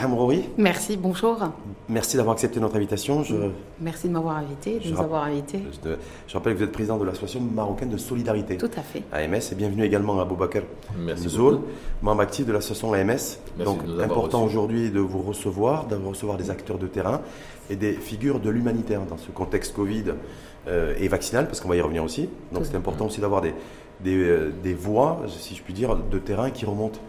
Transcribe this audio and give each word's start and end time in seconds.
Hamrouri, 0.00 0.44
Merci, 0.56 0.96
bonjour. 0.96 1.36
merci 1.88 2.16
d'avoir 2.16 2.34
accepté 2.34 2.60
notre 2.60 2.76
invitation. 2.76 3.24
Je, 3.24 3.34
Merci 3.80 4.06
de 4.06 4.12
m'avoir 4.12 4.36
invité, 4.36 4.78
de 4.78 4.84
Je 4.84 4.90
nous 4.90 4.94
rapp- 4.96 5.04
avoir 5.06 5.24
invités. 5.24 5.64
je- 5.84 5.90
je 6.28 6.32
rappelle 6.32 6.52
que 6.52 6.58
vous 6.58 6.64
êtes 6.64 6.70
président 6.70 6.96
de 6.96 7.04
l'association 7.04 7.40
marocaine 7.40 7.88
de 7.90 7.96
solidarité, 7.96 8.56
Tout 8.56 8.70
à 8.76 8.82
fait. 8.82 9.02
AMS, 9.12 9.40
et 9.50 9.54
bienvenue 9.56 9.82
également 9.82 10.20
à 10.20 10.24
Boubacar 10.24 10.62
beaucoup. 10.96 11.64
membre 12.02 12.20
actif 12.20 12.46
de 12.46 12.52
l'association 12.52 12.92
AMS. 12.92 13.08
Merci 13.08 13.40
Donc, 13.64 13.82
de 13.82 13.86
nous 13.88 13.92
avoir 13.98 14.04
important 14.04 14.44
aujourd'hui 14.44 14.90
de 14.92 15.00
vous 15.00 15.22
recevoir, 15.22 15.88
de 15.88 15.96
recevoir 15.96 16.36
des 16.38 16.50
acteurs 16.50 16.78
de 16.78 16.86
terrain 16.86 17.20
et 17.68 17.74
des 17.74 17.94
figures 17.94 18.38
de 18.38 18.48
l'humanitaire 18.48 19.00
dans 19.06 19.18
ce 19.18 19.32
contexte 19.32 19.74
Covid 19.74 20.04
euh, 20.68 20.94
et 21.00 21.08
vaccinal, 21.08 21.46
parce 21.48 21.60
qu'on 21.60 21.68
va 21.68 21.74
y 21.74 21.80
revenir 21.80 22.04
aussi. 22.04 22.28
Donc, 22.52 22.64
c'est 22.64 22.76
important 22.76 23.06
aussi 23.06 23.20
d'avoir 23.20 23.40
des, 23.40 23.54
des, 24.04 24.14
euh, 24.16 24.52
des 24.62 24.72
voix, 24.72 25.22
si 25.26 25.56
je 25.56 25.62
puis 25.64 25.74
dire, 25.74 25.96
de 25.96 26.18
terrain 26.20 26.50
qui 26.52 26.64
remontent. 26.64 27.00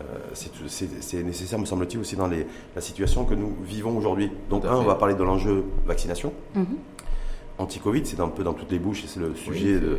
Euh, 0.00 0.04
c'est- 0.34 1.22
nécessaire, 1.22 1.58
me 1.58 1.66
semble-t-il, 1.66 2.00
aussi 2.00 2.16
dans 2.16 2.26
les- 2.26 2.46
la 2.74 2.80
situation 2.80 3.24
que 3.24 3.34
nous 3.34 3.54
vivons 3.62 3.96
aujourd'hui. 3.96 4.30
Donc, 4.48 4.64
un, 4.64 4.74
on 4.74 4.82
va 4.84 4.94
parler 4.94 5.14
de 5.14 5.22
l'enjeu 5.22 5.64
vaccination. 5.86 6.32
Mhm. 6.54 6.66
Anti-Covid, 7.58 8.02
c'est 8.06 8.20
un 8.20 8.28
peu 8.28 8.42
dans 8.42 8.54
toutes 8.54 8.72
les 8.72 8.78
bouches 8.78 9.04
et 9.04 9.06
c'est 9.06 9.20
le 9.20 9.28
Oui, 9.30 9.36
sujet 9.36 9.78
de, 9.78 9.98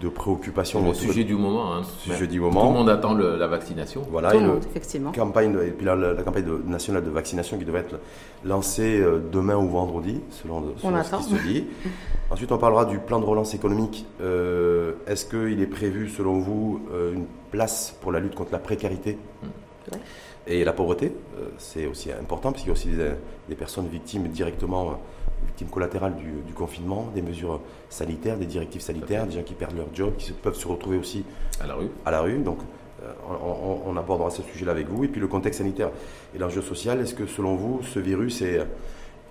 de 0.00 0.08
préoccupation. 0.08 0.82
le 0.86 0.94
sujet 0.94 1.24
du 1.24 1.34
moment. 1.34 1.74
Hein. 1.74 1.82
sujet 2.00 2.26
du 2.26 2.38
Tout 2.38 2.44
moment. 2.44 2.64
le 2.68 2.72
monde 2.78 2.88
attend 2.90 3.14
le- 3.14 3.36
la 3.36 3.46
vaccination. 3.46 4.02
Voilà, 4.10 4.30
Tout 4.30 4.36
et 4.36 4.40
le 4.40 4.46
le- 4.46 4.52
monde, 4.54 4.64
effectivement. 4.70 5.12
campagne 5.12 5.52
de- 5.52 5.62
et 5.62 5.70
puis 5.70 5.84
la, 5.86 5.96
la- 5.96 6.12
la 6.12 6.22
campagne 6.22 6.44
de- 6.44 6.62
nationale 6.66 7.04
de 7.04 7.10
vaccination 7.10 7.58
qui 7.58 7.64
devrait 7.64 7.80
être 7.80 7.98
lancée 8.44 9.00
euh, 9.00 9.18
demain 9.32 9.56
ou 9.56 9.68
vendredi, 9.68 10.20
selon, 10.30 10.62
selon 10.76 10.94
On 10.96 11.02
ce 11.02 11.08
attend. 11.08 11.18
qui 11.18 11.34
se 11.34 11.42
dit. 11.42 11.64
Ensuite, 12.30 12.52
on 12.52 12.58
parlera 12.58 12.84
du 12.84 12.98
plan 12.98 13.18
de 13.20 13.24
relance 13.24 13.54
économique. 13.54 14.06
Euh, 14.20 14.92
Est-ce 15.06 15.24
qu'il 15.26 15.60
est 15.60 15.66
prévu, 15.66 16.08
selon 16.10 16.38
vous, 16.38 16.80
euh, 16.92 17.14
une 17.14 17.24
place 17.50 17.96
pour 18.00 18.12
la 18.12 18.20
lutte 18.20 18.34
contre 18.34 18.52
la 18.52 18.58
précarité 18.58 19.18
Ouais. 19.92 19.98
et 20.46 20.64
la 20.64 20.72
pauvreté? 20.72 21.12
Euh, 21.38 21.46
C'est 21.58 21.86
aussi 21.86 22.12
important, 22.12 22.52
parce 22.52 22.62
qu'il 22.62 22.68
y 22.68 22.72
a 22.72 22.78
aussi 22.78 22.88
des, 22.88 23.10
des 23.48 23.54
personnes 23.54 23.88
victimes 23.88 24.28
directement, 24.28 24.98
victimes 25.58 25.68
collatérales 25.74 26.14
du, 26.16 26.30
du 26.46 26.52
confinement, 26.52 27.08
des 27.14 27.22
mesures 27.22 27.60
sanitaires, 27.90 28.36
des 28.38 28.46
directives 28.46 28.80
sanitaires, 28.80 29.26
des 29.26 29.32
gens 29.32 29.42
qui 29.42 29.54
perdent 29.54 29.76
leur 29.76 29.88
job, 29.92 30.14
qui 30.16 30.26
se- 30.26 30.32
peuvent 30.32 30.54
se 30.54 30.68
retrouver 30.68 30.96
aussi 30.98 31.24
À 31.60 31.66
la 31.66 31.74
rue. 31.74 31.88
à 32.06 32.10
la 32.12 32.20
rue. 32.20 32.38
Donc, 32.38 32.58
euh, 33.02 33.10
on, 33.86 33.96
abordera 33.96 34.30
ce 34.30 34.42
sujet-là 34.42 34.70
avec 34.72 34.88
vous. 34.88 35.02
Et 35.04 35.08
puis 35.08 35.20
le 35.20 35.26
contexte 35.26 35.58
sanitaire 35.58 35.90
et 36.34 36.38
l'enjeu 36.38 36.62
social. 36.62 37.00
Est-ce 37.00 37.14
que, 37.14 37.26
selon 37.26 37.56
vous, 37.56 37.80
ce 37.82 37.98
virus 37.98 38.40
est, 38.42 38.60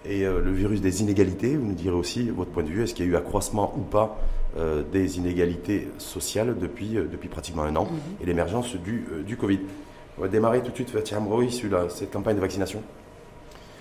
est, 0.05 0.25
euh, 0.25 0.41
le 0.41 0.51
virus 0.51 0.81
des 0.81 1.01
inégalités? 1.01 1.55
Vous 1.55 1.65
nous 1.65 1.73
direz 1.75 1.95
aussi 1.95 2.29
votre 2.29 2.51
point 2.51 2.63
de 2.63 2.69
vue. 2.69 2.83
Est-ce 2.83 2.93
qu'il 2.93 3.05
y 3.05 3.07
a 3.07 3.11
eu 3.13 3.15
accroissement 3.15 3.73
ou 3.77 3.81
pas 3.81 4.17
euh, 4.57 4.83
des 4.91 5.17
inégalités 5.17 5.87
sociales 5.97 6.57
depuis, 6.59 6.89
depuis 7.09 7.29
pratiquement 7.29 7.63
un 7.63 7.75
an 7.77 7.85
Mhm. 7.85 7.99
et 8.21 8.25
l'émergence 8.25 8.75
du, 8.75 9.05
du 9.25 9.37
Covid? 9.37 9.59
On 10.17 10.21
va 10.23 10.27
démarrer 10.27 10.59
tout 10.61 10.71
de 10.71 10.75
suite, 10.75 10.89
Fatia 10.89 11.17
Amroui, 11.17 11.51
sur 11.51 11.71
la- 11.71 11.87
cette 11.89 12.11
campagne 12.11 12.35
de 12.35 12.41
vaccination. 12.41 12.81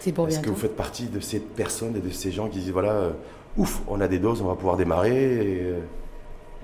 C'est 0.00 0.12
pour 0.12 0.28
Est-ce 0.28 0.40
que 0.40 0.50
vous 0.50 0.56
faites 0.56 0.76
partie 0.76 1.06
de 1.06 1.20
ces 1.20 1.40
personnes 1.40 1.96
et 1.96 2.00
de 2.00 2.10
ces 2.10 2.30
gens 2.30 2.48
qui 2.48 2.58
disent 2.58 2.72
voilà, 2.72 2.92
euh, 2.92 3.10
ouf, 3.56 3.82
on 3.88 4.00
a 4.00 4.08
des 4.08 4.18
doses, 4.18 4.42
on 4.42 4.46
va 4.46 4.54
pouvoir 4.54 4.76
démarrer 4.76 5.34
et, 5.34 5.60
euh, 5.62 5.80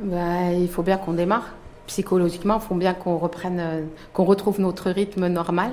Ben, 0.00 0.50
il 0.50 0.68
faut 0.68 0.82
bien 0.82 0.98
qu'on 0.98 1.12
démarre. 1.12 1.54
Psychologiquement, 1.86 2.58
il 2.62 2.66
faut 2.66 2.74
bien 2.74 2.94
qu'on 2.94 3.18
reprenne, 3.18 3.60
euh, 3.60 3.82
qu'on 4.12 4.24
retrouve 4.24 4.60
notre 4.60 4.90
rythme 4.90 5.26
normal 5.26 5.72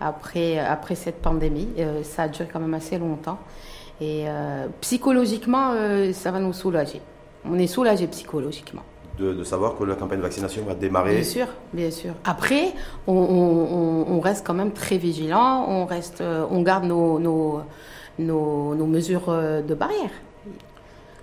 après, 0.00 0.58
après 0.58 0.94
cette 0.94 1.22
pandémie. 1.22 1.68
Euh, 1.78 2.02
ça 2.02 2.24
a 2.24 2.28
duré 2.28 2.48
quand 2.52 2.60
même 2.60 2.74
assez 2.74 2.98
longtemps. 2.98 3.38
Et 3.98 4.26
psychologiquement, 4.82 5.72
ça 6.12 6.30
va 6.30 6.38
nous 6.38 6.52
soulager. 6.52 7.00
On 7.50 7.58
est 7.58 7.66
soulagé 7.66 8.06
psychologiquement. 8.08 8.82
De, 9.18 9.32
de 9.32 9.44
savoir 9.44 9.76
que 9.76 9.84
la 9.84 9.94
campagne 9.94 10.18
de 10.18 10.22
vaccination 10.24 10.62
va 10.64 10.74
démarrer 10.74 11.14
Bien 11.16 11.24
sûr, 11.24 11.46
bien 11.72 11.90
sûr. 11.90 12.12
Après, 12.24 12.72
on, 13.06 13.14
on- 13.14 13.74
on- 14.10 14.16
on 14.16 14.20
reste 14.20 14.46
quand 14.46 14.54
même 14.54 14.72
très 14.72 14.98
vigilant, 14.98 15.66
on, 15.68 15.86
reste, 15.86 16.20
euh, 16.20 16.44
on 16.50 16.62
garde 16.62 16.84
nos, 16.84 17.18
nos, 17.18 17.60
nos, 18.18 18.74
nos 18.74 18.86
mesures 18.86 19.24
euh, 19.28 19.62
de 19.62 19.74
barrière. 19.74 20.10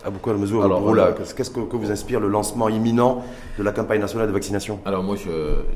Aboukoul 0.06 0.36
Mezour, 0.38 0.66
Alors, 0.66 0.82
Broula, 0.82 1.08
euh, 1.08 1.14
qu'est-ce 1.18 1.34
qu'est-ce 1.34 1.50
que, 1.52 1.62
que 1.62 1.76
vous 1.78 1.90
inspire 1.90 2.20
le 2.20 2.28
lancement 2.28 2.68
imminent 2.68 3.24
de 3.58 3.64
la 3.64 3.72
campagne 3.72 4.02
nationale 4.02 4.28
de 4.28 4.34
vaccination? 4.34 4.80
Alors 4.86 5.02
moi, 5.02 5.16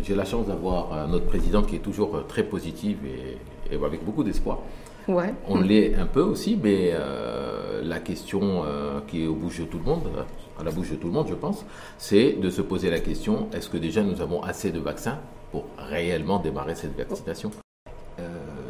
j'ai 0.04 0.16
la 0.16 0.26
chance 0.26 0.48
d'avoir 0.48 0.92
euh, 0.94 1.08
notre 1.08 1.26
présidente 1.28 1.68
qui 1.68 1.78
est 1.78 1.80
toujours 1.80 2.26
très 2.28 2.44
positive 2.44 2.98
et, 3.06 3.74
et 3.74 3.78
avec 3.82 4.04
beaucoup 4.04 4.24
d'espoir. 4.26 4.60
Ouais. 5.08 5.34
On 5.48 5.62
l'est 5.62 5.96
un 5.96 6.06
peu 6.06 6.20
aussi, 6.20 6.60
mais 6.62 6.90
euh, 6.94 7.82
la 7.86 8.00
question 8.00 8.64
euh, 8.66 9.00
qui 9.08 9.24
est 9.24 9.28
au 9.28 9.36
bouche 9.36 9.60
de 9.62 9.66
tout 9.66 9.78
le 9.78 9.86
monde, 9.86 10.02
euh, 10.18 10.24
à 10.60 10.64
la 10.64 10.72
bouche 10.72 10.90
de 10.92 10.96
tout 10.96 11.08
le 11.08 11.14
monde, 11.14 11.28
je 11.30 11.36
pense, 11.36 11.66
c'est 11.98 12.34
de 12.34 12.50
se 12.50 12.62
poser 12.62 12.90
la 12.90 13.00
question 13.00 13.48
est-ce 13.54 13.70
que 13.70 13.78
déjà 13.78 14.02
nous 14.04 14.22
avons 14.22 14.42
assez 14.44 14.72
de 14.72 14.80
vaccins 14.80 15.20
pour 15.52 15.66
réellement 15.78 16.40
démarrer 16.40 16.76
cette 16.76 16.96
vaccination? 16.98 17.52
Euh, 18.20 18.24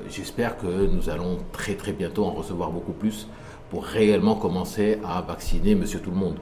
J'espère 0.09 0.57
que 0.57 0.67
nous 0.67 1.09
allons 1.09 1.37
très 1.51 1.75
très 1.75 1.91
bientôt 1.91 2.23
en 2.25 2.31
recevoir 2.31 2.71
beaucoup 2.71 2.93
plus 2.93 3.27
pour 3.69 3.83
réellement 3.83 4.35
commencer 4.35 4.99
à 5.05 5.21
vacciner 5.21 5.75
Monsieur 5.75 5.99
tout 5.99 6.11
le 6.11 6.15
monde. 6.15 6.37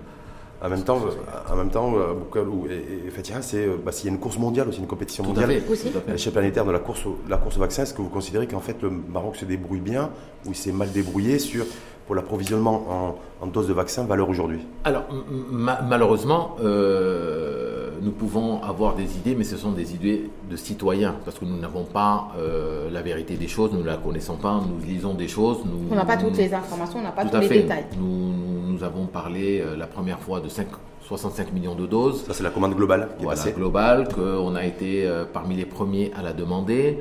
En 0.62 0.70
même 0.70 0.84
temps, 0.84 1.00
euh, 1.06 1.52
en 1.52 1.56
même 1.58 1.70
temps 1.70 1.94
Aboukoul 2.00 2.48
ou- 2.48 2.68
et, 2.68 3.12
c'est 3.42 3.66
euh, 3.66 3.76
bah, 3.84 3.92
s'il 3.92 4.06
y 4.08 4.10
a 4.10 4.14
une 4.14 4.20
course 4.20 4.38
mondiale 4.40 4.70
aussi, 4.70 4.80
une 4.80 4.88
compétition 4.88 5.24
Tout 5.24 5.32
mondiale. 5.32 5.62
à 6.08 6.12
l'échelle 6.12 6.32
planétaire 6.32 6.66
de 6.66 6.72
la 6.72 6.80
course, 6.80 7.06
au, 7.06 7.18
la 7.28 7.38
course 7.38 7.58
au 7.58 7.60
vaccin, 7.60 7.84
est-ce 7.84 7.94
que 7.94 8.02
vous 8.02 8.10
considérez 8.10 8.48
qu'en 8.48 8.60
fait 8.62 8.82
le 8.82 8.90
Maroc 8.90 9.36
se 9.36 9.46
débrouille 9.46 9.80
bien 9.82 10.12
ou 10.46 10.50
il 10.50 10.56
s'est 10.56 10.72
mal 10.72 10.92
débrouillé 10.92 11.40
sur, 11.40 11.66
pour 12.06 12.16
l'approvisionnement 12.16 12.86
en, 12.90 13.16
en 13.44 13.48
doses 13.48 13.68
de 13.68 13.74
vaccins 13.74 14.04
valeur 14.06 14.30
aujourd'hui 14.30 14.60
Alors, 14.84 15.04
ma- 15.52 15.82
malheureusement, 15.82 16.56
euh, 16.64 17.90
nous 18.02 18.12
pouvons 18.12 18.62
avoir 18.62 18.96
des 18.96 19.16
idées, 19.18 19.36
mais 19.36 19.44
ce 19.44 19.58
sont 19.58 19.72
des 19.72 19.96
idées 19.96 20.30
de 20.50 20.56
citoyens, 20.56 21.16
parce 21.26 21.40
que 21.40 21.46
nous 21.46 21.58
n'avons 21.58 21.84
pas 21.84 22.28
euh, 22.38 22.90
la 22.92 23.02
vérité 23.02 23.36
des 23.36 23.48
choses, 23.48 23.72
nous 23.74 23.82
ne 23.82 23.86
la 23.88 23.98
connaissons 23.98 24.36
pas, 24.36 24.62
nous 24.68 24.86
lisons 24.86 25.14
des 25.14 25.28
choses. 25.28 25.60
Nous, 25.66 25.80
On 25.92 25.96
n'a 25.96 26.06
pas 26.06 26.18
toutes 26.18 26.38
les 26.38 26.54
informations, 26.54 27.00
on 27.00 27.04
n'a 27.04 27.12
pas 27.12 27.24
Tout 27.24 27.30
tous 27.32 27.38
à 27.38 27.42
les 27.42 27.48
fait. 27.48 27.62
détails. 27.64 27.86
Nous, 27.98 28.06
nous- 28.06 28.74
nous 28.74 28.84
avons 28.84 29.06
parlé 29.06 29.62
euh, 29.62 29.76
la 29.78 29.88
première 29.88 30.20
fois 30.20 30.40
de 30.42 30.50
5 30.50 30.68
65 31.08 31.54
millions 31.54 31.76
de 31.76 31.86
doses. 31.86 32.24
Ça, 32.26 32.34
c'est 32.34 32.42
la 32.44 32.50
commande 32.50 32.74
globale 32.76 33.10
qui 33.18 33.22
est 33.22 33.26
Voilà, 33.26 33.40
passée. 33.40 33.54
global, 33.54 34.08
qu'on 34.14 34.56
a 34.56 34.66
été 34.66 35.06
euh, 35.06 35.24
parmi 35.32 35.56
les 35.56 35.66
premiers 35.66 36.12
à 36.18 36.24
la 36.24 36.34
demander. 36.34 36.98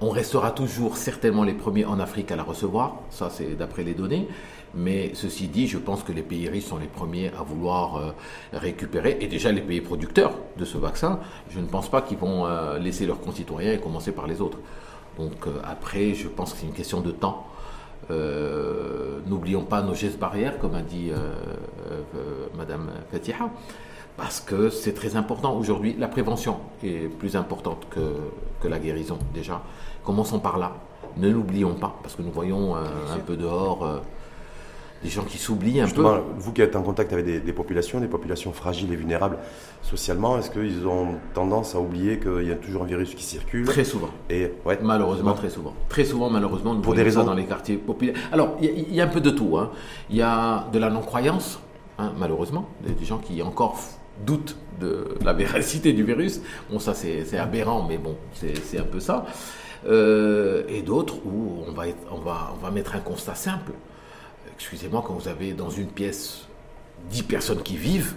On 0.00 0.10
restera 0.10 0.52
toujours 0.52 0.96
certainement 0.96 1.42
les 1.42 1.54
premiers 1.54 1.84
en 1.84 1.98
Afrique 1.98 2.30
à 2.30 2.36
la 2.36 2.44
recevoir, 2.44 2.98
ça 3.10 3.30
c'est 3.30 3.56
d'après 3.56 3.82
les 3.82 3.94
données. 3.94 4.28
Mais 4.74 5.10
ceci 5.14 5.48
dit, 5.48 5.66
je 5.66 5.76
pense 5.76 6.04
que 6.04 6.12
les 6.12 6.22
pays 6.22 6.48
riches 6.48 6.66
sont 6.66 6.78
les 6.78 6.86
premiers 6.86 7.32
à 7.36 7.42
vouloir 7.42 7.96
euh, 7.96 8.12
récupérer, 8.52 9.16
et 9.20 9.26
déjà 9.26 9.50
les 9.50 9.60
pays 9.60 9.80
producteurs 9.80 10.34
de 10.56 10.64
ce 10.64 10.78
vaccin, 10.78 11.18
je 11.50 11.58
ne 11.58 11.66
pense 11.66 11.90
pas 11.90 12.02
qu'ils 12.02 12.18
vont 12.18 12.46
euh, 12.46 12.78
laisser 12.78 13.06
leurs 13.06 13.20
concitoyens 13.20 13.72
et 13.72 13.80
commencer 13.80 14.12
par 14.12 14.28
les 14.28 14.40
autres. 14.40 14.58
Donc 15.18 15.48
euh, 15.48 15.58
après, 15.64 16.14
je 16.14 16.28
pense 16.28 16.52
que 16.52 16.60
c'est 16.60 16.66
une 16.66 16.72
question 16.72 17.00
de 17.00 17.10
temps. 17.10 17.46
N'oublions 19.26 19.64
pas 19.64 19.82
nos 19.82 19.94
gestes 19.94 20.18
barrières, 20.18 20.58
comme 20.58 20.74
a 20.74 20.80
dit 20.80 21.10
Madame 22.56 22.88
Fatiha, 23.12 23.50
parce 24.16 24.40
que 24.40 24.70
c'est 24.70 24.94
très 24.94 25.14
important 25.14 25.54
aujourd'hui. 25.54 25.94
La 25.98 26.08
prévention 26.08 26.56
est 26.82 27.08
plus 27.08 27.36
importante 27.36 27.86
que 27.90 28.68
la 28.68 28.78
guérison 28.78 29.18
déjà. 29.34 29.60
Commençons 30.08 30.38
par 30.38 30.56
là. 30.56 30.72
Ne 31.18 31.28
l'oublions 31.28 31.74
pas, 31.74 31.94
parce 32.02 32.14
que 32.14 32.22
nous 32.22 32.30
voyons 32.32 32.74
euh, 32.74 32.80
un 33.14 33.18
peu 33.18 33.36
dehors 33.36 33.84
euh, 33.84 33.98
des 35.04 35.10
gens 35.10 35.22
qui 35.22 35.36
s'oublient 35.36 35.82
un 35.82 35.84
Justement, 35.84 36.14
peu. 36.14 36.22
vous 36.38 36.50
qui 36.54 36.62
êtes 36.62 36.76
en 36.76 36.82
contact 36.82 37.12
avec 37.12 37.26
des, 37.26 37.40
des 37.40 37.52
populations, 37.52 38.00
des 38.00 38.06
populations 38.08 38.52
fragiles 38.54 38.90
et 38.90 38.96
vulnérables 38.96 39.36
socialement, 39.82 40.38
est-ce 40.38 40.50
qu'ils 40.50 40.86
ont 40.86 41.08
tendance 41.34 41.74
à 41.74 41.80
oublier 41.80 42.18
qu'il 42.18 42.48
y 42.48 42.52
a 42.52 42.54
toujours 42.56 42.84
un 42.84 42.86
virus 42.86 43.14
qui 43.14 43.22
circule 43.22 43.66
Très 43.66 43.84
souvent. 43.84 44.08
Et 44.30 44.50
ouais, 44.64 44.78
Malheureusement, 44.82 45.34
très 45.34 45.50
souvent. 45.50 45.74
Très 45.90 46.06
souvent, 46.06 46.30
malheureusement, 46.30 46.72
nous 46.74 46.80
Pour 46.80 46.94
voyons 46.94 47.04
des 47.06 47.10
ça 47.10 47.18
raisons 47.20 47.30
dans 47.30 47.36
les 47.36 47.44
quartiers 47.44 47.76
populaires. 47.76 48.16
Alors, 48.32 48.56
il 48.62 48.64
y, 48.64 48.68
a- 48.70 48.72
il 48.88 48.94
y 48.94 49.00
a 49.02 49.04
un 49.04 49.08
peu 49.08 49.20
de 49.20 49.30
tout. 49.30 49.58
hein. 49.58 49.68
Il 50.08 50.16
y 50.16 50.22
a 50.22 50.68
de 50.72 50.78
la 50.78 50.88
non-croyance, 50.88 51.60
hein, 51.98 52.12
malheureusement, 52.18 52.66
des, 52.82 52.94
des 52.94 53.04
gens 53.04 53.18
qui 53.18 53.42
encore 53.42 53.78
doutent 54.24 54.56
de 54.80 55.04
la 55.22 55.34
véracité 55.34 55.92
du 55.92 56.02
virus. 56.02 56.40
Bon, 56.70 56.78
ça, 56.78 56.94
c'est 56.94 57.36
aberrant, 57.36 57.84
mais 57.86 57.98
bon, 57.98 58.16
c'est 58.32 58.78
un 58.78 58.84
peu 58.84 59.00
ça. 59.00 59.26
Euh, 59.86 60.64
et 60.68 60.82
d'autres 60.82 61.16
où 61.24 61.62
on 61.68 61.72
va, 61.72 61.88
être- 61.88 61.96
on, 62.10 62.18
va, 62.18 62.52
on 62.54 62.64
va 62.64 62.70
mettre 62.70 62.96
un 62.96 63.00
constat 63.00 63.34
simple. 63.34 63.72
Excusez-moi, 64.54 65.04
quand 65.06 65.14
vous 65.14 65.28
avez 65.28 65.52
dans 65.52 65.70
une 65.70 65.86
pièce 65.86 66.46
10 67.10 67.22
personnes 67.22 67.62
qui 67.62 67.76
vivent, 67.76 68.14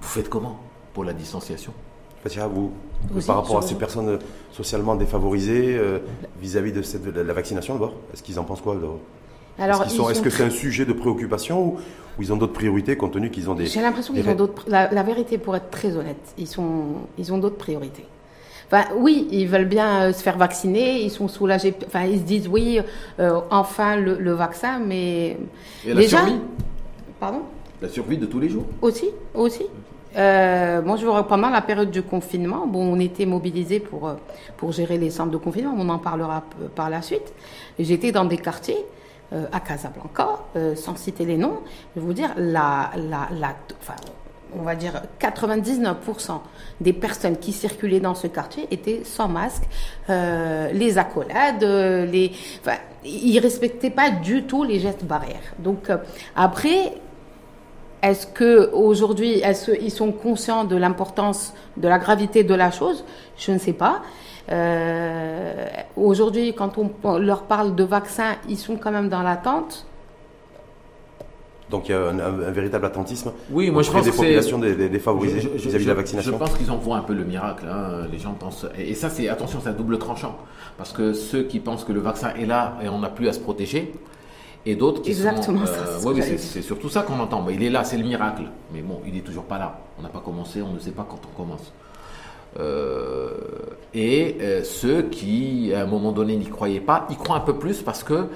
vous 0.00 0.08
faites 0.08 0.28
comment 0.28 0.60
pour 0.94 1.04
la 1.04 1.12
distanciation? 1.12 1.72
Fatia, 2.22 2.46
vous, 2.46 2.72
Aussi, 3.14 3.26
par 3.26 3.36
rapport 3.36 3.58
à 3.58 3.62
ces 3.62 3.74
personnes 3.76 4.18
socialement 4.52 4.96
défavorisées 4.96 5.76
euh, 5.76 5.98
vis-à-vis 6.40 6.72
de, 6.72 6.82
cette, 6.82 7.04
de 7.04 7.20
la 7.20 7.32
vaccination 7.34 7.74
d'abord, 7.74 7.94
est-ce 8.12 8.22
qu'ils 8.22 8.38
en 8.40 8.44
pensent 8.44 8.60
quoi 8.60 8.74
d'abord? 8.74 8.98
Alors, 9.58 9.82
Est-ce 9.82 9.90
qu'ils 9.90 9.96
sont- 9.98 10.08
ils 10.08 10.10
est-ce 10.12 10.18
sont 10.18 10.24
que 10.24 10.30
c'est 10.30 10.44
un 10.44 10.50
sujet 10.50 10.84
de 10.84 10.92
préoccupation 10.92 11.64
ou, 11.64 11.70
ou 12.18 12.22
ils 12.22 12.32
ont 12.32 12.36
d'autres 12.36 12.52
priorités 12.54 12.96
compte 12.96 13.12
tenu 13.12 13.30
qu'ils 13.30 13.50
ont 13.50 13.54
des... 13.54 13.66
J'ai 13.66 13.82
l'impression 13.82 14.14
des 14.14 14.22
qu'ils 14.22 14.30
ont 14.30 14.34
d'autres. 14.34 14.64
La, 14.68 14.90
la 14.92 15.02
vérité, 15.02 15.36
pour 15.38 15.54
être 15.54 15.70
très 15.70 15.96
honnête, 15.96 16.16
ils 16.38 16.46
sont, 16.46 16.86
ils 17.18 17.32
ont 17.32 17.38
d'autres 17.38 17.56
priorités. 17.56 18.04
Enfin, 18.70 18.84
oui, 18.96 19.26
ils 19.30 19.48
veulent 19.48 19.64
bien 19.64 20.02
euh, 20.02 20.12
se 20.12 20.22
faire 20.22 20.36
vacciner, 20.36 21.00
ils 21.00 21.10
sont 21.10 21.26
soulagés. 21.26 21.74
Enfin, 21.86 22.04
ils 22.04 22.18
se 22.18 22.24
disent 22.24 22.48
oui, 22.48 22.80
euh, 23.18 23.40
enfin 23.50 23.96
le, 23.96 24.16
le 24.18 24.32
vaccin, 24.32 24.78
mais 24.78 25.38
Et 25.86 25.94
la 25.94 26.02
survie? 26.02 26.38
Pardon? 27.18 27.40
La 27.80 27.88
survie 27.88 28.18
de 28.18 28.26
tous 28.26 28.40
les 28.40 28.48
jours? 28.50 28.66
Aussi, 28.82 29.08
aussi. 29.34 29.64
euh, 30.16 30.82
moi, 30.82 30.96
je 30.96 31.06
vois 31.06 31.26
pendant 31.26 31.48
la 31.48 31.62
période 31.62 31.90
du 31.90 32.02
confinement, 32.02 32.66
bon, 32.66 32.92
on 32.94 33.00
était 33.00 33.24
mobilisés 33.24 33.80
pour, 33.80 34.12
pour 34.58 34.72
gérer 34.72 34.98
les 34.98 35.10
centres 35.10 35.30
de 35.30 35.36
confinement, 35.38 35.74
on 35.76 35.88
en 35.88 35.98
parlera 35.98 36.42
par 36.74 36.90
la 36.90 37.00
suite. 37.02 37.32
J'étais 37.78 38.12
dans 38.12 38.24
des 38.26 38.36
quartiers, 38.38 38.84
à 39.52 39.60
Casablanca, 39.60 40.28
sans 40.74 40.96
citer 40.96 41.24
les 41.26 41.36
noms, 41.36 41.58
je 41.94 42.00
vais 42.00 42.06
vous 42.06 42.14
dire, 42.14 42.30
la, 42.36 42.90
la, 42.96 43.28
la, 43.38 43.54
enfin, 43.80 43.94
on 44.56 44.62
va 44.62 44.74
dire 44.74 45.02
99% 45.20 46.40
des 46.80 46.92
personnes 46.92 47.36
qui 47.36 47.52
circulaient 47.52 48.00
dans 48.00 48.14
ce 48.14 48.26
quartier 48.26 48.66
étaient 48.70 49.02
sans 49.04 49.28
masque, 49.28 49.64
euh, 50.10 50.70
les 50.72 50.98
accolades, 50.98 51.62
euh, 51.62 52.06
les, 52.06 52.32
enfin, 52.60 52.76
ils 53.04 53.38
respectaient 53.38 53.90
pas 53.90 54.10
du 54.10 54.44
tout 54.44 54.64
les 54.64 54.80
gestes 54.80 55.04
barrières. 55.04 55.54
Donc 55.58 55.90
euh, 55.90 55.98
après, 56.36 56.94
est-ce 58.02 58.26
que 58.26 58.70
aujourd'hui, 58.72 59.42
qu'ils 59.64 59.90
sont 59.90 60.12
conscients 60.12 60.64
de 60.64 60.76
l'importance, 60.76 61.52
de 61.76 61.88
la 61.88 61.98
gravité 61.98 62.44
de 62.44 62.54
la 62.54 62.70
chose? 62.70 63.04
Je 63.36 63.50
ne 63.50 63.58
sais 63.58 63.72
pas. 63.72 64.02
aujourd'hui, 65.96 66.54
quand 66.54 66.78
on 66.78 67.18
leur 67.18 67.42
parle 67.42 67.74
de 67.74 67.82
vaccins, 67.82 68.36
ils 68.48 68.56
sont 68.56 68.76
quand 68.76 68.92
même 68.92 69.08
dans 69.08 69.22
l'attente. 69.22 69.87
Donc 71.70 71.88
il 71.88 71.92
y 71.92 71.94
a 71.94 72.08
un, 72.08 72.50
véritable 72.50 72.86
attentisme 72.86 73.32
oui, 73.50 73.70
moi, 73.70 73.82
je 73.82 73.90
pense 73.90 74.04
des 74.04 74.10
populations 74.10 74.58
défavorisées 74.58 75.40
vis-à-vis 75.54 75.84
de 75.84 75.88
la 75.88 75.94
vaccination. 75.94 76.32
Je 76.32 76.36
pense 76.36 76.54
qu'ils 76.56 76.70
en 76.70 76.76
voient 76.76 76.96
un 76.96 77.02
peu 77.02 77.14
le 77.14 77.24
miracle. 77.24 77.66
Hein. 77.70 78.06
Les 78.10 78.18
gens 78.18 78.32
pensent. 78.32 78.66
Et, 78.78 78.94
ça, 78.94 79.10
c'est 79.10 79.28
attention, 79.28 79.60
c'est 79.62 79.68
un 79.68 79.74
double 79.74 79.98
tranchant. 79.98 80.36
Parce 80.76 80.92
que 80.92 81.12
ceux 81.12 81.42
qui 81.42 81.60
pensent 81.60 81.84
que 81.84 81.92
le 81.92 82.00
vaccin 82.00 82.32
est 82.34 82.46
là 82.46 82.78
et 82.82 82.88
on 82.88 82.98
n'a 83.00 83.10
plus 83.10 83.28
à 83.28 83.32
se 83.32 83.40
protéger, 83.40 83.92
et 84.66 84.76
d'autres 84.76 85.02
qui 85.02 85.10
Exactement 85.10 85.66
sont. 85.66 85.72
Euh, 85.72 86.12
oui, 86.14 86.22
c'est 86.22 86.62
surtout 86.62 86.88
ça 86.88 87.02
qu'on 87.02 87.18
entend. 87.20 87.46
il 87.48 87.62
est 87.62 87.70
là, 87.70 87.84
c'est 87.84 87.96
le 87.96 88.04
miracle. 88.04 88.42
Mais 88.72 88.82
bon, 88.82 89.00
il 89.06 89.14
n'est 89.14 89.20
toujours 89.20 89.44
pas 89.44 89.58
là. 89.58 89.80
On 89.98 90.02
n'a 90.02 90.08
pas 90.08 90.20
commencé, 90.20 90.62
on 90.62 90.72
ne 90.72 90.78
sait 90.78 90.90
pas 90.90 91.06
quand 91.08 91.20
on 91.24 91.36
commence. 91.36 91.72
Euh, 92.58 93.30
et 93.94 94.36
euh, 94.40 94.64
ceux 94.64 95.02
qui, 95.02 95.72
à 95.74 95.82
un 95.82 95.86
moment 95.86 96.12
donné, 96.12 96.36
n'y 96.36 96.46
croyaient 96.46 96.80
pas, 96.80 97.06
y 97.10 97.16
croient 97.16 97.36
un 97.36 97.40
peu 97.40 97.54
plus 97.54 97.82
parce 97.82 98.02
que, 98.02 98.26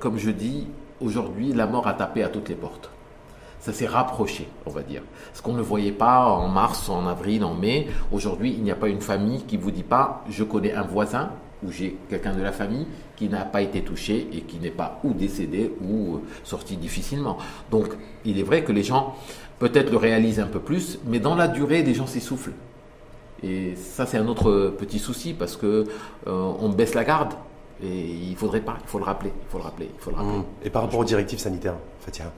comme 0.00 0.18
je 0.18 0.30
dis, 0.30 0.66
Aujourd'hui, 1.02 1.52
la 1.52 1.66
mort 1.66 1.88
a 1.88 1.94
tapé 1.94 2.22
à 2.22 2.28
toutes 2.28 2.48
les 2.48 2.54
portes. 2.54 2.90
Ça 3.58 3.72
s'est 3.72 3.86
rapproché, 3.86 4.48
on 4.66 4.70
va 4.70 4.82
dire. 4.82 5.02
Ce 5.34 5.42
qu'on 5.42 5.52
ne 5.52 5.62
voyait 5.62 5.92
pas 5.92 6.26
en 6.26 6.48
mars, 6.48 6.88
en 6.88 7.06
avril, 7.06 7.44
en 7.44 7.54
mai, 7.54 7.88
aujourd'hui, 8.12 8.54
il 8.56 8.62
n'y 8.62 8.70
a 8.70 8.76
pas 8.76 8.88
une 8.88 9.00
famille 9.00 9.42
qui 9.42 9.56
vous 9.56 9.70
dit 9.70 9.82
pas 9.82 10.24
je 10.28 10.44
connais 10.44 10.72
un 10.72 10.82
voisin 10.82 11.30
ou 11.64 11.70
j'ai 11.70 11.96
quelqu'un 12.08 12.34
de 12.34 12.42
la 12.42 12.52
famille 12.52 12.86
qui 13.16 13.28
n'a 13.28 13.44
pas 13.44 13.62
été 13.62 13.82
touché 13.82 14.28
et 14.32 14.42
qui 14.42 14.58
n'est 14.58 14.70
pas 14.70 15.00
ou 15.04 15.12
décédé 15.12 15.72
ou 15.80 16.16
euh, 16.16 16.18
sorti 16.44 16.76
difficilement. 16.76 17.38
Donc, 17.70 17.88
il 18.24 18.38
est 18.38 18.44
vrai 18.44 18.62
que 18.62 18.72
les 18.72 18.82
gens 18.82 19.14
peut-être 19.58 19.90
le 19.90 19.96
réalisent 19.96 20.40
un 20.40 20.46
peu 20.46 20.60
plus, 20.60 20.98
mais 21.06 21.20
dans 21.20 21.34
la 21.34 21.48
durée, 21.48 21.82
les 21.82 21.94
gens 21.94 22.06
s'essoufflent. 22.06 22.54
Et 23.42 23.74
ça, 23.76 24.06
c'est 24.06 24.18
un 24.18 24.28
autre 24.28 24.74
petit 24.78 25.00
souci 25.00 25.34
parce 25.34 25.56
que 25.56 25.84
euh, 26.26 26.52
on 26.60 26.68
baisse 26.68 26.94
la 26.94 27.04
garde. 27.04 27.34
Et 27.82 27.88
il 27.88 28.36
faudrait 28.36 28.60
pas, 28.60 28.76
il 28.80 28.88
faut 28.88 28.98
le 28.98 29.04
rappeler, 29.04 29.32
il 29.34 29.50
faut 29.50 29.58
le 29.58 29.64
rappeler, 29.64 29.88
il 29.92 30.00
faut 30.00 30.10
le 30.10 30.16
rappeler. 30.16 30.38
Mmh. 30.38 30.44
Et 30.64 30.70
par 30.70 30.82
rapport 30.82 31.00
aux 31.00 31.04
directives 31.04 31.38
sanitaires, 31.38 31.74
Fatia, 32.00 32.32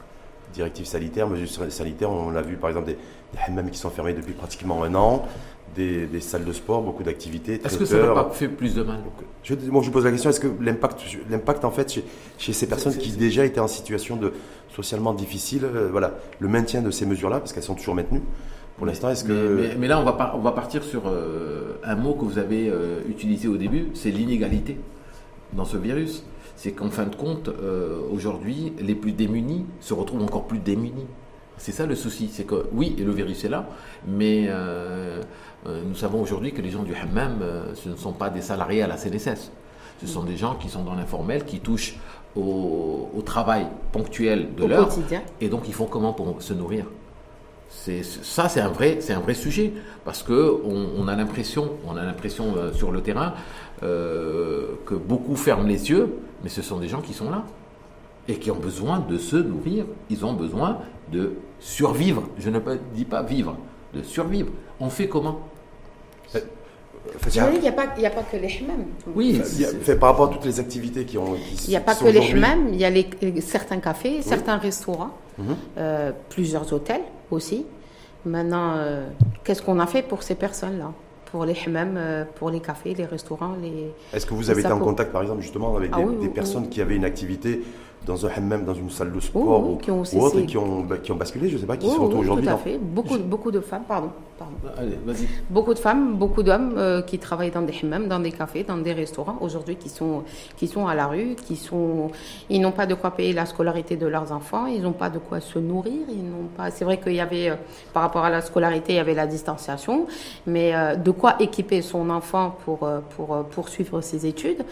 directives 0.52 0.86
sanitaires, 0.86 1.28
mesures 1.28 1.70
sanitaires, 1.70 2.10
on 2.10 2.30
l'a 2.30 2.42
vu 2.42 2.56
par 2.56 2.70
exemple 2.70 2.86
des, 2.86 2.94
des 2.94 3.38
hammams 3.46 3.70
qui 3.70 3.78
sont 3.78 3.90
fermés 3.90 4.14
depuis 4.14 4.32
pratiquement 4.32 4.82
un 4.84 4.94
an, 4.94 5.26
des, 5.74 6.20
salles 6.20 6.44
de 6.44 6.52
sport, 6.52 6.82
beaucoup 6.82 7.02
d'activités. 7.02 7.60
Est-ce 7.64 7.78
que 7.78 7.84
ça 7.84 7.98
n'a 7.98 8.14
pas 8.14 8.30
fait 8.32 8.48
plus 8.48 8.74
de 8.74 8.82
mal 8.82 9.00
je, 9.42 9.54
moi, 9.70 9.82
je 9.82 9.86
vous 9.86 9.92
pose 9.92 10.04
la 10.04 10.10
question, 10.10 10.30
est-ce 10.30 10.40
que 10.40 10.48
l'impact, 10.60 11.02
l'impact 11.28 11.64
en 11.64 11.70
fait 11.70 12.00
chez, 12.38 12.52
ces 12.52 12.66
personnes 12.66 12.96
qui 12.96 13.10
déjà 13.12 13.44
étaient 13.44 13.60
en 13.60 13.68
situation 13.68 14.16
de 14.16 14.32
socialement 14.74 15.12
difficile, 15.12 15.64
euh, 15.64 15.88
voilà, 15.90 16.14
le 16.38 16.48
maintien 16.48 16.80
de 16.80 16.90
ces 16.90 17.06
mesures-là, 17.06 17.40
parce 17.40 17.52
qu'elles 17.52 17.62
sont 17.62 17.74
toujours 17.74 17.94
maintenues, 17.94 18.22
pour 18.76 18.86
l'instant, 18.86 19.10
est-ce 19.10 19.24
que... 19.24 19.74
Mais, 19.78 19.86
là, 19.86 20.00
on 20.00 20.04
va, 20.04 20.34
on 20.34 20.40
va 20.40 20.52
partir 20.52 20.82
sur 20.82 21.02
euh, 21.06 21.78
un 21.84 21.94
mot 21.94 22.14
que 22.14 22.24
vous 22.24 22.38
avez 22.38 22.68
euh, 22.68 23.00
utilisé 23.08 23.46
au 23.46 23.56
début, 23.56 23.88
c'est 23.94 24.10
l'inégalité 24.10 24.78
dans 25.54 25.64
ce 25.64 25.76
virus. 25.76 26.24
C'est 26.56 26.72
qu'en 26.72 26.90
fin 26.90 27.04
de 27.04 27.16
compte, 27.16 27.48
euh, 27.48 27.98
aujourd'hui, 28.12 28.72
les 28.80 28.94
plus 28.94 29.12
démunis 29.12 29.66
se 29.80 29.92
retrouvent 29.94 30.22
encore 30.22 30.44
plus 30.44 30.58
démunis. 30.58 31.06
C'est 31.56 31.72
ça 31.72 31.86
le 31.86 31.94
souci. 31.94 32.28
C'est 32.32 32.44
que 32.44 32.66
oui, 32.72 32.96
le 32.98 33.12
virus 33.12 33.44
est 33.44 33.48
là, 33.48 33.68
mais 34.06 34.46
euh, 34.48 35.20
euh, 35.66 35.82
nous 35.86 35.94
savons 35.94 36.20
aujourd'hui 36.20 36.52
que 36.52 36.62
les 36.62 36.70
gens 36.70 36.82
du 36.82 36.94
hammam, 36.94 37.38
ce 37.74 37.88
ne 37.88 37.96
sont 37.96 38.12
pas 38.12 38.30
des 38.30 38.40
salariés 38.40 38.82
à 38.82 38.86
la 38.86 38.96
CNSS. 38.96 39.50
Ce 40.00 40.06
sont 40.06 40.24
des 40.24 40.36
gens 40.36 40.56
qui 40.56 40.68
sont 40.68 40.82
dans 40.82 40.94
l'informel, 40.94 41.44
qui 41.44 41.60
touchent 41.60 41.96
au, 42.36 43.22
travail 43.24 43.66
ponctuel 43.92 44.54
de 44.56 44.64
l'heure. 44.64 44.88
Et 45.40 45.48
donc, 45.48 45.68
ils 45.68 45.74
font 45.74 45.86
comment 45.86 46.12
pour 46.12 46.42
se 46.42 46.52
nourrir? 46.52 46.86
Ça, 47.70 48.48
c'est 48.48 48.60
un 48.60 48.68
vrai, 48.68 48.98
c'est 49.00 49.14
un 49.14 49.20
vrai 49.20 49.34
sujet 49.34 49.72
parce 50.04 50.22
que 50.22 50.60
on, 50.64 51.08
a 51.08 51.16
l'impression, 51.16 51.70
on 51.86 51.96
a 51.96 52.04
l'impression 52.04 52.54
sur 52.72 52.92
le 52.92 53.00
terrain 53.00 53.34
euh, 53.84 54.66
que 54.86 54.94
beaucoup 54.94 55.36
ferment 55.36 55.66
les 55.66 55.90
yeux, 55.90 56.08
mais 56.42 56.48
ce 56.48 56.62
sont 56.62 56.78
des 56.78 56.88
gens 56.88 57.02
qui 57.02 57.12
sont 57.12 57.30
là 57.30 57.44
et 58.28 58.36
qui 58.36 58.50
ont 58.50 58.58
besoin 58.58 59.00
de 59.00 59.18
se 59.18 59.36
nourrir, 59.36 59.84
ils 60.08 60.24
ont 60.24 60.32
besoin 60.32 60.78
de 61.12 61.34
survivre. 61.60 62.22
Je 62.38 62.48
ne 62.48 62.60
dis 62.94 63.04
pas 63.04 63.22
vivre, 63.22 63.58
de 63.92 64.02
survivre. 64.02 64.50
On 64.80 64.88
fait 64.88 65.06
comment? 65.08 65.40
Euh, 66.34 66.40
il 67.26 67.60
n'y 67.60 67.68
a, 67.68 67.72
pas 67.72 67.86
que 67.86 68.36
les 68.36 68.58
hammams. 68.58 68.86
Oui, 69.14 69.34
fait, 69.82 69.96
par 69.96 70.10
rapport 70.10 70.30
à 70.30 70.32
toutes 70.32 70.46
les 70.46 70.58
activités 70.58 71.04
qui 71.04 71.18
ont. 71.18 71.34
il 71.34 71.68
n'y 71.68 71.76
a 71.76 71.80
pas 71.80 71.94
que 71.94 72.06
les 72.06 72.32
hammams, 72.32 72.68
il 72.72 72.76
y 72.76 72.84
a 72.86 72.90
les, 72.90 73.06
certains 73.42 73.80
cafés, 73.80 74.22
certains 74.22 74.56
restaurants, 74.56 75.10
mhm. 75.36 75.56
euh, 75.76 76.12
plusieurs 76.30 76.72
hôtels 76.72 77.02
aussi. 77.30 77.66
Maintenant, 78.24 78.76
qu'est-ce 79.44 79.60
qu'on 79.60 79.78
a 79.78 79.86
fait 79.86 80.00
pour 80.00 80.22
ces 80.22 80.34
personnes-là? 80.34 80.92
Pour 81.34 81.46
les 81.46 81.56
hammams, 81.66 81.96
euh, 81.96 82.24
pour 82.36 82.48
les 82.48 82.60
cafés, 82.60 82.94
les 82.94 83.06
restaurants. 83.06 83.56
Les, 83.60 83.92
Est-ce 84.12 84.24
que 84.24 84.34
vous 84.34 84.50
avez 84.50 84.60
été 84.60 84.70
en 84.70 84.78
contact, 84.78 85.10
par 85.10 85.22
exemple, 85.22 85.42
justement, 85.42 85.76
avec 85.76 85.90
ah 85.92 85.98
des, 86.20 86.28
personnes 86.28 86.68
qui 86.68 86.80
avaient 86.80 86.94
une 86.94 87.04
activité 87.04 87.60
dans 88.06 88.24
un 88.24 88.28
hammam, 88.28 88.64
dans 88.64 88.74
une 88.74 88.88
salle 88.88 89.10
de 89.10 89.18
sport 89.18 89.68
ou, 89.68 89.76
qui 89.78 89.90
ont 89.90 90.02
autre, 90.02 90.38
et 90.38 90.46
qui 90.46 90.56
ont, 90.56 90.84
bah, 90.84 90.98
qui 90.98 91.10
ont 91.10 91.16
basculé, 91.16 91.48
je 91.48 91.56
ne 91.56 91.60
sais 91.60 91.66
pas, 91.66 91.76
qui 91.76 91.90
sont 91.90 92.02
aujourd'hui 92.02 92.46
Tout 92.46 92.52
à 92.52 92.56
fait. 92.56 92.78
Beaucoup, 92.78 93.18
beaucoup 93.18 93.50
de 93.50 93.58
femmes, 93.58 93.82
pardon. 93.88 94.10
Allez, 94.76 94.98
vas-y. 95.04 95.28
Beaucoup 95.48 95.74
de 95.74 95.78
femmes, 95.78 96.16
beaucoup 96.16 96.42
d'hommes 96.42 96.74
euh, 96.76 97.02
qui 97.02 97.18
travaillent 97.18 97.52
dans 97.52 97.62
des 97.62 97.74
hammams, 97.82 98.08
dans 98.08 98.18
des 98.18 98.32
cafés, 98.32 98.64
dans 98.64 98.78
des 98.78 98.92
restaurants 98.92 99.38
aujourd'hui 99.40 99.76
qui 99.76 99.88
sont, 99.88 100.24
qui 100.56 100.66
sont 100.66 100.88
à 100.88 100.94
la 100.94 101.06
rue, 101.06 101.36
qui 101.36 101.54
sont, 101.54 102.10
ils 102.50 102.60
n'ont 102.60 102.72
pas 102.72 102.86
de 102.86 102.94
quoi 102.94 103.12
payer 103.12 103.32
la 103.32 103.46
scolarité 103.46 103.96
de 103.96 104.06
leurs 104.06 104.32
enfants, 104.32 104.66
ils 104.66 104.82
n'ont 104.82 104.92
pas 104.92 105.08
de 105.08 105.18
quoi 105.18 105.40
se 105.40 105.58
nourrir, 105.60 106.02
ils 106.08 106.24
n'ont 106.24 106.48
pas. 106.56 106.70
C'est 106.72 106.84
vrai 106.84 106.98
qu'il 106.98 107.14
y 107.14 107.20
avait, 107.20 107.50
euh, 107.50 107.54
par 107.92 108.02
rapport 108.02 108.24
à 108.24 108.30
la 108.30 108.40
scolarité, 108.40 108.94
il 108.94 108.96
y 108.96 108.98
avait 108.98 109.14
la 109.14 109.28
distanciation, 109.28 110.06
mais 110.46 110.74
euh, 110.74 110.96
de 110.96 111.10
quoi 111.12 111.36
équiper 111.38 111.80
son 111.80 112.10
enfant 112.10 112.56
pour, 112.64 112.88
pour 113.16 113.44
poursuivre 113.44 114.00
ses 114.00 114.26
études. 114.26 114.64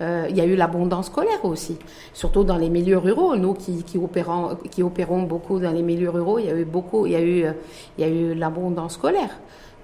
il 0.00 0.36
y 0.36 0.40
a 0.40 0.46
eu 0.46 0.56
l'abondance 0.56 1.06
scolaire 1.06 1.44
aussi, 1.44 1.76
surtout 2.14 2.44
dans 2.44 2.56
les 2.56 2.70
milieux 2.70 2.98
ruraux. 2.98 3.36
Nous 3.36 3.54
qui, 3.54 3.82
qui, 3.84 3.98
opérons, 3.98 4.56
qui 4.70 4.82
opérons 4.82 5.22
beaucoup 5.22 5.58
dans 5.58 5.72
les 5.72 5.82
milieux 5.82 6.10
ruraux, 6.10 6.38
il 6.38 6.46
y 6.46 6.50
a 6.50 6.54
eu 6.54 6.64
beaucoup, 6.64 7.06
il 7.06 7.12
y 7.12 7.16
a 7.16 7.22
eu, 7.22 7.44
il 7.98 8.00
y 8.00 8.04
a 8.04 8.08
eu 8.08 8.34
l'abondance 8.34 8.94
scolaire 8.94 9.09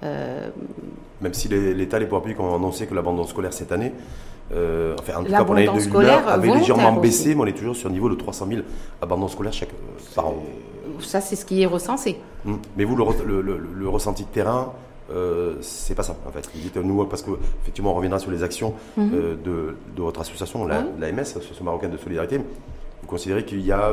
euh, 0.03 0.49
Même 1.21 1.33
si 1.33 1.47
l'État, 1.47 1.99
les 1.99 2.05
pouvoirs 2.05 2.21
publics 2.21 2.39
ont 2.39 2.55
annoncé 2.55 2.85
que 2.87 2.93
l'abandon 2.93 3.25
scolaire 3.25 3.53
cette 3.53 3.71
année, 3.71 3.93
euh, 4.53 4.95
enfin, 4.99 5.19
en 5.19 5.23
tout 5.23 5.31
cas 5.31 5.43
pour 5.43 5.55
l'année 5.55 5.67
2009, 5.67 6.27
avait 6.27 6.53
légèrement 6.53 6.93
baissé, 6.93 7.35
mais 7.35 7.41
on 7.41 7.45
est 7.45 7.57
toujours 7.57 7.75
sur 7.75 7.89
le 7.89 7.93
niveau 7.93 8.09
de 8.09 8.15
300 8.15 8.47
000 8.49 8.61
abandons 9.01 9.27
scolaires 9.27 9.53
chaque, 9.53 9.69
euh, 9.69 10.15
par 10.15 10.27
an. 10.27 10.35
Ça, 11.01 11.21
c'est 11.21 11.35
ce 11.35 11.45
qui 11.45 11.61
est 11.61 11.65
recensé. 11.65 12.17
Hum. 12.45 12.59
Mais 12.75 12.83
vous, 12.83 12.95
le, 12.95 13.89
ressenti 13.89 14.23
de 14.23 14.29
terrain, 14.29 14.73
c'est 15.61 15.95
pas 15.95 16.03
ça 16.03 16.15
en 16.27 16.31
fait. 16.31 16.49
Vous 16.53 16.61
dites 16.61 16.77
nous 16.77 17.05
parce 17.05 17.21
que 17.21 17.31
effectivement 17.61 17.91
on 17.91 17.95
reviendra 17.95 18.19
sur 18.19 18.29
les 18.31 18.43
actions 18.43 18.73
mhm. 18.97 19.37
de, 19.43 19.75
votre 19.97 20.21
association, 20.21 20.65
l'AMS, 20.65 21.17
l'Association 21.17 21.65
marocaine 21.65 21.91
de 21.91 21.97
solidarité. 21.97 22.37
Vous 22.37 23.07
considérez 23.07 23.45
qu'il 23.45 23.61
y 23.65 23.71
a 23.71 23.89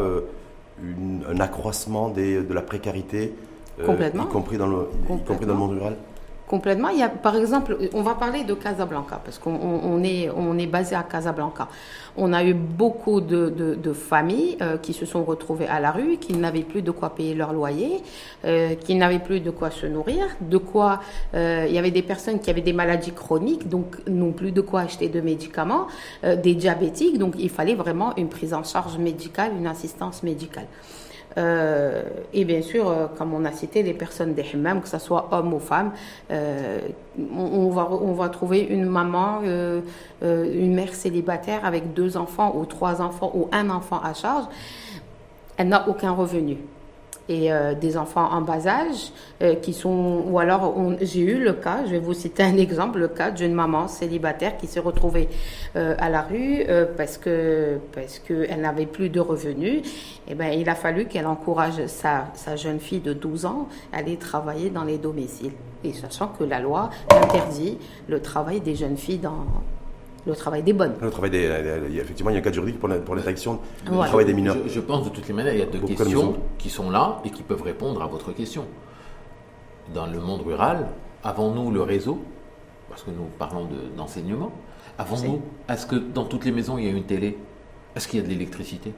un 1.31 1.41
accroissement 1.41 2.09
de 2.11 2.53
la 2.53 2.63
précarité 2.63 3.33
euh, 3.33 3.54
Complètement. 3.85 4.25
y, 4.25 4.29
compris 4.29 4.57
dans 4.57 4.67
le, 4.67 4.89
compris 5.27 5.47
dans 5.47 5.55
le 5.55 5.59
monde 5.59 5.73
rural 5.73 5.97
Complètement. 6.47 6.91
Il 6.91 6.99
y 6.99 7.03
a, 7.03 7.09
par 7.09 7.37
exemple, 7.37 7.79
on 7.95 8.03
va 8.03 8.15
parler 8.15 8.45
de 8.45 8.53
Casablanca, 8.53 9.19
parce 9.25 9.39
qu'on 9.39 10.05
est, 10.05 10.29
on 10.29 10.59
est 10.59 10.67
basé 10.67 10.95
à 10.95 11.03
Casablanca. 11.03 11.69
On 12.19 12.35
a 12.35 12.45
eu 12.45 12.53
beaucoup 12.53 13.23
de, 13.23 13.49
de, 13.49 13.93
familles 13.93 14.59
euh, 14.61 14.77
qui 14.77 14.93
se 14.93 15.07
sont 15.07 15.25
retrouvées 15.25 15.67
à 15.67 15.81
la 15.81 15.91
rue, 15.91 16.19
qui 16.19 16.35
n'avaient 16.35 16.63
plus 16.63 16.83
de 16.83 16.91
quoi 16.91 17.15
payer 17.15 17.35
leur 17.35 17.55
loyer, 17.55 18.03
euh, 18.45 18.75
qui 18.75 18.95
n'avaient 18.95 19.21
plus 19.21 19.41
de 19.41 19.51
quoi 19.51 19.71
se 19.71 19.87
nourrir, 19.87 20.27
de 20.43 20.59
quoi. 20.59 21.01
il 21.33 21.73
y 21.73 21.79
avait 21.79 21.91
des 21.91 22.03
personnes 22.03 22.39
qui 22.39 22.51
avaient 22.51 22.61
des 22.61 22.75
maladies 22.75 23.13
chroniques, 23.13 23.69
donc 23.69 23.97
non 24.07 24.33
plus 24.33 24.53
de 24.53 24.61
quoi 24.61 24.83
acheter 24.83 25.09
de 25.09 25.21
médicaments, 25.21 25.87
des 26.23 26.55
diabétiques, 26.55 27.19
donc 27.19 27.35
il 27.39 27.51
fallait 27.51 27.75
vraiment 27.75 28.15
une 28.17 28.29
prise 28.29 28.53
en 28.53 28.63
charge 28.63 28.99
médicale, 28.99 29.53
une 29.59 29.67
assistance 29.67 30.23
médicale. 30.23 30.67
Euh, 31.37 32.03
et 32.33 32.45
bien 32.45 32.63
sûr, 32.63 32.89
euh, 32.89 33.07
comme 33.19 33.35
on 33.35 33.45
a 33.45 33.53
cité, 33.53 33.83
les 33.83 33.95
personnes 33.95 34.35
des 34.35 34.45
hammams, 34.55 34.81
que 34.81 34.89
ce 34.89 34.99
soit 34.99 35.29
hommes 35.33 35.53
ou 35.53 35.59
femmes, 35.59 35.93
euh, 36.31 36.81
on, 37.19 37.71
va, 37.71 37.89
on 37.91 38.13
va 38.13 38.29
trouver 38.29 38.61
une 38.61 38.87
maman, 38.87 39.41
une 40.23 40.75
mère 40.75 40.95
célibataire 40.95 41.65
avec 41.65 41.93
deux 41.93 42.17
enfants 42.17 42.55
ou 42.57 42.65
trois 42.65 43.01
enfants 43.01 43.33
ou 43.35 43.49
un 43.53 43.71
enfant 43.71 44.01
à 44.03 44.15
charge. 44.15 44.45
Elle 45.57 45.69
n'a 45.69 45.89
aucun 45.89 46.13
revenu. 46.13 46.59
Et 47.29 47.53
euh, 47.53 47.75
des 47.75 47.97
enfants 47.97 48.29
en 48.31 48.43
bas 48.43 48.67
âge 48.67 49.13
euh, 49.43 49.55
qui 49.55 49.73
sont 49.73 50.25
ou 50.27 50.39
alors 50.39 50.75
j'ai 51.01 51.21
eu 51.21 51.39
le 51.43 51.55
cas 51.55 51.85
je 51.87 51.93
vais 51.93 51.99
vous 51.99 52.13
citer 52.13 52.43
un 52.43 52.57
exemple 52.57 52.99
le 52.99 53.09
cas 53.09 53.31
d'une 53.31 53.55
maman 53.55 53.89
célibataire 53.89 54.57
qui 54.57 54.67
s'est 54.67 54.81
retrouvée 54.81 55.29
euh, 55.77 55.95
à 55.99 56.11
la 56.11 56.23
rue 56.23 56.65
parce 56.97 57.19
que 57.19 57.79
parce 57.93 58.19
que 58.19 58.47
elle 58.49 58.61
n'avait 58.61 58.87
plus 58.87 59.09
de 59.09 59.21
revenus. 59.21 59.83
Et 60.27 60.33
eh 60.33 60.35
ben 60.35 60.53
il 60.59 60.69
a 60.69 60.75
fallu 60.75 61.05
qu'elle 61.07 61.27
encourage 61.27 61.87
sa, 61.87 62.29
sa 62.35 62.57
jeune 62.57 62.81
fille 62.81 63.01
de 63.01 63.13
12 63.13 63.45
ans 63.45 63.69
à 63.93 63.99
aller 63.99 64.17
travailler 64.17 64.71
dans 64.71 64.85
les 64.85 64.99
domiciles. 64.99 65.53
Et 65.83 65.93
sachant 65.93 66.29
que 66.29 66.45
la 66.45 66.61
loi 66.61 66.91
interdit 67.11 67.79
le 68.09 68.21
travail 68.21 68.61
des 68.61 68.75
jeunes 68.75 68.97
filles 68.97 69.19
dans 69.19 69.45
le 70.27 70.35
travail 70.35 70.63
des 70.63 70.73
bonnes. 70.73 70.95
Le 71.01 71.11
travail 71.11 71.31
des, 71.31 71.45
effectivement, 71.99 72.31
il 72.31 72.35
y 72.35 72.37
a 72.37 72.41
un 72.41 72.43
cadre 72.43 72.55
juridique 72.55 72.79
pour 72.79 72.89
l'interdiction 72.89 73.61
du 73.85 73.91
travail 73.91 74.25
des 74.25 74.35
mineurs. 74.35 74.57
Je, 74.67 74.81
pense 74.81 75.05
de 75.05 75.11
toutes 75.11 75.29
les 75.29 75.35
manières, 75.35 75.55
il 75.55 75.61
y 75.61 75.63
a 75.63 75.67
deux 75.67 75.81
questions 75.81 76.37
qui 76.59 76.71
sont 76.71 76.91
là 76.91 77.21
et 77.25 77.31
qui 77.31 77.43
peuvent 77.43 77.63
répondre 77.63 78.03
à 78.03 78.07
votre 78.07 78.33
question. 78.33 78.65
Dans 79.93 80.07
le 80.07 80.19
monde 80.19 80.43
rural, 80.43 80.89
avons-nous 81.23 81.71
le 81.71 81.83
réseau 81.83 82.21
Parce 82.89 83.03
que 83.03 83.11
nous 83.11 83.27
parlons 83.39 83.69
d'enseignement. 83.97 84.51
avons-nous 84.99 85.43
Est-ce 85.69 85.87
que 85.87 85.97
dans 85.97 86.25
toutes 86.25 86.47
les 86.47 86.53
maisons, 86.53 86.79
il 86.79 86.85
y 86.85 86.89
a 86.89 86.93
une 86.93 87.05
télé? 87.05 87.37
Est-ce 87.95 88.09
qu'il 88.09 88.19
y 88.19 88.23
a 88.23 88.27
de 88.27 88.31
l'électricité? 88.33 88.93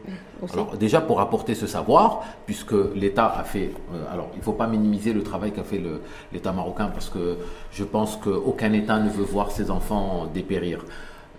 Alors 0.53 0.77
déjà 0.79 1.03
pour 1.03 1.21
apporter 1.21 1.55
ce 1.55 1.67
savoir, 1.67 2.23
puisque 2.47 2.75
l'État 2.95 3.27
a 3.27 3.45
fait, 3.45 3.73
euh, 3.93 4.05
alors 4.11 4.31
il 4.33 4.39
ne 4.39 4.43
faut 4.43 4.55
pas 4.55 4.67
minimiser 4.67 5.13
le 5.13 5.23
travail 5.23 5.53
qu'a 5.53 5.65
fait 5.65 5.83
l'État 6.33 6.53
marocain, 6.53 6.87
parce 6.87 7.11
que 7.11 7.37
je 7.73 7.85
pense 7.85 8.17
qu'aucun 8.17 8.73
État 8.73 8.99
ne 8.99 9.11
veut 9.11 9.25
voir 9.25 9.51
ses 9.51 9.71
enfants 9.71 10.31
dépérir. 10.33 10.83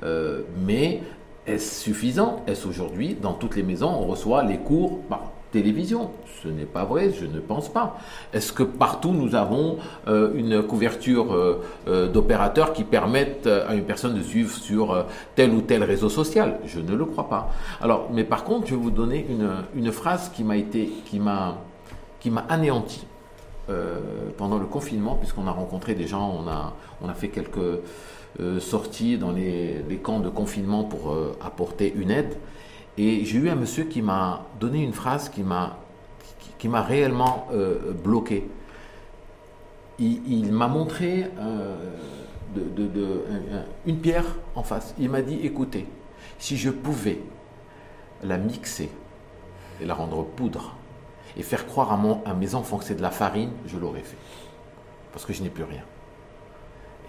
Euh, 0.04 0.42
mais 0.66 1.01
est-ce 1.46 1.84
suffisant? 1.84 2.44
Est-ce 2.48 2.68
aujourd'hui, 2.68 3.16
dans 3.22 3.34
toutes 3.34 3.56
les 3.56 3.63
maisons, 3.63 3.89
on 3.89 4.06
reçoit 4.06 4.44
les 4.44 4.58
cours 4.58 5.00
par 5.04 5.32
télévision? 5.51 6.12
Ce 6.44 6.50
n'est 6.50 6.66
pas 6.66 6.84
vrai, 6.84 7.12
je 7.12 7.25
ne 7.25 7.39
pense 7.39 7.70
pas. 7.70 7.98
Est-ce 8.34 8.54
que 8.54 8.63
partout 8.63 9.12
nous 9.12 9.34
avons 9.34 9.77
euh, 10.08 10.34
une 10.36 10.62
couverture 10.62 11.34
euh, 11.34 12.08
d'opérateurs 12.08 12.74
qui 12.74 12.84
permettent 12.84 13.48
à 13.48 13.74
une 13.74 13.86
personne 13.86 14.16
de 14.16 14.22
suivre 14.22 14.51
sur 14.51 15.06
tel 15.36 15.51
ou 15.51 15.62
tel 15.62 15.84
réseau 15.84 16.10
social? 16.10 16.60
Je 16.66 16.80
ne 16.80 16.96
le 16.96 17.06
crois 17.06 17.30
pas. 17.30 17.51
Alors, 17.82 18.10
mais 18.12 18.24
par 18.24 18.44
contre, 18.44 18.68
je 18.68 18.75
vais 18.75 18.82
vous 18.82 18.92
donner 18.92 19.25
une, 19.30 19.50
une 19.75 19.92
phrase 19.92 20.30
qui 20.30 20.44
m'a 20.44 20.58
été, 20.58 20.92
qui 21.06 21.20
m'a, 21.20 21.58
qui 22.20 22.30
m'a 22.30 22.46
anéanti. 22.50 23.06
pendant 24.38 24.60
le 24.60 24.66
confinement, 24.66 25.16
puisqu'on 25.16 25.46
a 25.46 25.51
rencontré 25.51 25.94
des 25.94 26.08
gens, 26.08 26.42
on 26.42 26.48
a, 26.48 26.74
on 27.01 27.10
a 27.10 27.13
fait 27.13 27.27
quelques, 27.27 27.82
euh, 28.39 28.60
sorti 28.60 29.17
dans 29.17 29.32
les, 29.32 29.84
camps 30.03 30.20
de 30.20 30.29
confinement 30.29 30.84
pour 30.84 31.12
euh, 31.12 31.36
apporter 31.41 31.91
une 31.96 32.12
aide. 32.12 32.36
Et 32.96 33.25
j'ai 33.25 33.39
eu 33.39 33.50
un 33.50 33.56
monsieur 33.56 33.86
qui 33.86 34.03
m'a 34.03 34.46
donné 34.60 34.84
une 34.84 34.94
phrase 34.94 35.29
qui 35.29 35.41
m'a 35.41 35.79
qui, 36.60 36.67
m'a 36.67 36.84
réellement 36.84 37.48
euh, 37.51 37.94
bloqué. 37.94 38.48
Il, 40.00 40.51
m'a 40.51 40.67
montré 40.67 41.32
une 43.88 43.98
pierre 43.98 44.25
en 44.53 44.62
face. 44.62 44.94
Il 45.00 45.10
m'a 45.10 45.24
dit, 45.24 45.39
écoutez, 45.44 45.88
si 46.38 46.58
je 46.58 46.70
pouvais 46.70 47.20
la 48.24 48.38
mixer 48.38 48.91
et 49.82 49.86
la 49.86 49.96
rendre 49.96 50.24
poudre 50.24 50.75
et 51.36 51.41
faire 51.41 51.65
croire 51.65 51.91
à, 51.91 51.98
mon, 51.98 52.24
à 52.25 52.36
mes 52.36 52.53
enfants 52.53 52.77
que 52.77 52.84
c'est 52.84 52.96
de 52.96 53.01
la 53.01 53.12
farine, 53.12 53.50
je 53.65 53.77
l'aurais 53.77 54.01
fait. 54.01 54.17
Parce 55.12 55.25
que 55.25 55.34
je 55.34 55.41
n'ai 55.41 55.50
plus 55.50 55.63
rien. 55.63 55.82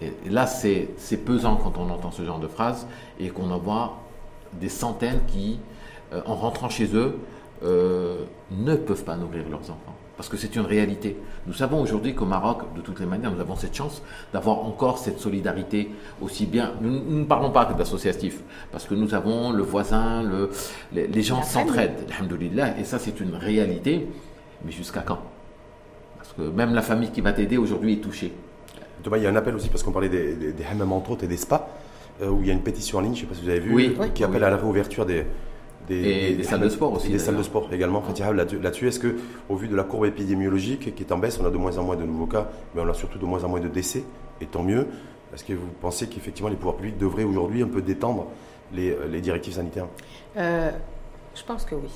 Et, 0.01 0.29
là, 0.29 0.47
c'est 0.47 1.17
pesant 1.25 1.55
quand 1.57 1.77
on 1.77 1.89
entend 1.89 2.11
ce 2.11 2.23
genre 2.23 2.39
de 2.39 2.47
phrase 2.47 2.87
et 3.19 3.29
qu'on 3.29 3.51
en 3.51 3.57
voit 3.59 3.97
des 4.53 4.69
centaines 4.69 5.21
qui, 5.27 5.59
euh, 6.13 6.21
en 6.25 6.35
rentrant 6.35 6.69
chez 6.69 6.95
eux, 6.95 7.19
euh, 7.63 8.23
ne 8.51 8.75
peuvent 8.75 9.03
pas 9.03 9.17
nourrir 9.17 9.43
leurs 9.49 9.61
enfants. 9.61 9.95
Parce 10.15 10.27
que 10.27 10.37
c'est 10.37 10.55
une 10.55 10.65
réalité. 10.65 11.15
Nous 11.47 11.53
savons 11.53 11.81
aujourd'hui 11.81 12.13
qu'au 12.13 12.25
Maroc, 12.25 12.63
de 12.75 12.81
toutes 12.81 12.99
les 12.99 13.05
manières, 13.05 13.31
nous 13.31 13.39
avons 13.39 13.55
cette 13.55 13.75
chance 13.75 14.01
d'avoir 14.33 14.65
encore 14.65 14.97
cette 14.97 15.19
solidarité 15.19 15.91
aussi 16.21 16.45
bien. 16.45 16.73
Nous, 16.81 17.19
ne 17.19 17.23
parlons 17.23 17.51
pas 17.51 17.65
que 17.65 17.73
d'associatifs, 17.77 18.41
parce 18.71 18.85
que 18.85 18.95
nous 18.95 19.13
avons 19.13 19.51
le 19.51 19.63
voisin, 19.63 20.23
le, 20.23 20.49
les, 20.91 21.21
gens 21.21 21.41
s'entraident, 21.41 22.05
et 22.77 22.83
ça 22.83 22.99
c'est 22.99 23.21
une 23.21 23.33
réalité. 23.33 24.07
Mais 24.65 24.71
jusqu'à 24.73 25.01
quand? 25.01 25.19
Parce 26.17 26.33
que 26.33 26.41
même 26.41 26.73
la 26.73 26.81
famille 26.81 27.11
qui 27.11 27.21
va 27.21 27.31
t'aider 27.31 27.57
aujourd'hui 27.57 27.93
est 27.93 28.03
touchée. 28.03 28.33
Thomas, 29.03 29.17
il 29.17 29.23
y 29.23 29.27
a 29.27 29.29
un 29.29 29.35
appel 29.35 29.55
aussi, 29.55 29.69
parce 29.69 29.83
qu'on 29.83 29.91
parlait 29.91 30.09
des, 30.09 30.33
des, 30.35 30.63
hammams 30.65 30.91
entre 30.91 31.11
autres 31.11 31.23
et 31.23 31.27
des 31.27 31.37
spas, 31.37 31.69
euh, 32.21 32.29
où 32.29 32.41
il 32.41 32.47
y 32.47 32.49
a 32.49 32.53
une 32.53 32.61
pétition 32.61 32.97
en 32.97 33.01
ligne, 33.01 33.15
je 33.15 33.21
ne 33.23 33.27
sais 33.27 33.29
pas 33.29 33.35
si 33.35 33.43
vous 33.43 33.49
avez 33.49 33.59
vu, 33.59 33.95
qui 34.13 34.23
appelle 34.23 34.43
à 34.43 34.49
la 34.49 34.57
réouverture 34.57 35.05
des, 35.05 35.25
des, 35.87 36.43
salles 36.43 36.61
de 36.61 36.69
sport 36.69 36.93
aussi. 36.93 37.09
Des 37.09 37.19
salles 37.19 37.37
de 37.37 37.43
sport 37.43 37.69
également. 37.71 38.03
là-dessus, 38.33 38.87
est-ce 38.87 38.99
que, 38.99 39.15
au 39.47 39.55
vu 39.55 39.67
de 39.67 39.75
la 39.75 39.83
courbe 39.83 40.05
épidémiologique 40.05 40.93
qui 40.95 41.03
est 41.03 41.11
en 41.11 41.17
baisse, 41.17 41.39
on 41.41 41.45
a 41.45 41.49
de 41.49 41.57
moins 41.57 41.77
en 41.77 41.83
moins 41.83 41.95
de 41.95 42.03
nouveaux 42.03 42.27
cas, 42.27 42.49
mais 42.75 42.81
on 42.81 42.89
a 42.89 42.93
surtout 42.93 43.17
de 43.19 43.25
moins 43.25 43.43
en 43.43 43.49
moins 43.49 43.59
de 43.59 43.67
décès, 43.67 44.03
et 44.41 44.45
tant 44.45 44.63
mieux. 44.63 44.87
Est-ce 45.33 45.43
que 45.43 45.53
vous 45.53 45.67
pensez 45.79 46.07
qu'effectivement 46.07 46.49
les 46.49 46.55
pouvoirs 46.55 46.75
publics 46.75 46.97
devraient 46.97 47.23
aujourd'hui 47.23 47.61
un 47.61 47.67
peu 47.67 47.81
détendre 47.81 48.27
les, 48.73 48.95
les 49.09 49.21
directives 49.21 49.53
sanitaires? 49.53 49.87
Euh, 50.37 50.71
Je 51.35 51.43
pense 51.43 51.65
que 51.65 51.75
oui. 51.75 51.89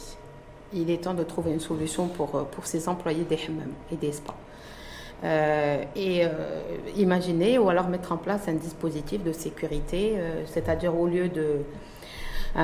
Il 0.75 0.89
est 0.89 1.03
temps 1.03 1.13
de 1.13 1.23
trouver 1.23 1.51
une 1.51 1.59
solution 1.59 2.07
pour, 2.07 2.35
euh, 2.35 2.43
pour 2.43 2.65
ces 2.65 2.89
employés 2.89 3.23
des 3.23 3.37
hammams 3.47 3.73
et 3.91 3.95
des 3.95 4.11
spas. 4.11 4.35
Euh, 5.23 5.83
et 5.95 6.25
euh, 6.25 6.29
imaginer 6.97 7.57
ou 7.57 7.69
alors 7.69 7.87
mettre 7.87 8.11
en 8.11 8.17
place 8.17 8.49
un 8.49 8.53
dispositif 8.53 9.23
de 9.23 9.31
sécurité, 9.31 10.15
euh, 10.17 10.43
c'est-à-dire 10.45 10.99
au 10.99 11.07
lieu 11.07 11.29
de 11.29 11.59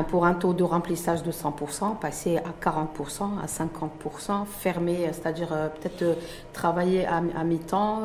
pour 0.10 0.28
un 0.28 0.36
taux 0.36 0.54
de 0.54 0.62
remplissage 0.62 1.24
de 1.24 1.32
100%, 1.32 1.98
passer 1.98 2.38
à 2.38 2.54
40%, 2.64 3.40
à 3.42 3.48
50%, 3.48 4.46
fermer, 4.46 5.10
c'est-à-dire 5.12 5.48
peut-être 5.48 6.16
travailler 6.54 7.08
à, 7.08 7.22
mi-temps. 7.44 8.04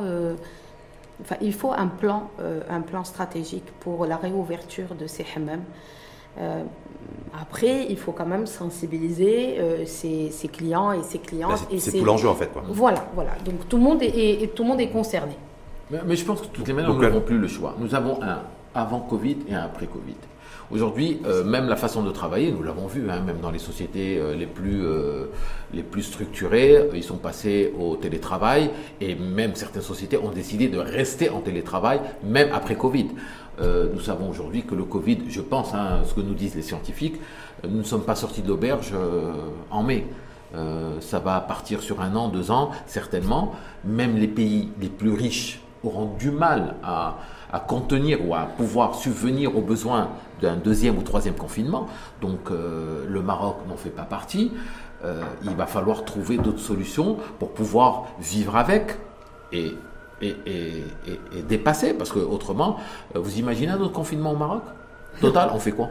Il 1.43 1.53
faut 1.53 1.73
un 1.73 1.89
plan, 1.89 2.31
un 2.71 2.81
plan 2.81 3.05
stratégique 3.05 3.67
pour 3.81 4.07
la 4.07 4.17
réouverture 4.17 4.95
de 4.95 5.07
ces 5.07 5.27
hammams. 5.37 5.61
Après, 7.41 7.87
il 7.89 7.97
faut 7.97 8.13
quand 8.13 8.27
même 8.27 8.47
sensibiliser 8.47 9.57
euh, 9.59 9.85
ses, 9.87 10.31
clients 10.53 10.93
et 10.93 11.03
ses 11.03 11.19
clientes. 11.19 11.67
c'est 11.79 11.99
tout 11.99 12.05
l'enjeu 12.05 12.29
en 12.29 12.35
fait. 12.35 12.51
Voilà, 12.69 13.07
voilà. 13.15 13.33
Donc 13.45 13.69
tout 13.69 13.77
le 13.77 13.83
monde 13.83 14.03
est, 14.03 14.55
tout 14.55 14.63
le 14.63 14.69
monde 14.69 14.81
est 14.81 14.91
concerné. 14.91 15.35
Mais, 15.91 16.17
je 16.17 16.25
pense 16.25 16.41
que 16.41 16.47
toutes 16.47 16.67
les 16.67 16.73
manières, 16.73 16.95
nous 16.95 17.01
n'avons 17.01 17.21
plus 17.21 17.39
le 17.39 17.49
choix. 17.49 17.75
Nous 17.79 17.95
avons 17.95 18.23
un 18.23 18.43
avant 18.75 19.01
Covid 19.01 19.39
et 19.49 19.55
un 19.55 19.65
après 19.65 19.87
Covid. 19.87 20.17
Aujourd'hui, 20.71 21.21
euh, 21.27 21.45
même 21.45 21.69
la 21.69 21.77
façon 21.77 22.03
de 22.03 22.11
travailler, 22.11 22.51
nous 22.51 22.63
l'avons 22.63 22.87
vu, 22.87 23.11
hein, 23.11 23.21
même 23.21 23.39
dans 23.41 23.51
les 23.51 23.59
sociétés 23.59 24.17
euh, 24.19 24.35
les, 24.35 24.47
plus, 24.47 24.83
les 25.75 25.83
plus 25.83 26.03
structurées, 26.03 26.89
ils 26.95 27.05
sont 27.05 27.19
passés 27.19 27.73
au 27.79 27.97
télétravail 27.97 28.71
et 29.01 29.15
même 29.15 29.55
certaines 29.55 29.83
sociétés 29.83 30.17
ont 30.17 30.31
décidé 30.31 30.69
de 30.69 30.79
rester 30.79 31.29
en 31.29 31.41
télétravail, 31.41 32.01
même 32.25 32.49
après 32.53 32.77
Covid. 32.77 33.09
Euh, 33.61 33.89
nous 33.93 34.01
savons 34.01 34.29
aujourd'hui 34.29 34.65
que 34.65 34.75
le 34.75 34.85
Covid, 34.85 35.19
je 35.29 35.41
pense, 35.41 35.75
hein, 35.75 36.03
ce 36.05 36.15
que 36.15 36.21
nous 36.21 36.35
disent 36.35 36.55
les 36.55 36.63
scientifiques, 36.63 37.21
euh, 37.65 37.69
nous 37.71 37.79
ne 37.79 37.85
sommes 37.85 38.03
pas 38.05 38.17
sortis 38.17 38.43
de 38.43 38.49
l'auberge 38.49 38.93
euh, 38.95 39.33
en 39.71 39.83
mai. 39.83 40.07
ça 41.01 41.19
va 41.19 41.41
partir 41.41 41.83
sur 41.83 42.01
un 42.01 42.15
an, 42.15 42.29
deux 42.29 42.53
ans, 42.53 42.71
certainement. 42.87 43.55
Même 43.85 44.17
les 44.17 44.29
pays 44.29 44.71
les 44.81 44.89
plus 44.89 45.13
riches 45.13 45.61
auront 45.83 46.15
du 46.17 46.31
mal 46.31 46.77
à, 46.85 47.17
contenir 47.67 48.19
ou 48.27 48.35
à 48.35 48.47
pouvoir 48.57 48.95
subvenir 48.95 49.57
aux 49.57 49.63
besoins 49.63 50.11
d'un 50.41 50.57
deuxième 50.57 50.97
ou 50.97 51.03
troisième 51.03 51.35
confinement. 51.35 51.89
Donc 52.21 52.51
le 52.51 53.21
Maroc 53.21 53.57
n'en 53.69 53.77
fait 53.77 53.91
pas 53.91 54.05
partie. 54.05 54.53
il 55.43 55.57
va 55.57 55.67
falloir 55.67 56.05
trouver 56.05 56.39
d'autres 56.39 56.67
solutions 56.73 57.17
pour 57.41 57.51
pouvoir 57.51 58.05
vivre 58.21 58.57
avec. 58.57 58.97
Et 59.53 59.75
et, 60.25 60.85
et, 61.07 61.43
dépassé, 61.43 61.95
parce 61.95 62.13
que 62.13 62.19
autrement, 62.19 62.79
euh, 63.15 63.19
vous 63.19 63.39
imaginez 63.39 63.73
un 63.73 63.81
autre 63.81 63.93
confinement 63.93 64.33
au 64.33 64.37
Maroc? 64.37 64.63
Total, 65.21 65.51
on 65.53 65.59
fait 65.59 65.73
quoi? 65.73 65.89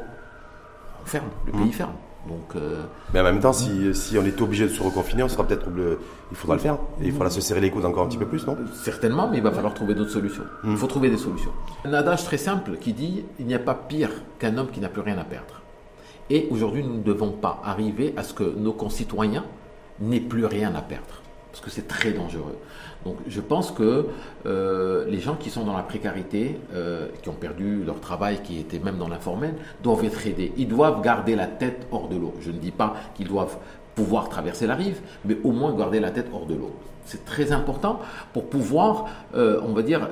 On 1.02 1.06
ferme, 1.06 1.28
le 1.46 1.52
pays 1.52 1.62
mmh. 1.66 1.72
ferme. 1.72 1.94
Donc, 2.28 2.56
euh, 2.56 2.84
Mais 3.14 3.20
en 3.20 3.24
même 3.24 3.42
temps, 3.42 3.52
si, 3.52 3.94
si, 3.94 4.18
on 4.18 4.24
est 4.24 4.42
obligé 4.42 4.64
de 4.64 4.70
se 4.70 4.82
reconfiner, 4.82 5.24
on 5.24 5.28
sera 5.28 5.46
peut-être 5.46 5.68
il 6.32 6.38
faudra 6.38 6.56
le 6.56 6.62
faire. 6.62 6.78
Et 7.02 7.08
il 7.08 7.12
faudra 7.12 7.30
se 7.30 7.42
serrer 7.42 7.60
les 7.60 7.70
coudes 7.70 7.84
encore 7.84 8.06
un 8.06 8.08
petit 8.08 8.18
peu 8.18 8.26
plus, 8.26 8.48
non? 8.48 8.58
Certainement, 8.74 9.28
mais 9.30 9.38
il 9.38 9.44
va 9.44 9.52
falloir 9.52 9.74
trouver 9.74 9.94
d'autres 9.94 10.12
solutions. 10.12 10.44
Mmh. 10.64 10.72
Il 10.72 10.78
faut 10.78 10.88
trouver 10.88 11.10
des 11.10 11.18
solutions. 11.18 11.52
Un 11.84 11.94
adage 11.94 12.24
très 12.24 12.38
simple 12.38 12.78
qui 12.80 12.94
dit 12.94 13.26
il 13.40 13.46
n'y 13.46 13.56
a 13.56 13.60
pas 13.60 13.76
pire 13.76 14.12
qu'un 14.40 14.58
homme 14.58 14.70
qui 14.72 14.80
n'a 14.80 14.90
plus 14.90 15.02
rien 15.02 15.18
à 15.18 15.26
perdre. 15.26 15.62
Et 16.30 16.48
aujourd'hui, 16.50 16.84
nous 16.84 16.98
ne 16.98 17.04
devons 17.04 17.32
pas 17.32 17.62
arriver 17.64 18.14
à 18.16 18.24
ce 18.24 18.34
que 18.34 18.44
nos 18.44 18.74
concitoyens 18.74 19.44
n'aient 20.00 20.20
plus 20.20 20.46
rien 20.46 20.74
à 20.76 20.82
perdre, 20.82 21.22
parce 21.52 21.64
que 21.64 21.70
c'est 21.70 21.88
très 21.88 22.12
dangereux. 22.12 22.58
Donc 23.06 23.18
je 23.28 23.42
pense 23.42 23.72
que 23.72 24.08
euh, 24.46 25.06
les 25.08 25.20
gens 25.20 25.36
qui 25.36 25.50
sont 25.50 25.66
dans 25.66 25.76
la 25.76 25.84
précarité, 25.84 26.60
euh, 26.74 27.08
qui 27.22 27.30
ont 27.30 27.34
perdu 27.34 27.84
leur 27.84 28.00
travail, 28.00 28.42
qui 28.44 28.60
étaient 28.60 28.80
même 28.80 28.98
dans 28.98 29.08
l'informel, 29.08 29.56
doivent 29.82 30.06
être 30.06 30.26
aidés. 30.26 30.54
Ils 30.58 30.68
doivent 30.68 31.02
garder 31.02 31.36
la 31.36 31.48
tête 31.48 31.88
hors 31.92 32.08
de 32.08 32.16
l'eau. 32.16 32.34
Je 32.40 32.52
ne 32.52 32.58
dis 32.58 32.72
pas 32.72 32.96
qu'ils 33.16 33.28
doivent 33.28 33.58
pouvoir 33.96 34.30
traverser 34.30 34.68
la 34.68 34.76
rive, 34.76 35.02
mais 35.26 35.38
au 35.44 35.52
moins 35.52 35.74
garder 35.74 36.00
la 36.00 36.12
tête 36.12 36.28
hors 36.34 36.46
de 36.46 36.56
l'eau. 36.56 36.72
C'est 37.06 37.26
très 37.26 37.52
important 37.52 38.00
pour 38.32 38.46
pouvoir, 38.46 39.08
euh, 39.36 39.60
on 39.68 39.74
va 39.74 39.82
dire, 39.82 40.08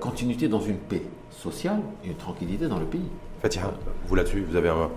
continuer 0.00 0.48
dans 0.48 0.60
une 0.60 0.76
paix 0.76 1.02
sociale 1.30 1.80
et 2.04 2.08
une 2.08 2.16
tranquillité 2.16 2.68
dans 2.68 2.78
le 2.78 2.84
pays. 2.84 3.08
Fatiha, 3.40 3.72
vous 4.06 4.14
là-dessus, 4.14 4.44
vous 4.48 4.56
avez 4.56 4.68
un, 4.68 4.90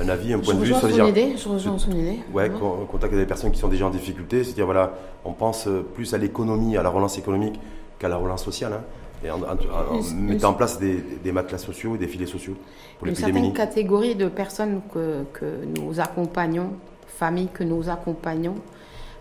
un 0.00 0.08
avis, 0.08 0.32
un 0.32 0.38
point 0.40 0.54
je 0.54 0.58
de 0.60 0.64
vue 0.64 0.72
rejoins 0.72 0.80
sur 0.80 0.88
son 0.90 0.94
dire, 0.94 1.08
idée, 1.08 1.36
je 1.36 1.48
rejoins 1.48 1.78
son 1.78 1.90
idée. 1.92 2.18
ouais, 2.32 2.50
con- 2.50 2.86
contacter 2.90 3.16
des 3.16 3.26
personnes 3.26 3.52
qui 3.52 3.58
sont 3.60 3.68
déjà 3.68 3.86
en 3.86 3.90
difficulté, 3.90 4.42
c'est-à-dire 4.44 4.64
voilà, 4.66 4.92
on 5.24 5.32
pense 5.32 5.66
euh, 5.68 5.82
plus 5.94 6.12
à 6.14 6.18
l'économie, 6.18 6.76
à 6.76 6.82
la 6.82 6.88
relance 6.90 7.16
économique 7.18 7.60
qu'à 7.98 8.08
la 8.08 8.16
relance 8.16 8.42
sociale, 8.44 8.72
hein, 8.74 8.82
et 9.24 9.30
en, 9.30 9.40
en- 9.40 9.44
en- 9.44 9.96
en 9.96 10.02
Une- 10.02 10.20
mettant 10.26 10.50
en 10.50 10.54
place 10.54 10.78
des, 10.78 10.96
des 11.22 11.32
matelas 11.32 11.58
sociaux, 11.58 11.96
des 11.96 12.08
filets 12.08 12.26
sociaux 12.26 12.54
pour 12.98 13.06
les 13.06 13.10
Une 13.12 13.14
plus 13.14 13.20
certaine 13.22 13.34
démunis. 13.42 13.54
catégorie 13.54 14.14
de 14.16 14.28
personnes 14.28 14.80
que, 14.92 15.24
que 15.32 15.46
nous 15.78 16.00
accompagnons, 16.00 16.70
familles 17.06 17.48
que 17.54 17.62
nous 17.64 17.88
accompagnons, 17.88 18.56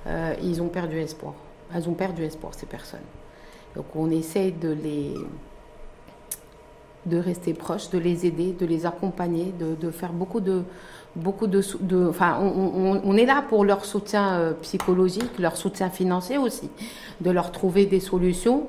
euh, 0.07 0.33
ils 0.41 0.61
ont 0.61 0.67
perdu 0.69 0.97
espoir. 0.97 1.33
Elles 1.73 1.87
ont 1.87 1.93
perdu 1.93 2.23
espoir, 2.23 2.53
ces 2.55 2.65
personnes. 2.65 2.99
Donc 3.75 3.85
on 3.95 4.09
essaye 4.11 4.51
de 4.51 4.69
les 4.73 5.13
de 7.05 7.17
rester 7.17 7.53
proches, 7.53 7.89
de 7.89 7.97
les 7.97 8.25
aider, 8.25 8.55
de 8.57 8.65
les 8.65 8.85
accompagner, 8.85 9.53
de, 9.59 9.75
de 9.75 9.91
faire 9.91 10.13
beaucoup 10.13 10.39
de 10.39 10.63
beaucoup 11.15 11.45
de, 11.45 11.61
de 11.81 12.07
enfin 12.09 12.37
on, 12.41 12.47
on- 12.47 13.01
on 13.05 13.17
est 13.17 13.25
là 13.25 13.43
pour 13.47 13.65
leur 13.65 13.85
soutien 13.85 14.33
euh, 14.33 14.53
psychologique, 14.61 15.37
leur 15.37 15.57
soutien 15.57 15.89
financier 15.89 16.37
aussi, 16.39 16.69
de 17.21 17.29
leur 17.29 17.51
trouver 17.51 17.85
des 17.85 17.99
solutions. 17.99 18.67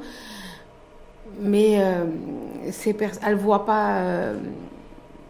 Mais 1.41 1.77
euh, 1.83 2.05
ces 2.71 2.97
elles 3.27 3.37
voient 3.37 3.65
pas. 3.65 3.97
euh, 3.99 4.35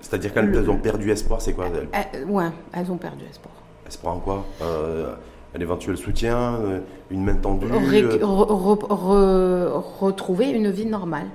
C'est-à-dire 0.01 0.35
qu'elles 0.35 0.47
Le- 0.47 0.59
elles 0.59 0.71
ont 0.71 0.77
perdu 0.77 1.11
espoir, 1.11 1.41
c'est 1.41 1.53
quoi 1.55 1.67
elles- 1.67 1.89
elles- 2.13 2.25
ouais, 2.25 2.51
elles 2.73 2.91
ont 2.91 2.97
perdu 2.99 3.25
espoir. 3.31 3.55
Espoir 3.87 4.15
en 4.17 4.19
quoi? 4.19 4.45
Euh, 4.63 5.15
Un 5.57 5.61
éventuel 5.61 5.97
soutien, 5.97 6.37
euh, 6.37 6.81
une 7.13 7.23
main 7.23 7.37
tendue 7.37 7.67
Ré- 7.71 8.03
euh, 8.03 8.19
re- 8.19 8.49
re- 8.67 8.89
re- 8.89 9.83
retrouver 10.01 10.51
une 10.51 10.69
vie 10.73 10.85
normale. 10.87 11.29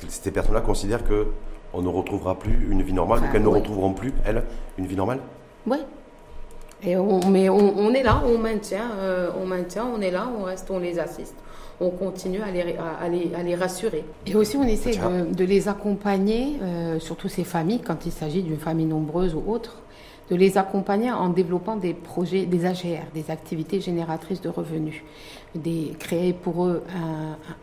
Parce 0.00 0.14
que 0.14 0.22
ces 0.24 0.30
personnes-là 0.30 0.60
considèrent 0.60 1.04
que 1.04 1.28
on 1.72 1.82
ne 1.82 1.88
retrouvera 1.88 2.38
plus 2.38 2.68
une 2.70 2.82
vie 2.82 2.92
normale, 2.92 3.18
Enfin, 3.18 3.28
ou 3.28 3.32
qu'elles 3.32 3.42
ne 3.42 3.48
ouais. 3.48 3.58
retrouveront 3.58 3.92
plus, 3.92 4.12
elles, 4.24 4.42
une 4.78 4.86
vie 4.86 4.96
normale 4.96 5.20
Oui. 5.66 5.78
Et 6.82 6.96
on, 6.96 7.20
mais 7.30 7.48
on, 7.48 7.78
on 7.78 7.92
est 7.94 8.02
là, 8.02 8.22
on 8.26 8.36
maintient, 8.38 8.90
euh, 8.98 9.30
on 9.42 9.46
maintient, 9.46 9.86
on 9.86 10.00
est 10.02 10.10
là, 10.10 10.28
on 10.38 10.44
reste, 10.44 10.70
on 10.70 10.78
les 10.78 10.98
assiste. 10.98 11.34
On 11.80 11.90
continue 11.90 12.40
à 12.42 12.50
les, 12.50 12.76
à, 12.76 13.08
les, 13.08 13.34
à 13.34 13.42
les 13.42 13.54
rassurer. 13.54 14.04
Et 14.26 14.34
aussi, 14.34 14.56
on 14.56 14.64
essaie 14.64 14.98
de 15.30 15.44
les 15.44 15.68
accompagner, 15.68 16.58
euh, 16.62 16.98
surtout 16.98 17.28
ces 17.28 17.44
familles, 17.44 17.80
quand 17.80 18.04
il 18.06 18.12
s'agit 18.12 18.42
d'une 18.42 18.58
famille 18.58 18.86
nombreuse 18.86 19.34
ou 19.34 19.42
autre, 19.50 19.78
de 20.30 20.36
les 20.36 20.58
accompagner 20.58 21.10
en 21.12 21.28
développant 21.28 21.76
des 21.76 21.94
projets, 21.94 22.46
des 22.46 22.66
AGR, 22.66 23.04
des 23.14 23.30
activités 23.30 23.80
génératrices 23.80 24.40
de 24.40 24.48
revenus. 24.48 25.02
Des, 25.56 25.92
créer 25.98 26.32
pour 26.32 26.66
eux 26.66 26.82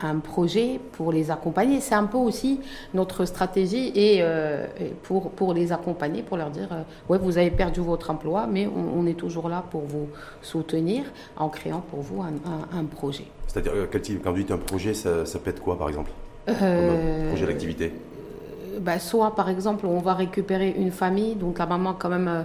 un, 0.01 0.07
un 0.07 0.19
projet 0.19 0.79
pour 0.93 1.11
les 1.11 1.31
accompagner. 1.31 1.79
C'est 1.81 1.95
un 1.95 2.05
peu 2.05 2.17
aussi 2.17 2.59
notre 2.93 3.25
stratégie 3.25 3.91
et, 3.95 4.17
euh, 4.21 4.65
pour, 5.03 5.31
pour 5.31 5.53
les 5.53 5.71
accompagner, 5.71 6.21
pour 6.23 6.37
leur 6.37 6.49
dire 6.49 6.69
euh, 6.71 6.81
ouais, 7.09 7.17
vous 7.17 7.37
avez 7.37 7.51
perdu 7.51 7.81
votre 7.81 8.09
emploi, 8.09 8.47
mais 8.49 8.67
on, 8.67 8.99
on 9.01 9.05
est 9.05 9.13
toujours 9.17 9.49
là 9.49 9.63
pour 9.69 9.81
vous 9.81 10.07
soutenir 10.41 11.03
en 11.37 11.49
créant 11.49 11.81
pour 11.81 12.01
vous 12.01 12.21
un, 12.21 12.33
un- 12.49 12.79
un 12.79 12.85
projet. 12.85 13.25
C'est-à-dire, 13.47 13.73
euh, 13.75 13.87
quel 13.91 14.01
type, 14.01 14.23
quand 14.23 14.31
vous 14.31 14.37
dites 14.37 14.51
un 14.51 14.57
projet, 14.57 14.93
ça, 14.93 15.25
ça 15.25 15.39
peut 15.39 15.49
être 15.51 15.61
quoi, 15.61 15.77
par 15.77 15.87
exemple? 15.89 16.11
Comme 16.45 16.55
un 16.57 17.27
projet 17.29 17.45
d'activité? 17.45 17.93
Bah, 18.79 18.99
soit 18.99 19.35
par 19.35 19.49
exemple 19.49 19.85
on 19.85 19.99
va 19.99 20.13
récupérer 20.13 20.69
une 20.77 20.91
famille, 20.91 21.35
donc 21.35 21.59
la 21.59 21.65
maman 21.65 21.93
quand 21.93 22.09
même, 22.09 22.27
euh, 22.27 22.43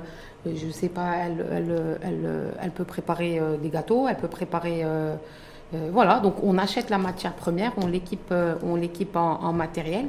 je 0.55 0.71
sais 0.71 0.89
pas, 0.89 1.15
elle, 1.17 1.45
euh, 1.71 2.71
peut 2.75 2.85
préparer 2.85 3.39
euh, 3.39 3.57
des 3.57 3.71
gâteaux, 3.71 4.07
elle 4.09 4.17
peut 4.17 4.29
préparer, 4.29 4.85
euh, 5.75 5.91
voilà, 5.93 6.21
donc 6.21 6.43
on 6.43 6.57
achète 6.59 6.89
la 6.91 6.99
matière 6.99 7.35
première, 7.35 7.73
on 7.77 7.87
l'équipe, 7.87 8.31
euh, 8.33 8.55
on 8.63 8.75
l'équipe 8.77 9.15
en, 9.17 9.41
en 9.43 9.53
matériel 9.53 10.07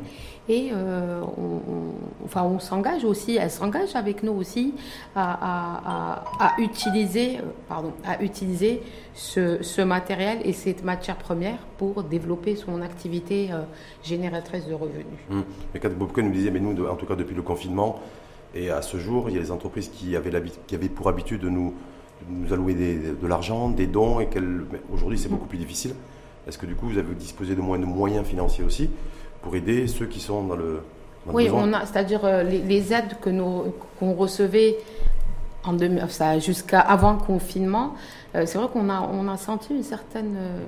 et 0.48 0.70
euh, 0.74 1.22
on, 1.38 1.42
on- 1.72 1.94
enfin 2.26 2.44
on 2.44 2.60
s'engage 2.60 3.04
aussi, 3.04 3.36
elle 3.36 3.52
s'engage 3.52 3.96
avec 3.96 4.24
nous 4.24 4.32
aussi 4.34 4.74
à, 5.16 5.34
à, 5.34 6.24
à, 6.40 6.46
à 6.56 6.60
utiliser, 6.62 7.38
euh, 7.38 7.42
pardon, 7.68 7.92
à 8.06 8.22
utiliser 8.24 8.82
ce, 9.14 9.62
ce 9.62 9.82
matériel 9.82 10.40
et 10.46 10.54
cette 10.54 10.84
matière 10.84 11.18
première 11.18 11.58
pour 11.78 12.04
développer 12.04 12.56
son 12.56 12.82
activité 12.82 13.50
euh, 13.52 13.62
génératrice 14.04 14.66
de 14.66 14.74
revenus. 14.74 15.06
Hum. 15.30 15.44
Mais 15.74 15.80
quand 15.80 15.92
Bobco 15.94 16.22
nous 16.22 16.32
disait, 16.32 16.52
mais 16.52 16.60
nous, 16.62 16.86
en 16.88 16.96
tout 16.96 17.06
cas 17.06 17.16
depuis 17.16 17.36
le 17.36 17.42
confinement, 17.42 18.00
et 18.56 18.72
à 18.72 18.82
ce 18.82 18.98
jour, 18.98 19.30
il 19.30 19.36
y 19.36 19.38
a 19.38 19.42
des 19.42 19.52
entreprises 19.52 19.90
qui 19.90 20.16
avaient, 20.16 20.32
qui 20.66 20.74
avaient 20.74 20.90
pour 20.90 21.08
habitude 21.10 21.42
de 21.42 21.50
nous, 21.50 21.76
nous 22.28 22.52
allouer 22.54 22.74
des- 22.74 22.96
de 23.14 23.28
l'argent, 23.28 23.70
des 23.70 23.88
dons, 23.88 24.20
et 24.20 24.28
mais 24.72 24.82
aujourd'hui 24.94 25.18
c'est 25.18 25.30
beaucoup 25.30 25.48
plus 25.48 25.58
difficile. 25.58 25.94
Est-ce 26.48 26.58
que 26.58 26.66
du 26.66 26.76
coup 26.76 26.88
vous 26.88 26.98
avez 26.98 27.14
disposé 27.16 27.56
de 27.56 27.62
moins 27.62 27.80
de 27.80 27.86
moyens 27.86 28.26
financiers 28.26 28.64
aussi 28.64 28.90
pour 29.42 29.56
aider 29.56 29.88
ceux 29.88 30.06
qui 30.06 30.20
sont 30.20 30.44
dans 30.44 30.56
le, 30.56 30.82
dans 31.26 31.34
Oui, 31.34 31.50
on 31.54 31.72
a, 31.74 31.86
c'est-à-dire 31.86 32.26
euh, 32.26 32.44
les, 32.44 32.60
les 32.60 32.92
aides 32.94 33.18
que 33.22 33.30
nous 33.30 33.74
qu'on 34.00 34.14
recevait 34.14 34.78
en 35.64 35.74
2000 35.74 36.06
ça, 36.10 36.40
jusqu'à 36.40 36.80
avant 36.80 37.14
le 37.14 37.20
confinement, 37.20 37.94
euh, 38.36 38.46
c'est 38.46 38.58
vrai 38.58 38.68
qu'on 38.72 38.90
a 38.90 39.02
on 39.14 39.28
a 39.28 39.38
senti 39.38 39.74
une 39.76 39.84
certaine 39.84 40.36
euh, 40.38 40.60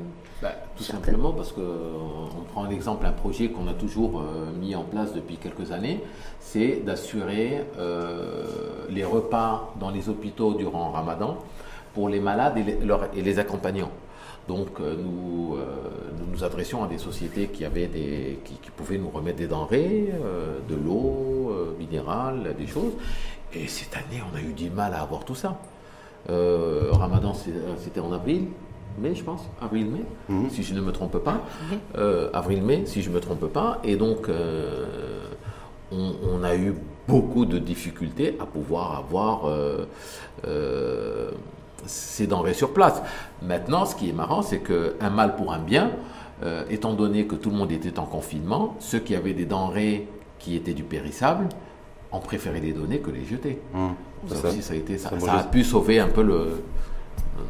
Bah, 0.42 0.54
tout 0.76 0.84
simplement 0.84 1.34
parce 1.34 1.52
que 1.52 1.62
euh, 1.62 1.94
on 2.36 2.44
prend 2.52 2.64
l'exemple 2.66 3.06
un 3.06 3.12
projet 3.12 3.50
qu'on 3.50 3.68
a 3.68 3.74
toujours 3.74 4.20
euh, 4.22 4.52
mis 4.60 4.74
en 4.76 4.82
place 4.84 5.14
depuis 5.14 5.38
quelques 5.38 5.72
années, 5.72 6.04
c'est 6.40 6.78
d'assurer 6.84 7.64
euh, 7.78 8.46
les 8.90 9.04
repas 9.04 9.72
dans 9.80 9.92
les 9.92 10.10
hôpitaux 10.10 10.56
durant 10.56 10.90
Ramadan 10.90 11.38
pour 11.94 12.10
les 12.10 12.20
malades 12.20 12.58
et 12.58 12.64
les, 12.64 12.80
leurs- 12.80 13.10
et 13.16 13.22
les 13.22 13.38
accompagnants. 13.38 13.92
Donc 14.48 14.80
euh, 14.80 14.96
nous, 14.98 15.58
nous 16.18 16.26
nous 16.32 16.44
adressions 16.44 16.84
à 16.84 16.88
des 16.88 16.98
sociétés 16.98 17.48
qui 17.50 17.64
avaient 17.64 17.86
des 17.86 18.40
qui, 18.44 18.56
qui 18.56 18.72
pouvaient 18.72 18.98
nous 18.98 19.12
remettre 19.12 19.38
des 19.38 19.48
denrées, 19.48 20.12
de 20.68 20.76
l'eau 20.76 21.54
minérale, 21.78 22.56
des 22.58 22.66
choses. 22.66 22.94
Et 23.54 23.68
cette 23.68 23.96
année, 23.96 24.22
on 24.32 24.36
a 24.36 24.42
eu 24.42 24.54
du 24.54 24.72
mal 24.72 24.96
à 24.96 25.02
avoir 25.02 25.24
tout 25.26 25.36
ça. 25.36 25.60
Ramadan, 26.28 27.34
c'était 27.78 28.00
en 28.00 28.12
avril, 28.12 28.48
mai, 29.00 29.16
je 29.16 29.24
pense, 29.24 29.42
avril-mai, 29.62 30.04
Mhm. 30.30 30.50
si 30.50 30.64
je 30.64 30.74
ne 30.74 30.82
me 30.82 30.92
trompe 30.92 31.18
pas. 31.20 31.42
Euh, 31.98 32.30
avril-mai, 32.34 32.84
si 32.86 33.02
je 33.02 33.10
ne 33.10 33.16
me 33.16 33.20
trompe 33.20 33.46
pas. 33.52 33.80
Et 33.84 33.96
donc, 33.96 34.30
euh, 34.30 34.86
on, 35.92 36.14
on 36.34 36.44
a 36.44 36.56
eu 36.56 36.74
beaucoup 37.08 37.46
de 37.46 37.58
difficultés 37.60 38.38
à 38.40 38.46
pouvoir 38.46 38.98
avoir 38.98 39.46
euh, 39.48 39.86
euh, 40.48 41.32
ces 41.86 42.28
denrées 42.28 42.54
sur 42.54 42.74
place. 42.74 43.02
Maintenant, 43.42 43.86
ce 43.86 43.96
qui 43.96 44.10
est 44.10 44.14
marrant, 44.14 44.42
c'est 44.42 44.60
qu'un 44.60 45.10
mal 45.10 45.36
pour 45.36 45.52
un 45.52 45.60
bien, 45.60 45.92
euh, 46.44 46.64
étant 46.70 46.94
donné 46.94 47.26
que 47.26 47.36
tout 47.36 47.50
le 47.50 47.56
monde 47.56 47.72
était 47.72 47.98
en 48.00 48.06
confinement, 48.06 48.76
ceux 48.80 49.00
qui 49.00 49.16
avaient 49.16 49.34
des 49.34 49.46
denrées 49.46 50.08
qui 50.40 50.56
étaient 50.56 50.74
du 50.74 50.84
périssable 50.84 51.48
ont 52.12 52.20
préféré 52.20 52.60
les 52.60 52.74
donner 52.74 53.00
que 53.00 53.10
les 53.12 53.26
jeter. 53.26 53.60
Hum. 53.74 53.94
Ça, 54.28 54.36
Ça- 54.36 54.48
aussi, 54.50 54.62
ça 54.62 54.74
a 54.74 54.78
été 54.78 54.98
ça, 54.98 55.10
ça 55.10 55.16
me 55.16 55.22
ça 55.22 55.34
a 55.34 55.38
reste- 55.38 55.50
pu 55.52 55.64
sauver 55.64 56.00
un 56.00 56.08
peu 56.08 56.22
le. 56.24 56.62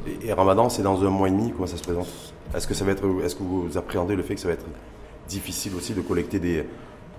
Et, 0.07 0.27
et 0.27 0.33
Ramadan, 0.33 0.69
c'est 0.69 0.81
dans 0.83 1.01
un 1.03 1.09
mois 1.09 1.27
et 1.27 1.31
demi, 1.31 1.51
comment 1.51 1.67
ça 1.67 1.77
se 1.77 1.83
présente. 1.83 2.07
Est-ce 2.55 2.67
que 2.67 2.73
ça 2.73 2.83
va 2.85 2.91
être, 2.91 3.03
est-ce 3.23 3.35
que 3.35 3.43
vous 3.43 3.77
appréhendez 3.77 4.15
le 4.15 4.23
fait 4.23 4.35
que 4.35 4.41
ça 4.41 4.47
va 4.47 4.53
être 4.55 4.65
difficile 5.29 5.73
aussi 5.75 5.93
de 5.93 6.01
collecter 6.01 6.39
des, 6.39 6.65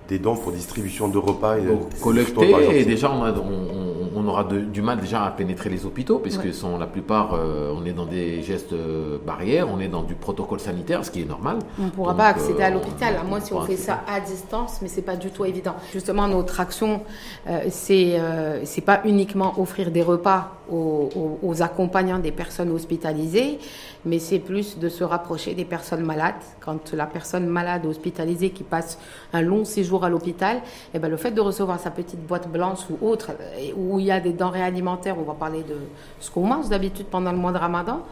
des 0.09 0.19
dons 0.19 0.37
pour 0.37 0.53
distribution 0.53 1.09
de 1.09 1.19
repas 1.19 1.59
et 1.59 1.63
de- 1.63 1.69
Donc, 1.69 2.01
collecter, 2.01 2.81
et 2.81 2.85
déjà 2.85 3.11
on, 3.11 3.23
a- 3.25 3.33
on- 3.33 3.37
on- 3.75 3.92
on 4.23 4.29
aura 4.29 4.45
de- 4.45 4.61
du 4.61 4.83
mal 4.83 5.01
déjà 5.01 5.25
à 5.25 5.31
pénétrer 5.31 5.71
les 5.71 5.85
hôpitaux, 5.87 6.19
puisque 6.19 6.45
Ouais. 6.45 6.53
sont 6.53 6.79
la 6.79 6.87
plupart, 6.87 7.35
euh, 7.35 7.73
on 7.77 7.85
est 7.85 7.93
dans 7.93 8.07
des 8.07 8.43
gestes 8.43 8.73
euh, 8.73 9.19
barrières, 9.25 9.69
on 9.73 9.81
est 9.81 9.89
dans 9.89 10.03
du 10.03 10.15
protocole 10.15 10.61
sanitaire, 10.61 11.05
ce 11.05 11.11
qui 11.11 11.23
est 11.23 11.29
normal. 11.29 11.59
On 11.81 11.85
ne 11.85 11.91
pourra 11.91 12.13
Donc, 12.13 12.19
pas 12.19 12.27
accéder 12.27 12.63
à 12.63 12.69
euh, 12.69 12.75
l'hôpital, 12.75 13.17
à 13.21 13.25
moins 13.25 13.41
si 13.41 13.53
on 13.53 13.61
fait 13.63 13.73
accéder. 13.73 13.83
ça 13.83 14.01
à 14.09 14.21
distance, 14.21 14.79
mais 14.83 14.89
c'est 14.89 15.03
pas 15.03 15.17
du 15.17 15.31
tout 15.31 15.45
évident. 15.45 15.75
Justement, 15.93 16.29
notre 16.29 16.61
action, 16.61 17.03
euh, 17.49 17.61
c'est 17.71 18.19
euh, 18.19 18.65
c'est 18.65 18.81
pas 18.83 19.01
uniquement 19.05 19.55
offrir 19.61 19.91
des 19.91 20.03
repas 20.03 20.53
aux, 20.71 21.09
aux- 21.17 21.39
aux 21.43 21.63
accompagnants 21.63 22.19
des 22.19 22.33
personnes 22.33 22.71
hospitalisées, 22.71 23.59
mais 24.05 24.19
c'est 24.19 24.39
plus 24.39 24.79
de 24.79 24.89
se 24.89 25.05
rapprocher 25.05 25.55
des 25.55 25.65
personnes 25.65 26.05
malades. 26.05 26.35
Quand 26.61 26.93
la 26.93 27.07
personne 27.07 27.47
malade 27.47 27.85
hospitalisée 27.87 28.51
qui 28.51 28.63
passe 28.63 28.99
un 29.33 29.43
long 29.43 29.65
séjour 29.65 30.05
à 30.05 30.09
l'hôpital, 30.09 30.61
eh 30.95 30.99
ben, 30.99 31.09
le 31.09 31.17
fait 31.17 31.31
de 31.33 31.41
recevoir 31.41 31.79
sa 31.81 31.91
petite 31.91 32.21
boîte 32.27 32.49
blanche 32.51 32.81
ou 32.91 33.07
autre, 33.07 33.33
où 33.77 33.99
il 33.99 34.07
y 34.07 34.11
a 34.11 34.12
des 34.21 34.33
denrées 34.33 34.63
alimentaires, 34.63 35.17
on 35.19 35.23
va 35.23 35.35
parler 35.35 35.63
de 35.63 35.77
ce 36.21 36.31
qu'on 36.31 36.47
mange 36.47 36.69
d'habitude 36.69 37.07
pendant 37.07 37.33
le 37.33 37.39
mois 37.39 37.53
de 37.53 37.59
Ramadan, 37.59 38.03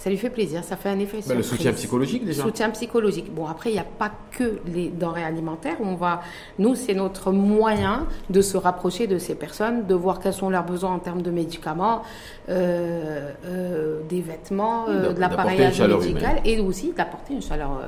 ça 0.00 0.08
lui 0.08 0.16
fait 0.16 0.30
plaisir, 0.30 0.64
ça 0.64 0.78
fait 0.78 0.88
un 0.88 0.98
effet 0.98 1.18
Bah, 1.28 1.34
le 1.34 1.42
soutien 1.42 1.74
psychologique 1.74 2.24
déjà. 2.24 2.42
Soutien 2.42 2.70
psychologique. 2.70 3.34
Bon, 3.34 3.46
après, 3.46 3.68
il 3.68 3.74
n'y 3.74 3.78
a 3.80 3.84
pas 3.84 4.10
que 4.30 4.58
les 4.66 4.88
denrées 4.88 5.24
alimentaires. 5.24 5.76
On 5.84 5.94
va, 5.94 6.22
nous, 6.58 6.74
c'est 6.74 6.94
notre 6.94 7.32
moyen 7.32 8.06
de 8.30 8.40
se 8.40 8.56
rapprocher 8.56 9.06
de 9.06 9.18
ces 9.18 9.34
personnes, 9.34 9.86
de 9.86 9.94
voir 9.94 10.18
quels 10.18 10.32
sont 10.32 10.48
leurs 10.48 10.64
besoins 10.64 10.92
en 10.94 11.00
termes 11.00 11.20
de 11.20 11.30
médicaments, 11.30 12.00
euh, 12.48 13.30
euh, 13.44 14.00
des 14.08 14.22
vêtements, 14.22 14.86
euh, 14.88 15.12
de 15.12 15.20
l'appareillage 15.20 15.82
médical 15.82 16.40
et 16.46 16.60
aussi 16.60 16.94
d'apporter 16.96 17.34
une 17.34 17.42
chaleur, 17.42 17.82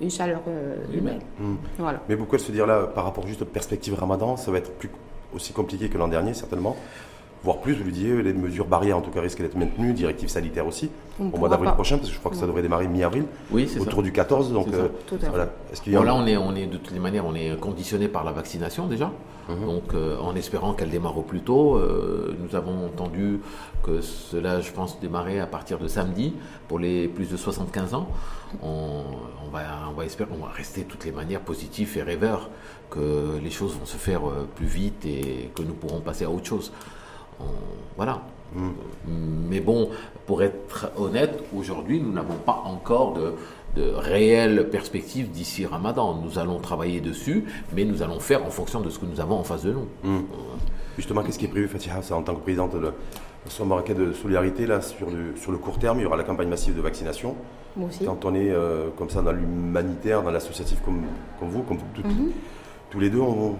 une 0.00 0.10
chaleur 0.10 0.40
euh, 0.48 0.76
Humaine. 0.90 1.00
humaine. 1.00 1.20
Hum. 1.38 1.58
Voilà. 1.78 2.00
Mais 2.08 2.16
pourquoi 2.16 2.38
se 2.38 2.50
dire 2.50 2.66
là, 2.66 2.86
par 2.86 3.04
rapport 3.04 3.26
juste 3.26 3.42
aux 3.42 3.44
perspectives 3.44 3.92
Ramadan, 3.92 4.38
ça 4.38 4.50
va 4.50 4.56
être 4.56 4.72
plus 4.72 4.88
aussi 5.34 5.52
compliqué 5.52 5.88
que 5.88 5.98
l'an 5.98 6.08
dernier, 6.08 6.34
certainement 6.34 6.76
voire 7.44 7.58
plus, 7.58 7.74
vous 7.74 7.84
lui 7.84 7.92
disiez, 7.92 8.22
les 8.22 8.32
mesures 8.32 8.66
barrières 8.66 8.98
en 8.98 9.00
tout 9.00 9.10
cas 9.10 9.20
risquent 9.20 9.42
d'être 9.42 9.56
maintenues, 9.56 9.92
directives 9.92 10.28
sanitaires 10.28 10.66
aussi, 10.66 10.90
On 11.20 11.28
au 11.30 11.36
mois 11.38 11.48
d'avril 11.48 11.70
prochain, 11.72 11.96
parce 11.96 12.08
que 12.08 12.14
je 12.14 12.18
crois 12.18 12.30
que 12.30 12.36
ça 12.36 12.46
devrait 12.46 12.62
démarrer 12.62 12.88
mi-avril, 12.88 13.24
Oui, 13.50 13.68
ça. 13.68 13.80
autour 13.80 14.02
du 14.02 14.12
14. 14.12 14.52
Donc, 14.52 14.68
euh, 14.72 14.88
voilà. 15.30 15.50
Y 15.86 15.94
a 15.94 15.98
Bon, 15.98 16.04
là, 16.04 16.14
on 16.14 16.26
est, 16.26 16.36
on 16.36 16.54
est 16.54 16.66
de 16.66 16.76
toutes 16.76 16.92
les 16.92 17.00
manières, 17.00 17.26
on 17.26 17.34
est 17.34 17.58
conditionné 17.58 18.08
par 18.08 18.24
la 18.24 18.32
vaccination 18.32 18.86
déjà. 18.86 19.12
Mhm. 19.48 19.66
Donc, 19.66 19.94
euh, 19.94 20.18
en 20.18 20.34
espérant 20.34 20.74
qu'elle 20.74 20.90
démarre 20.90 21.16
au 21.16 21.22
plus 21.22 21.40
tôt, 21.40 21.76
euh, 21.76 22.36
nous 22.38 22.54
avons 22.54 22.84
entendu 22.86 23.40
que 23.82 24.00
cela, 24.00 24.60
je 24.60 24.70
pense, 24.72 25.00
démarrer 25.00 25.40
à 25.40 25.46
partir 25.46 25.78
de 25.78 25.88
samedi 25.88 26.34
pour 26.66 26.78
les 26.78 27.08
plus 27.08 27.30
de 27.30 27.36
75 27.36 27.94
ans. 27.94 28.08
On, 28.62 29.02
on 29.46 29.50
va, 29.50 29.60
on 29.90 29.92
va 29.94 30.04
espérer, 30.04 30.28
on 30.38 30.44
va 30.44 30.50
rester 30.52 30.82
de 30.82 30.88
toutes 30.88 31.04
les 31.04 31.12
manières 31.12 31.40
positifs 31.40 31.96
et 31.96 32.02
rêveurs 32.02 32.50
que 32.90 33.38
les 33.42 33.50
choses 33.50 33.74
vont 33.78 33.86
se 33.86 33.96
faire 33.96 34.22
plus 34.56 34.66
vite 34.66 35.04
et 35.06 35.50
que 35.54 35.62
nous 35.62 35.74
pourrons 35.74 36.00
passer 36.00 36.24
à 36.24 36.30
autre 36.30 36.46
chose. 36.46 36.72
On- 37.40 37.44
voilà. 37.96 38.22
Mais 39.06 39.60
bon, 39.60 39.90
pour 40.26 40.42
être 40.42 40.90
honnête, 40.98 41.42
aujourd'hui, 41.56 42.00
nous 42.00 42.12
n'avons 42.12 42.34
pas 42.34 42.62
encore 42.64 43.12
de, 43.14 43.34
de 43.76 43.90
réelles 43.90 44.68
perspectives 44.70 45.30
d'ici 45.30 45.66
Ramadan. 45.66 46.14
Nous 46.14 46.38
allons 46.38 46.58
travailler 46.58 47.00
dessus, 47.00 47.44
mais 47.74 47.84
nous 47.84 48.02
allons 48.02 48.20
faire 48.20 48.44
en 48.44 48.50
fonction 48.50 48.80
de 48.80 48.88
ce 48.90 48.98
que 48.98 49.06
nous 49.06 49.20
avons 49.20 49.36
en 49.36 49.44
face 49.44 49.64
de 49.64 49.72
nous. 49.72 49.86
Justement, 50.96 51.22
qu'est-ce 51.22 51.38
qui 51.38 51.44
est 51.44 51.48
prévu, 51.48 51.68
Fatiha, 51.68 52.00
en 52.12 52.22
tant 52.22 52.34
que 52.34 52.40
présidente 52.40 52.74
de 52.74 52.78
la 52.80 53.64
marocain 53.66 53.94
de 53.94 54.12
solidarité, 54.12 54.66
là, 54.66 54.80
sur 54.80 55.08
le, 55.10 55.36
sur 55.36 55.52
le 55.52 55.58
court 55.58 55.78
terme, 55.78 55.98
il 56.00 56.02
y 56.02 56.06
aura 56.06 56.16
la 56.16 56.24
campagne 56.24 56.48
massive 56.48 56.74
de 56.74 56.80
vaccination. 56.80 57.34
Moi 57.76 57.88
aussi. 57.88 58.04
Quand 58.04 58.24
on 58.24 58.34
est 58.34 58.50
euh, 58.50 58.88
comme 58.96 59.10
ça 59.10 59.22
dans 59.22 59.30
l'humanitaire, 59.32 60.22
dans 60.22 60.30
l'associatif 60.30 60.80
comme, 60.84 61.02
comme 61.38 61.48
vous, 61.50 61.62
comme 61.62 61.78
tout- 61.94 62.02
Mhm. 62.06 62.30
tous 62.90 62.98
les 62.98 63.10
deux, 63.10 63.20
on- 63.20 63.54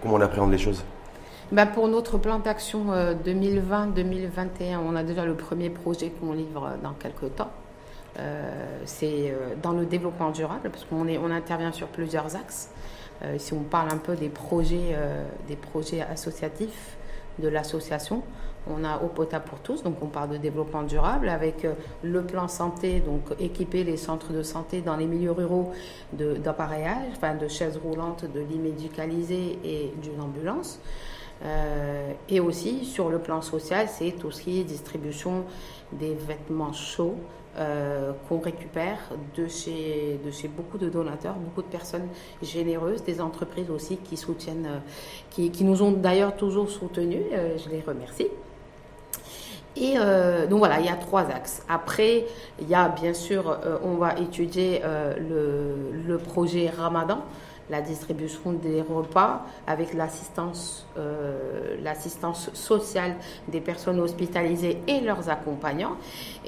comment 0.00 0.14
on 0.14 0.20
appréhende 0.20 0.52
les 0.52 0.58
choses? 0.58 0.82
Bah, 1.50 1.64
pour 1.64 1.88
notre 1.88 2.18
plan 2.18 2.40
d'action 2.40 2.92
euh, 2.92 3.14
2020-2021, 3.24 4.76
on 4.86 4.94
a 4.94 5.02
déjà 5.02 5.24
le 5.24 5.34
premier 5.34 5.70
projet 5.70 6.10
qu'on 6.10 6.34
livre 6.34 6.66
euh, 6.66 6.76
dans 6.82 6.92
quelques 6.92 7.36
temps. 7.36 7.50
Euh, 8.18 8.76
c'est 8.84 9.30
euh, 9.30 9.54
dans 9.62 9.72
le 9.72 9.86
développement 9.86 10.30
durable, 10.30 10.68
parce 10.68 10.84
qu'on 10.84 11.08
on 11.08 11.30
intervient 11.30 11.72
sur 11.72 11.86
plusieurs 11.86 12.36
axes. 12.36 12.68
Euh, 13.22 13.36
si 13.38 13.54
on 13.54 13.62
parle 13.62 13.88
un 13.90 13.96
peu 13.96 14.14
des 14.14 14.28
projets, 14.28 14.90
euh, 14.92 15.24
des 15.48 15.56
projets 15.56 16.02
associatifs 16.02 16.98
de 17.38 17.48
l'association, 17.48 18.22
on 18.70 18.84
a 18.84 18.98
Eau 19.02 19.06
potable 19.06 19.46
pour 19.46 19.60
tous, 19.60 19.82
donc 19.82 20.02
on 20.02 20.08
parle 20.08 20.28
de 20.30 20.36
développement 20.36 20.82
durable 20.82 21.30
avec 21.30 21.64
euh, 21.64 21.72
le 22.02 22.24
plan 22.24 22.48
santé, 22.48 23.00
donc 23.00 23.22
équiper 23.40 23.84
les 23.84 23.96
centres 23.96 24.34
de 24.34 24.42
santé 24.42 24.82
dans 24.82 24.96
les 24.96 25.06
milieux 25.06 25.32
ruraux 25.32 25.72
d'appareillage, 26.12 27.12
enfin 27.16 27.36
de 27.36 27.48
chaises 27.48 27.78
roulantes, 27.82 28.26
de 28.30 28.40
lits 28.40 28.58
médicalisés 28.58 29.58
et 29.64 29.94
d'une 30.02 30.20
ambulance. 30.20 30.78
Euh, 31.44 32.12
et 32.28 32.40
aussi 32.40 32.84
sur 32.84 33.08
le 33.08 33.18
plan 33.18 33.42
social, 33.42 33.88
c'est 33.88 34.12
tout 34.12 34.30
ce 34.30 34.42
qui 34.42 34.60
est 34.60 34.64
distribution 34.64 35.44
des 35.92 36.14
vêtements 36.14 36.72
chauds 36.72 37.14
euh, 37.56 38.12
qu'on 38.28 38.40
récupère 38.40 38.98
de 39.36 39.46
chez, 39.46 40.18
de 40.24 40.30
chez 40.30 40.48
beaucoup 40.48 40.78
de 40.78 40.88
donateurs, 40.88 41.34
beaucoup 41.34 41.62
de 41.62 41.68
personnes 41.68 42.08
généreuses, 42.42 43.04
des 43.04 43.20
entreprises 43.20 43.70
aussi 43.70 43.98
qui 43.98 44.16
soutiennent, 44.16 44.66
euh, 44.66 45.48
qui, 45.48 45.64
nous 45.64 45.82
ont 45.82 45.92
d'ailleurs 45.92 46.36
toujours 46.36 46.70
soutenus. 46.70 47.22
je 47.32 47.70
les 47.70 47.80
remercie. 47.80 48.28
Et 49.76 49.94
donc 50.50 50.58
voilà, 50.58 50.80
il 50.80 50.86
y 50.86 50.88
a 50.88 50.96
trois 50.96 51.30
axes. 51.30 51.62
Après, 51.68 52.26
il 52.60 52.68
y 52.68 52.74
a 52.74 52.88
bien 52.88 53.14
sûr, 53.14 53.56
on 53.84 53.94
va 53.94 54.18
étudier 54.18 54.82
le 55.20 56.16
projet 56.18 56.68
Ramadan, 56.68 57.22
la 57.70 57.80
distribution 57.82 58.52
des 58.52 58.80
repas 58.82 59.44
avec 59.66 59.94
l'assistance, 59.94 60.86
euh, 60.96 61.76
l'assistance 61.82 62.50
sociale 62.54 63.16
des 63.48 63.60
personnes 63.60 64.00
hospitalisées 64.00 64.78
et 64.86 65.00
leurs 65.00 65.28
accompagnants. 65.28 65.96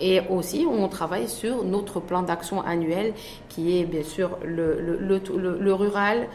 Et 0.00 0.20
aussi, 0.30 0.66
on 0.70 0.88
travaille 0.88 1.28
sur 1.28 1.64
notre 1.64 2.00
plan 2.00 2.22
d'action 2.22 2.62
annuel 2.62 3.12
qui 3.48 3.78
est 3.80 3.84
bien 3.84 4.02
sûr 4.02 4.38
le, 4.44 4.80
le, 4.80 5.20
le, 5.36 5.58
le- 5.58 5.74
rural, 5.74 6.26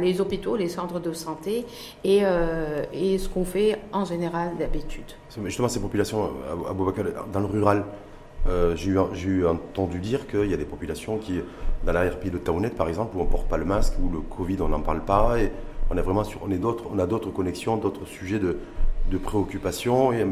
les 0.00 0.20
hôpitaux, 0.20 0.56
les 0.56 0.68
centres 0.68 1.00
de 1.00 1.12
santé 1.12 1.66
et, 2.04 2.20
euh, 2.22 2.82
et 2.92 3.18
ce 3.18 3.28
qu'on 3.28 3.44
fait 3.44 3.78
en 3.92 4.04
général 4.04 4.56
d'habitude. 4.58 5.04
Justement, 5.44 5.68
ces 5.68 5.80
populations, 5.80 6.24
euh, 6.24 6.70
à 6.70 6.72
Boubacar, 6.72 7.04
dans 7.32 7.40
le 7.40 7.46
rural, 7.46 7.84
euh, 8.46 8.76
j'ai 8.76 9.44
entendu 9.44 9.98
dire 9.98 10.26
qu'il 10.26 10.46
y 10.50 10.54
a 10.54 10.56
des 10.56 10.64
populations 10.64 11.18
qui, 11.18 11.40
dans 11.84 11.92
l'arrière-pays 11.92 12.30
de 12.30 12.38
Taounet 12.38 12.70
par 12.70 12.88
exemple, 12.88 13.16
où 13.16 13.20
on 13.20 13.24
ne 13.24 13.30
porte 13.30 13.48
pas 13.48 13.56
le 13.56 13.64
masque, 13.64 13.94
où 14.02 14.08
le 14.10 14.20
Covid, 14.20 14.58
on 14.60 14.68
n'en 14.68 14.80
parle 14.80 15.04
pas, 15.04 15.38
et 15.40 15.50
on 15.90 15.96
a 15.96 16.02
vraiment 16.02 16.24
sur, 16.24 16.40
on, 16.42 16.50
est 16.50 16.60
on 16.64 16.98
a 16.98 17.06
d'autres 17.06 17.30
connexions, 17.30 17.76
d'autres 17.76 18.06
sujets 18.06 18.38
de, 18.38 18.58
préoccupation. 19.18 20.12
Et, 20.12 20.26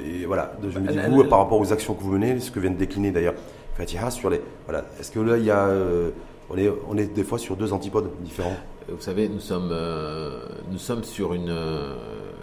et 0.00 0.26
voilà, 0.26 0.52
je 0.62 0.78
me 0.78 0.88
dis, 0.88 0.98
vous, 1.08 1.24
par 1.24 1.38
rapport 1.38 1.60
aux 1.60 1.72
actions 1.72 1.94
que 1.94 2.02
vous 2.02 2.12
menez, 2.12 2.40
ce 2.40 2.50
que 2.50 2.60
vient 2.60 2.70
de 2.70 2.76
décliner 2.76 3.10
d'ailleurs 3.10 3.34
Fatiha, 3.74 4.10
sur. 4.10 4.30
Voilà, 4.66 4.84
est-ce 4.98 5.10
que 5.10 5.20
là, 5.20 5.36
il 5.36 5.44
y 5.44 5.50
a. 5.50 5.66
euh, 5.66 6.10
on, 6.50 6.58
est, 6.58 6.70
on 6.88 6.96
est 6.96 7.06
des 7.06 7.24
fois 7.24 7.38
sur 7.38 7.56
deux 7.56 7.72
antipodes 7.72 8.10
différents? 8.20 8.56
Vous 8.88 9.00
savez, 9.00 9.28
nous 9.28 9.40
sommes, 9.40 9.70
euh, 9.72 10.46
sommes 10.76 11.04
sur 11.04 11.32
euh, 11.32 11.96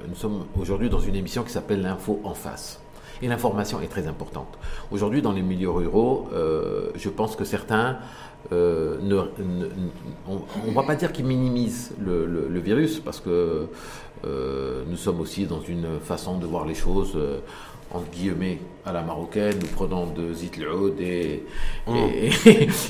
nous 0.07 0.15
sommes 0.15 0.45
aujourd'hui 0.59 0.89
dans 0.89 0.99
une 0.99 1.15
émission 1.15 1.43
qui 1.43 1.51
s'appelle 1.51 1.81
l'info 1.81 2.21
en 2.23 2.33
face. 2.33 2.79
Et 3.21 3.27
l'information 3.27 3.81
est 3.81 3.87
très 3.87 4.07
importante. 4.07 4.57
Aujourd'hui, 4.91 5.21
dans 5.21 5.31
les 5.31 5.41
milieux 5.41 5.69
ruraux, 5.71 6.29
euh, 6.33 6.89
je 6.95 7.09
pense 7.09 7.35
que 7.35 7.45
certains 7.45 7.97
euh, 8.51 8.97
ne, 9.01 9.17
on 10.27 10.69
ne 10.69 10.73
va 10.73 10.83
pas 10.83 10.95
dire 10.95 11.11
qu'ils 11.11 11.25
minimisent 11.25 11.93
le 11.99 12.59
virus 12.59 12.99
parce 12.99 13.19
que 13.19 13.67
euh, 14.25 14.83
nous 14.87 14.97
sommes 14.97 15.19
aussi 15.19 15.45
dans 15.45 15.61
une 15.61 15.99
façon 15.99 16.37
de 16.37 16.45
voir 16.45 16.65
les 16.65 16.75
choses. 16.75 17.17
Euh, 17.93 17.97
entre 17.97 18.09
guillemets, 18.11 18.59
à 18.85 18.91
la 18.93 19.01
marocaine, 19.01 19.55
nous 19.59 19.67
prenons 19.67 20.05
de 20.07 20.33
Zit 20.33 20.51
l'Oud 20.59 20.95
et, 20.99 21.43
et, 21.87 22.29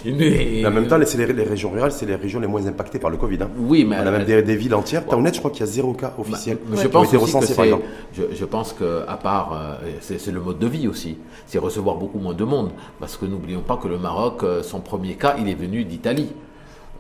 et- 0.06 0.12
Mais 0.12 0.66
en 0.66 0.72
même 0.72 0.88
temps, 0.88 0.98
les- 0.98 1.06
c'est 1.06 1.18
les, 1.26 1.34
les 1.34 1.44
régions 1.44 1.72
rurales, 1.72 1.92
c'est 1.92 2.06
les 2.06 2.16
régions 2.16 2.40
les 2.40 2.48
moins 2.48 2.66
impactées 2.68 3.00
par 3.00 3.10
le 3.10 3.18
Covid. 3.18 3.40
hein. 3.42 3.50
oui, 3.58 3.84
mais 3.86 3.96
On 3.98 4.06
a 4.08 4.12
même 4.12 4.26
des, 4.26 4.42
des 4.44 4.56
villes 4.56 4.76
entières. 4.76 5.06
Taounet, 5.06 5.34
je 5.34 5.40
crois 5.40 5.52
qu'il 5.52 5.62
y 5.62 5.64
a 5.64 5.72
zéro 5.72 5.94
cas 5.94 6.14
officiel 6.18 6.58
Bah, 6.58 6.78
je 6.84 6.88
pense 6.88 7.08
par 7.56 7.66
exemple. 7.66 7.86
Je, 8.14 8.24
je 8.34 8.46
pense 8.46 8.74
que 8.74 9.04
à 9.08 9.18
part, 9.18 9.54
euh, 9.84 9.90
c'est 10.02 10.32
le 10.32 10.40
mode 10.40 10.60
de 10.60 10.68
vie 10.68 10.88
aussi. 10.88 11.18
C'est 11.48 11.58
recevoir 11.60 11.96
beaucoup 11.96 12.20
moins 12.20 12.34
de 12.36 12.44
monde, 12.44 12.72
parce 13.00 13.18
que 13.18 13.26
n'oublions 13.26 13.62
pas 13.62 13.78
que 13.78 13.88
le 13.88 13.98
Maroc, 13.98 14.44
euh, 14.44 14.62
son 14.64 14.80
premier 14.82 15.16
cas, 15.16 15.36
il 15.40 15.50
est 15.50 15.56
venu 15.56 15.84
d'Italie. 15.84 16.30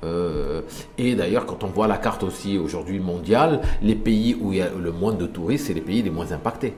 Euh, 0.04 0.62
et 0.98 1.16
d'ailleurs, 1.16 1.46
quand 1.46 1.64
on 1.64 1.68
voit 1.68 1.88
la 1.88 1.98
carte 1.98 2.24
aussi 2.24 2.58
aujourd'hui 2.58 3.00
mondiale, 3.00 3.62
les 3.82 3.96
pays 3.96 4.38
où 4.40 4.54
il 4.54 4.60
y 4.60 4.62
a 4.62 4.70
le 4.80 4.92
moins 4.92 5.14
de 5.14 5.26
touristes, 5.26 5.68
c'est 5.68 5.74
les 5.74 5.82
pays 5.82 6.02
les 6.04 6.12
moins 6.12 6.32
impactés. 6.32 6.74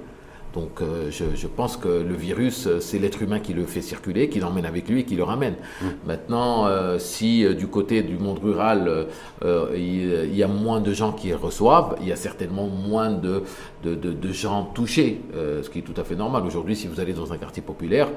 Donc 0.56 0.82
euh, 0.82 1.12
je, 1.12 1.26
je 1.36 1.46
pense 1.48 1.78
que 1.78 1.88
le 1.88 2.16
virus, 2.16 2.66
euh, 2.66 2.80
c'est 2.80 2.98
l'être 2.98 3.22
humain 3.22 3.40
qui 3.40 3.54
le 3.54 3.66
fait 3.66 3.82
circuler, 3.82 4.30
qui 4.30 4.40
l'emmène 4.40 4.66
avec 4.66 4.90
lui 4.90 5.02
et 5.02 5.04
qui 5.06 5.16
le 5.16 5.24
ramène. 5.24 5.54
Maintenant, 6.08 6.66
euh, 6.66 6.98
si 6.98 7.46
euh, 7.46 7.54
du 7.54 7.68
côté 7.68 8.02
du 8.02 8.18
monde 8.18 8.40
rural, 8.40 8.88
euh, 8.88 9.04
euh, 9.46 9.68
il, 10.28 10.36
y 10.36 10.42
a 10.42 10.48
moins 10.48 10.82
de 10.82 10.92
gens 10.92 11.12
qui 11.12 11.32
reçoivent, 11.34 11.98
il 12.02 12.08
y 12.08 12.12
a 12.12 12.16
certainement 12.16 12.68
moins 12.68 13.12
de, 13.12 13.44
de, 13.84 13.94
de- 13.94 14.12
de 14.12 14.32
gens 14.32 14.64
touchés, 14.74 15.22
euh, 15.36 15.62
ce 15.62 15.70
qui 15.70 15.80
est 15.80 15.84
tout 15.84 16.00
à 16.02 16.04
fait 16.04 16.16
normal. 16.16 16.44
Aujourd'hui, 16.48 16.76
si 16.76 16.88
vous 16.88 17.00
allez 17.00 17.14
dans 17.14 17.32
un 17.32 17.38
quartier 17.38 17.62
populaire, 17.62 18.08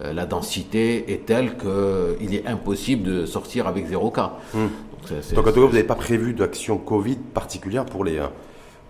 euh, 0.00 0.14
la 0.14 0.24
densité 0.24 1.12
est 1.12 1.26
telle 1.26 1.56
qu'il 1.58 2.34
est 2.34 2.46
impossible 2.46 3.02
de 3.02 3.26
sortir 3.26 3.66
avec 3.66 3.86
zéro 3.86 4.10
cas. 4.10 4.32
Donc, 4.54 4.70
c'est- 5.06 5.22
c'est- 5.22 5.34
Donc, 5.34 5.46
en 5.46 5.50
tout 5.50 5.60
cas, 5.60 5.66
vous 5.66 5.72
n'avez 5.72 5.84
pas 5.86 5.94
prévu 5.94 6.32
d'action 6.32 6.78
Covid 6.78 7.16
particulière 7.34 7.84
pour, 7.84 8.02
les, 8.04 8.18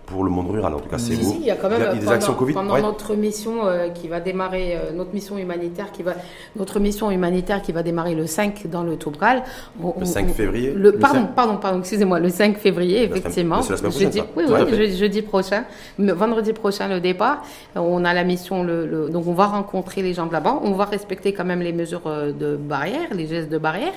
pour 0.05 0.23
le 0.23 0.29
monde 0.29 0.51
rural, 0.51 0.73
en 0.73 0.79
tout 0.79 0.89
cas, 0.89 0.97
c'est 0.97 1.15
Si, 1.15 1.37
il 1.39 1.45
y 1.45 1.51
a 1.51 1.55
quand 1.55 1.69
même 1.69 1.79
Il 1.79 1.85
y 1.85 1.87
a 1.87 1.93
des 1.93 1.99
pendant, 2.01 2.11
actions 2.11 2.33
Covid 2.33 2.53
pendant 2.53 2.73
ouais. 2.73 2.81
notre 2.81 3.15
mission 3.15 3.65
euh, 3.65 3.87
qui 3.89 4.07
va 4.09 4.19
démarrer, 4.19 4.75
euh, 4.75 4.91
notre 4.93 5.13
mission 5.13 5.37
humanitaire 5.37 5.91
qui 5.91 6.03
va, 6.03 6.13
notre 6.57 6.79
mission 6.79 7.09
humanitaire 7.09 7.61
qui 7.61 7.71
va 7.71 7.83
démarrer 7.83 8.13
le 8.13 8.27
5 8.27 8.67
dans 8.67 8.83
le 8.83 8.97
Toubral. 8.97 9.43
on- 9.81 9.87
Le 9.87 9.93
on- 10.01 10.05
5 10.05 10.27
on- 10.29 10.33
février 10.33 10.71
Le, 10.71 10.91
Le 10.91 10.91
pardon, 10.99 11.19
5. 11.21 11.35
pardon, 11.35 11.57
pardon, 11.57 11.79
excusez-moi, 11.79 12.19
le 12.19 12.29
5 12.29 12.57
février, 12.57 13.07
La 13.07 13.15
effectivement. 13.15 13.61
c'est 13.61 13.71
la 13.71 13.77
semaine 13.77 13.91
prochaine, 13.91 14.11
jeudi, 14.11 14.19
ça. 14.19 14.25
oui, 14.35 14.43
oui, 14.77 14.97
jeudi, 14.97 15.21
prochain, 15.21 15.63
vendredi 15.97 16.53
prochain 16.53 16.87
le 16.89 16.99
départ. 16.99 17.43
On 17.75 18.03
a 18.03 18.13
la 18.13 18.23
mission, 18.25 18.63
le, 18.63 18.85
le- 18.85 19.09
donc 19.09 19.25
on 19.27 19.33
va 19.33 19.45
rencontrer 19.47 20.01
les 20.01 20.13
gens 20.13 20.25
de 20.25 20.33
là-bas. 20.33 20.59
On 20.63 20.71
va 20.73 20.85
respecter 20.85 21.33
quand 21.33 21.45
même 21.45 21.61
les 21.61 21.73
mesures 21.73 22.01
euh, 22.07 22.31
de 22.33 22.55
barrière, 22.57 23.07
les 23.15 23.25
gestes 23.27 23.49
de 23.49 23.57
barrière. 23.57 23.93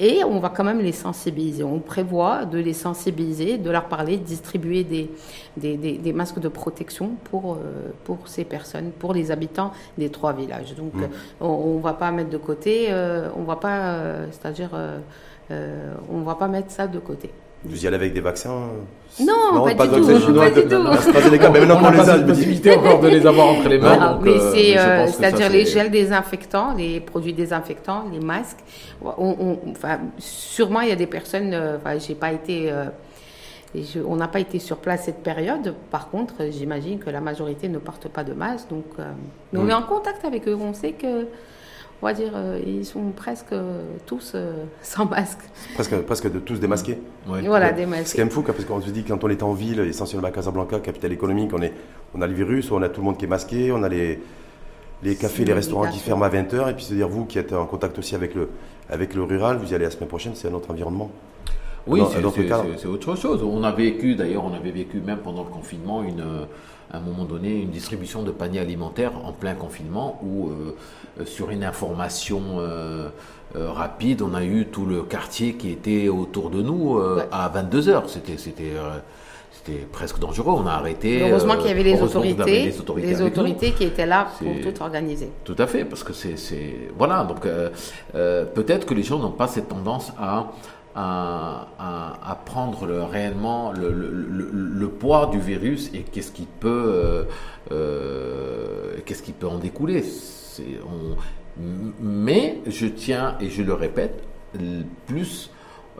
Et 0.00 0.24
on 0.24 0.40
va 0.40 0.48
quand 0.48 0.64
même 0.64 0.80
les 0.80 0.92
sensibiliser. 0.92 1.62
On 1.62 1.78
prévoit 1.78 2.46
de 2.46 2.58
les 2.58 2.72
sensibiliser, 2.72 3.58
de 3.58 3.70
leur 3.70 3.86
parler, 3.88 4.16
de 4.16 4.24
distribuer 4.24 4.82
des, 4.82 5.10
des, 5.58 5.76
des- 5.76 5.98
des 5.98 6.12
masques 6.14 6.40
de 6.40 6.48
protection 6.48 7.16
pour, 7.24 7.54
euh, 7.54 7.92
pour 8.04 8.26
ces 8.26 8.44
personnes, 8.44 8.92
pour 8.92 9.12
les 9.14 9.30
habitants 9.30 9.72
des 9.98 10.10
trois 10.10 10.32
villages. 10.32 10.74
Donc 10.74 11.00
Mmh. 11.00 11.04
euh, 11.42 11.46
on 11.46 11.76
ne 11.76 11.82
va 11.82 11.92
pas 11.94 12.10
mettre 12.12 12.30
de 12.30 12.38
côté, 12.38 12.86
euh, 12.90 13.28
on 13.36 13.42
va 13.44 13.56
pas, 13.56 13.78
euh, 13.94 14.26
c'est-à-dire, 14.32 14.70
on 16.08 16.20
va 16.22 16.34
pas 16.36 16.48
mettre 16.48 16.70
ça 16.70 16.86
de 16.86 16.98
côté. 16.98 17.32
Vous 17.64 17.84
y 17.84 17.86
allez 17.86 17.96
avec 17.96 18.14
des 18.14 18.20
vaccins 18.20 18.50
euh, 19.20 19.24
Non, 19.24 19.64
pas 19.76 19.86
du 19.86 19.92
de 19.92 19.96
tout, 19.98 20.04
vaccins 20.04 20.12
pas 20.20 20.26
chinois, 20.26 20.50
du 20.50 20.62
de- 20.62 20.68
tout. 20.68 20.86
AstraZeneca, 20.88 21.50
mais 21.50 21.58
on 21.58 21.60
maintenant 21.66 21.76
pour 21.76 21.82
n'a 21.84 21.90
les 21.90 21.96
pas 21.98 22.02
âges, 22.10 22.20
cette 22.26 22.34
je 22.44 22.48
me 22.48 22.54
dis. 22.54 22.70
encore 22.70 23.00
de 23.00 23.08
les 23.08 23.26
avoir 23.26 23.48
entre 23.48 23.68
les 23.68 23.78
mains. 23.78 23.94
Voilà, 23.96 24.12
donc, 24.14 24.22
mais 24.22 24.30
euh, 24.30 24.52
c'est, 24.54 24.78
euh, 24.78 25.04
que 25.04 25.10
ça, 25.10 25.16
c'est-à-dire 25.18 25.50
les 25.50 25.66
c'est- 25.66 25.72
gels 25.72 25.90
désinfectants, 25.90 26.74
les 26.76 27.00
produits 27.00 27.34
désinfectants, 27.34 28.04
les 28.10 28.20
masques. 28.20 28.58
On, 29.04 29.36
on- 29.38 29.58
enfin, 29.72 29.98
sûrement, 30.18 30.80
il 30.80 30.88
y 30.88 30.92
a 30.92 30.96
des 30.96 31.06
personnes. 31.06 31.54
Enfin, 31.76 31.98
j'ai 31.98 32.14
pas 32.14 32.32
été. 32.32 32.70
euh, 32.72 32.84
je- 33.74 34.00
on 34.06 34.16
n'a 34.16 34.26
pas 34.28 34.40
été 34.40 34.58
sur 34.58 34.78
place 34.78 35.04
cette 35.04 35.22
période. 35.22 35.74
Par 35.90 36.08
contre, 36.10 36.34
j'imagine 36.50 36.98
que 36.98 37.10
la 37.10 37.20
majorité 37.20 37.68
ne 37.68 37.78
porte 37.78 38.08
pas 38.08 38.24
de 38.24 38.32
masque. 38.32 38.68
Donc, 38.70 38.84
euh, 38.98 39.04
mais 39.52 39.58
on 39.60 39.68
est 39.68 39.74
en 39.74 39.82
contact 39.82 40.24
avec 40.24 40.48
eux. 40.48 40.56
On 40.58 40.72
sait 40.72 40.92
que, 40.92 41.26
on 42.02 42.06
va 42.06 42.12
dire, 42.14 42.32
euh, 42.34 42.60
ils 42.66 42.84
sont 42.84 43.10
presque 43.14 43.52
euh, 43.52 43.82
tous 44.06 44.32
euh, 44.34 44.64
sans 44.82 45.06
masque. 45.06 45.40
Presque, 45.74 45.96
presque 46.02 46.32
de 46.32 46.38
tous 46.38 46.58
démasqués. 46.60 46.98
Ouais. 47.28 47.42
Voilà, 47.42 47.66
Ouais. 47.72 47.86
des 47.86 48.04
C'est 48.04 48.16
quand 48.16 48.22
même 48.22 48.30
fou, 48.30 48.42
parce 48.42 48.64
qu'on 48.64 48.80
se 48.80 48.90
dit 48.90 49.04
quand 49.04 49.22
on 49.22 49.28
est 49.28 49.42
en 49.42 49.52
ville, 49.52 49.80
essentiellement 49.80 50.28
à 50.28 50.30
Casablanca, 50.30 50.80
capitale 50.80 51.12
économique, 51.12 51.50
on, 51.54 51.62
est, 51.62 51.72
on 52.14 52.22
a 52.22 52.26
le 52.26 52.34
virus, 52.34 52.70
on 52.70 52.80
a 52.82 52.88
tout 52.88 53.00
le 53.00 53.06
monde 53.06 53.18
qui 53.18 53.24
est 53.26 53.28
masqué, 53.28 53.70
on 53.72 53.82
a 53.82 53.88
les, 53.88 54.20
les 55.02 55.14
cafés, 55.16 55.44
les 55.44 55.52
restaurants 55.52 55.90
qui 55.90 55.98
ferment 55.98 56.24
à 56.24 56.30
20h, 56.30 56.70
et 56.70 56.74
puis 56.74 56.84
se 56.84 56.94
dire, 56.94 57.08
vous 57.08 57.24
qui 57.26 57.38
êtes 57.38 57.52
en 57.52 57.66
contact 57.66 57.98
aussi 57.98 58.14
avec 58.14 58.34
le, 58.34 58.48
avec 58.88 59.14
le 59.14 59.22
rural, 59.22 59.58
vous 59.58 59.72
y 59.72 59.74
allez 59.74 59.84
la 59.84 59.90
semaine 59.90 60.08
prochaine, 60.08 60.32
c'est 60.34 60.48
un 60.48 60.54
autre 60.54 60.70
environnement. 60.70 61.10
Oui, 61.86 62.02
c'est- 62.12 62.86
autre 62.86 63.16
chose. 63.16 63.42
On 63.42 63.62
a 63.64 63.72
vécu, 63.72 64.14
d'ailleurs, 64.14 64.44
on 64.44 64.52
avait 64.54 64.70
vécu 64.70 65.00
même 65.00 65.18
pendant 65.18 65.42
le 65.44 65.48
confinement, 65.48 66.02
une, 66.02 66.22
à 66.92 66.98
un 66.98 67.00
moment 67.00 67.24
donné, 67.24 67.58
une 67.62 67.70
distribution 67.70 68.22
de 68.22 68.30
paniers 68.30 68.58
alimentaires 68.60 69.12
en 69.24 69.32
plein 69.32 69.54
confinement 69.54 70.20
où, 70.22 70.50
sur 71.24 71.50
une 71.50 71.64
information 71.64 72.40
euh, 72.58 73.08
euh, 73.56 73.70
rapide, 73.70 74.22
on 74.22 74.34
a 74.34 74.44
eu 74.44 74.66
tout 74.66 74.86
le 74.86 75.02
quartier 75.02 75.54
qui 75.54 75.70
était 75.70 76.08
autour 76.08 76.50
de 76.50 76.62
nous 76.62 76.98
euh, 76.98 77.16
Ouais. 77.16 77.28
à 77.32 77.48
22 77.48 77.88
heures. 77.88 78.08
C'était, 78.08 78.36
c'était, 78.38 78.72
euh, 78.76 78.98
c'était 79.52 79.80
presque 79.92 80.18
dangereux. 80.20 80.54
On 80.56 80.66
a 80.66 80.72
arrêté. 80.72 81.20
Heureusement 81.28 81.54
euh, 81.54 81.56
qu'il 81.56 81.66
y 81.66 81.70
avait 81.72 81.82
les 81.82 82.00
autorités, 82.00 82.64
les 82.66 82.78
autorités. 82.80 83.66
les 83.66 83.72
qui 83.72 83.84
étaient 83.84 84.06
là 84.06 84.28
pour 84.38 84.46
tout 84.62 84.82
organiser. 84.82 85.30
Tout 85.44 85.56
à 85.58 85.66
fait, 85.66 85.84
parce 85.84 86.04
que 86.04 86.12
c'est, 86.12 86.36
c'est 86.38 86.76
voilà. 86.96 87.24
Donc 87.24 87.44
euh, 87.44 87.70
euh, 88.14 88.44
peut-être 88.44 88.86
que 88.86 88.94
les 88.94 89.02
gens 89.02 89.18
n'ont 89.18 89.32
pas 89.32 89.48
cette 89.48 89.68
tendance 89.68 90.12
à 90.18 90.52
à, 90.96 91.68
à- 91.78 92.32
à 92.32 92.34
prendre 92.34 92.84
le- 92.84 93.04
réellement 93.04 93.70
le, 93.72 93.92
le- 93.92 94.10
le- 94.10 94.50
le 94.52 94.88
poids 94.88 95.26
du 95.26 95.38
virus 95.38 95.88
et 95.94 96.00
qu'est-ce 96.00 96.32
qui 96.32 96.48
peut 96.58 96.68
euh, 96.88 97.24
euh, 97.70 98.96
qu'est-ce 99.06 99.22
qui 99.22 99.32
peut 99.32 99.46
en 99.46 99.58
découler. 99.58 100.04
On- 100.86 101.16
mais 102.00 102.60
je 102.66 102.86
tiens 102.86 103.36
et 103.40 103.50
je 103.50 103.62
le 103.62 103.74
répète, 103.74 104.22
plus 105.06 105.50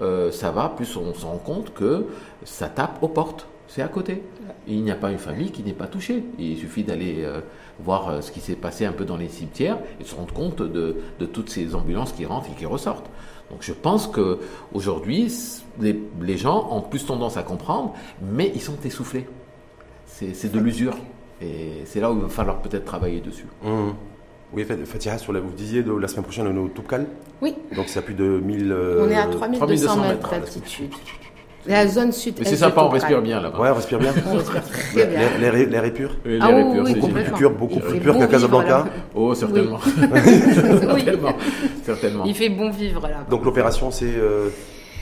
euh, 0.01 0.31
ça 0.31 0.51
va, 0.51 0.69
plus 0.71 0.97
on 0.97 1.13
se 1.15 1.27
rend 1.27 1.37
compte 1.39 1.75
que 1.75 2.07
ça 2.45 2.69
tape 2.69 3.03
aux 3.03 3.09
portes. 3.09 3.47
C'est 3.69 3.83
à 3.83 3.89
côté. 3.89 4.23
Il 4.67 4.83
n'y 4.83 4.91
a 4.91 4.95
pas 4.97 5.13
une 5.13 5.19
famille 5.19 5.51
qui 5.53 5.63
n'est 5.63 5.73
pas 5.75 5.87
touchée. 5.87 6.25
Il 6.39 6.57
suffit 6.59 6.83
d'aller 6.83 7.17
euh, 7.19 7.41
voir 7.79 8.09
euh, 8.09 8.21
ce 8.21 8.33
qui 8.33 8.41
s'est 8.41 8.57
passé 8.57 8.85
un 8.85 8.93
peu 8.93 9.05
dans 9.05 9.17
les 9.17 9.29
cimetières 9.29 9.79
et 10.01 10.05
se 10.05 10.15
rendre 10.15 10.33
compte 10.35 10.61
de, 10.63 10.97
de 11.21 11.27
toutes 11.27 11.51
ces 11.51 11.75
ambulances 11.77 12.13
qui 12.13 12.27
rentrent 12.27 12.49
et 12.51 12.59
qui 12.59 12.67
ressortent. 12.67 13.09
Donc 13.51 13.59
je 13.63 13.73
pense 13.73 14.07
que 14.09 14.39
aujourd'hui, 14.73 15.33
les, 15.81 16.01
les 16.21 16.37
gens 16.39 16.69
ont 16.73 16.81
plus 16.81 17.05
tendance 17.05 17.37
à 17.37 17.43
comprendre, 17.45 17.95
mais 18.23 18.51
ils 18.55 18.61
sont 18.61 18.77
essoufflés. 18.85 19.27
C'est 20.07 20.51
de 20.53 20.59
l'usure. 20.59 20.97
Et 21.41 21.83
c'est 21.85 22.01
là 22.01 22.11
où 22.13 22.17
il 22.17 22.23
va 22.23 22.29
falloir 22.29 22.61
peut-être 22.61 22.85
travailler 22.85 23.21
dessus. 23.21 23.47
Hum. 23.65 23.95
Oui, 24.53 24.65
Fat- 24.65 24.75
Fatiha, 24.85 25.17
sur 25.19 25.33
la, 25.33 25.41
vous 25.41 25.53
disiez 25.53 25.83
de, 25.83 25.93
la 25.93 26.09
semaine 26.09 26.25
prochaine, 26.25 26.47
on 26.49 26.55
est 26.55 26.59
au 26.59 26.69
Toubkal, 26.69 27.07
Oui, 27.41 27.55
donc 27.77 27.85
c'est 27.89 28.01
à 28.01 28.03
plus 28.03 28.15
de 28.15 28.25
1000... 28.25 28.73
euh, 28.73 29.05
on 29.07 29.11
est 29.11 29.17
à 29.17 29.27
3200 29.27 29.59
3200 29.67 29.97
mètres 29.97 30.09
mètres, 30.13 30.31
d'altitude. 30.31 30.91
La 31.67 31.87
zone 31.87 32.11
sud. 32.11 32.35
Mais 32.39 32.47
c'est 32.47 32.57
sympa, 32.57 32.81
on 32.83 32.89
respire 32.89 33.21
bien 33.21 33.39
là-bas. 33.41 33.61
Ouais, 33.61 33.69
on 33.71 33.75
respire 33.75 33.99
bien. 33.99 34.13
On 34.33 34.37
respire 34.39 34.63
très 34.65 35.07
bien. 35.07 35.21
L'air 35.39 35.53
l'air 35.69 35.85
est- 35.85 35.91
pur. 35.91 36.17
Oui, 36.25 36.39
Ah 36.41 36.49
l'air 36.49 36.59
est 36.59 36.63
oui, 36.65 36.73
pur, 36.73 36.83
oui, 36.85 36.95
Beaucoup 36.95 37.07
complètement. 37.07 37.37
plus 37.37 37.39
pur, 37.47 37.51
beaucoup 37.51 37.75
Il 37.75 37.81
plus 37.83 37.93
fait 37.93 38.01
pur 38.01 38.15
beau 38.15 38.21
qu'à 38.21 38.27
Casablanca. 38.29 38.87
Oh, 39.15 39.35
certainement. 39.35 39.79
Oui. 39.85 40.21
certainement. 40.55 41.35
certainement. 41.85 42.25
Il 42.25 42.35
fait 42.35 42.49
bon 42.49 42.71
vivre 42.71 43.03
là. 43.03 43.27
Donc 43.29 43.45
l'opération, 43.45 43.91
c'est, 43.91 44.07
euh, 44.07 44.49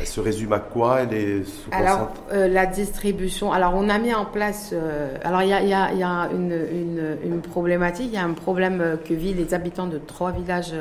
elle 0.00 0.06
se 0.06 0.20
résume 0.20 0.52
à 0.52 0.60
quoi 0.60 1.00
Elle 1.00 1.14
est 1.14 1.44
sous 1.44 1.68
Alors, 1.72 2.12
euh, 2.32 2.46
la 2.48 2.66
distribution. 2.66 3.52
Alors, 3.52 3.72
on 3.76 3.88
a 3.88 3.98
mis 3.98 4.14
en 4.14 4.24
place. 4.24 4.70
euh, 4.72 5.16
alors, 5.24 5.42
il 5.42 5.48
y 5.48 5.52
a, 5.52 5.60
il 5.62 5.68
y 5.68 5.74
a- 5.74 5.92
il 5.92 5.98
y 5.98 6.02
a 6.04 6.28
une, 6.32 6.52
une- 6.52 7.16
une 7.24 7.40
problématique. 7.40 8.06
Il 8.08 8.14
y 8.14 8.18
a 8.18 8.24
un 8.24 8.32
problème 8.34 8.80
euh, 8.80 8.96
que 8.96 9.12
vivent 9.14 9.36
les 9.38 9.54
habitants 9.54 9.86
de 9.88 9.98
trois 9.98 10.30
villages, 10.30 10.72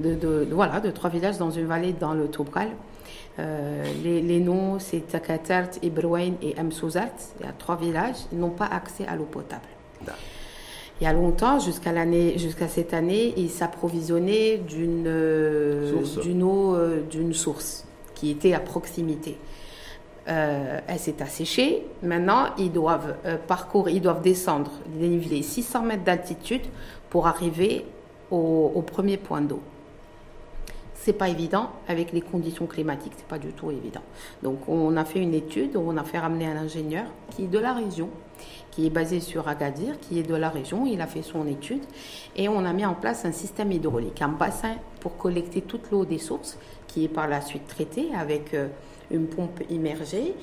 de, 0.00 0.14
de- 0.14 0.44
de- 0.44 0.54
voilà, 0.54 0.80
de 0.80 0.90
trois 0.90 1.08
villages 1.10 1.38
dans 1.38 1.50
une 1.50 1.66
vallée 1.66 1.94
dans 1.98 2.12
le 2.12 2.28
Toubkal. 2.28 2.68
Euh, 3.38 3.84
les, 4.04 4.20
les 4.20 4.40
noms, 4.40 4.78
c'est 4.78 5.00
Takatart, 5.08 5.68
Ibrouain 5.82 6.32
et 6.42 6.54
Amsouzat. 6.58 7.08
Il 7.40 7.46
y 7.46 7.48
a 7.48 7.52
trois 7.52 7.76
villages. 7.76 8.16
Ils 8.32 8.38
n'ont 8.38 8.50
pas 8.50 8.66
accès 8.66 9.06
à 9.06 9.16
l'eau 9.16 9.24
potable. 9.30 9.62
Il 11.00 11.04
y 11.04 11.06
a 11.06 11.14
longtemps, 11.14 11.58
jusqu'à 11.60 11.92
l'année, 11.92 12.36
jusqu'à 12.36 12.68
cette 12.68 12.92
année, 12.92 13.32
ils 13.38 13.48
s'approvisionnaient 13.48 14.58
d'une 14.58 15.06
euh, 15.06 15.92
Source. 16.04 16.18
d'une 16.26 16.42
eau 16.42 16.74
euh, 16.74 17.00
d'une 17.10 17.32
source 17.32 17.86
qui 18.20 18.30
était 18.30 18.52
à 18.52 18.60
proximité. 18.60 19.38
Euh, 20.28 20.78
elle 20.86 20.98
s'est 20.98 21.22
asséchée. 21.22 21.86
Maintenant, 22.02 22.50
ils 22.58 22.70
doivent 22.70 23.16
euh, 23.24 23.38
parcourir, 23.38 23.96
ils 23.96 24.02
doivent 24.02 24.20
descendre, 24.20 24.70
déniveler 24.86 25.42
600 25.42 25.82
mètres 25.82 26.04
d'altitude 26.04 26.60
pour 27.08 27.26
arriver 27.26 27.86
au, 28.30 28.72
au 28.74 28.82
premier 28.82 29.16
point 29.16 29.40
d'eau. 29.40 29.60
C'est 30.94 31.14
pas 31.14 31.30
évident 31.30 31.70
avec 31.88 32.12
les 32.12 32.20
conditions 32.20 32.66
climatiques, 32.66 33.14
c'est 33.16 33.26
pas 33.26 33.38
du 33.38 33.54
tout 33.54 33.70
évident. 33.70 34.02
Donc, 34.42 34.68
on 34.68 34.94
a 34.98 35.06
fait 35.06 35.20
une 35.20 35.32
étude, 35.32 35.78
on 35.78 35.96
a 35.96 36.04
fait 36.04 36.18
ramener 36.18 36.46
un 36.46 36.58
ingénieur 36.58 37.06
qui 37.30 37.44
est 37.44 37.48
de 37.48 37.58
la 37.58 37.72
région, 37.72 38.10
qui 38.70 38.86
est 38.86 38.90
basé 38.90 39.20
sur 39.20 39.48
Agadir, 39.48 39.98
qui 39.98 40.18
est 40.18 40.22
de 40.22 40.34
la 40.34 40.50
région. 40.50 40.84
Il 40.84 41.00
a 41.00 41.06
fait 41.06 41.22
son 41.22 41.46
étude 41.46 41.82
et 42.36 42.50
on 42.50 42.66
a 42.66 42.72
mis 42.74 42.84
en 42.84 42.92
place 42.94 43.24
un 43.24 43.32
système 43.32 43.72
hydraulique, 43.72 44.20
un 44.20 44.28
bassin 44.28 44.76
pour 45.00 45.16
collecter 45.16 45.62
toute 45.62 45.90
l'eau 45.90 46.04
des 46.04 46.18
sources, 46.18 46.58
qui 46.86 47.04
est 47.04 47.08
par 47.08 47.26
la 47.28 47.40
suite 47.40 47.66
traitée 47.66 48.08
avec 48.18 48.54
euh, 48.54 48.68
une 49.10 49.26
pompe 49.26 49.60
immergée 49.70 50.34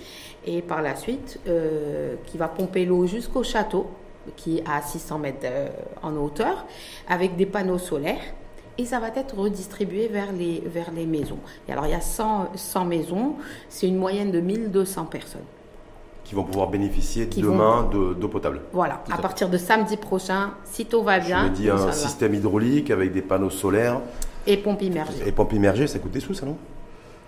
et 0.45 0.61
par 0.61 0.81
la 0.81 0.95
suite 0.95 1.39
euh, 1.47 2.15
qui 2.25 2.37
va 2.37 2.47
pomper 2.47 2.85
l'eau 2.85 3.05
jusqu'au 3.05 3.43
château, 3.43 3.87
qui 4.35 4.57
est 4.57 4.63
à 4.67 4.81
600 4.81 5.19
mètres 5.19 5.37
euh, 5.45 5.69
en 6.03 6.15
hauteur, 6.17 6.65
avec 7.07 7.35
des 7.37 7.45
panneaux 7.45 7.77
solaires. 7.77 8.21
Et 8.79 8.85
ça 8.85 8.99
va 8.99 9.07
être 9.07 9.35
redistribué 9.35 10.07
vers 10.07 10.31
les, 10.31 10.61
vers 10.65 10.91
les 10.91 11.05
maisons. 11.07 11.39
Et 11.67 11.71
alors, 11.71 11.85
il 11.87 11.91
y 11.91 11.95
a 11.95 12.01
100, 12.01 12.49
100 12.55 12.85
maisons, 12.85 13.35
c'est 13.69 13.87
une 13.87 13.97
moyenne 13.97 14.29
de 14.31 14.39
1200 14.39 15.05
personnes. 15.05 15.41
qui 16.23 16.35
vont 16.35 16.43
pouvoir 16.43 16.67
bénéficier 16.69 17.27
Qui 17.27 17.41
demain 17.41 17.89
de- 17.91 18.13
d'eau 18.13 18.27
potable. 18.27 18.61
Voilà, 18.73 19.01
à 19.09 19.17
partir 19.17 19.49
de 19.49 19.57
samedi 19.57 19.95
prochain, 19.97 20.51
si 20.65 20.85
tout 20.85 21.01
va 21.01 21.19
Je 21.21 21.25
bien, 21.27 21.45
me 21.45 21.49
dis 21.55 21.69
un 21.69 21.91
système 21.93 22.33
hydraulique 22.35 22.91
avec 22.91 23.13
des 23.13 23.21
panneaux 23.23 23.49
solaires 23.49 24.01
et 24.47 24.57
pompe 24.57 24.81
immergée. 24.81 25.13
et 25.25 25.31
pompes 25.31 25.53
immergées, 25.53 25.87
ça 25.87 25.99
coûte 25.99 26.11
des 26.11 26.19
sous, 26.19 26.33
ça 26.33 26.45
non? 26.45 26.57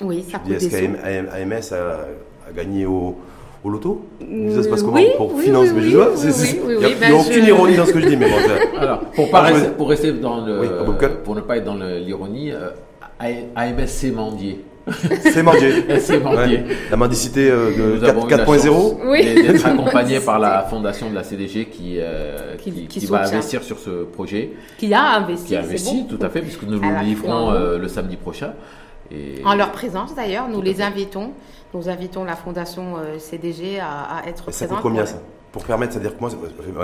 Oui, 0.01 0.23
ça 0.29 0.39
coûte 0.39 0.51
Est-ce 0.53 0.69
des 0.69 0.87
sous. 0.87 0.93
qu'AMS 0.93 1.73
a, 1.73 2.49
a 2.49 2.51
gagné 2.55 2.85
au, 2.85 3.17
au 3.63 3.69
loto? 3.69 4.05
Ça 4.55 4.63
se 4.63 4.69
passe 4.69 4.81
comment 4.81 4.95
oui, 4.95 5.07
pour 5.17 5.33
oui, 5.35 5.43
financer 5.45 5.71
oui, 5.75 5.81
Il 5.91 6.77
n'y 6.77 6.85
a, 6.85 6.89
ben, 6.99 7.13
aucune 7.13 7.43
je- 7.43 7.49
ironie 7.49 7.75
dans 7.75 7.85
ce 7.85 7.91
que 7.93 7.99
je 7.99 8.07
dis, 8.07 8.17
mais 8.17 8.29
bon, 8.29 8.37
Alors, 8.79 8.99
pour, 9.01 9.29
pas 9.29 9.45
Ah, 9.47 9.51
pour 9.77 9.89
rester 9.89 10.13
dans 10.13 10.45
le, 10.45 10.85
pour 11.23 11.35
ne 11.35 11.41
pas 11.41 11.57
être 11.57 11.65
dans 11.65 11.75
l'ironie, 11.75 12.51
euh, 12.51 12.69
AMS 13.19 13.85
c'est 13.87 14.11
mendier. 14.11 14.63
c'est 15.21 15.43
mendier. 15.43 15.73
Ouais. 15.89 16.65
La 16.91 16.97
mendicité 16.97 17.49
euh, 17.49 17.71
de 17.75 17.97
Nous 17.99 18.03
avons 18.03 18.27
eu 18.27 18.31
la 18.31 18.45
4.0. 18.45 18.65
chance 18.65 18.93
Oui. 19.05 19.23
d'être 19.23 19.65
accompagné 19.65 20.19
par 20.19 20.39
la 20.39 20.63
fondation 20.63 21.09
de 21.09 21.15
la 21.15 21.23
CDG 21.23 21.65
qui, 21.65 21.95
euh, 21.99 22.55
Qui- 22.57 22.71
qui, 22.71 22.87
qui 22.87 22.99
qui 23.01 23.05
va 23.07 23.23
soutient. 23.23 23.37
investir 23.37 23.63
sur 23.63 23.79
ce 23.79 24.03
projet, 24.03 24.51
Qui 24.77 24.93
a 24.93 25.15
investi, 25.17 25.47
qui 25.47 25.55
a 25.55 25.59
investi 25.61 26.03
bon. 26.07 26.17
tout 26.17 26.25
à 26.25 26.29
fait, 26.29 26.41
puisque 26.41 26.63
nous 26.63 26.79
le 26.79 27.03
livrons 27.03 27.51
euh, 27.51 27.77
le 27.77 27.87
samedi 27.87 28.15
prochain. 28.17 28.53
Et 29.11 29.41
En 29.45 29.55
leur 29.55 29.71
présence 29.71 30.13
d'ailleurs, 30.15 30.47
nous 30.47 30.55
Tout 30.59 30.61
les 30.61 30.81
invitons. 30.81 31.31
Nous 31.73 31.87
invitons 31.89 32.23
la 32.23 32.35
fondation 32.35 32.95
euh, 32.97 33.17
CDG 33.19 33.79
à, 33.79 34.17
à 34.17 34.27
être 34.27 34.49
Et 34.49 34.51
ça 34.51 34.65
présente. 34.65 34.81
coûte 34.81 34.91
combien 34.91 35.05
ça? 35.05 35.19
Pour 35.51 35.63
permettre, 35.63 35.93
c'est-à-dire 35.93 36.15
que 36.15 36.21
moi, 36.21 36.29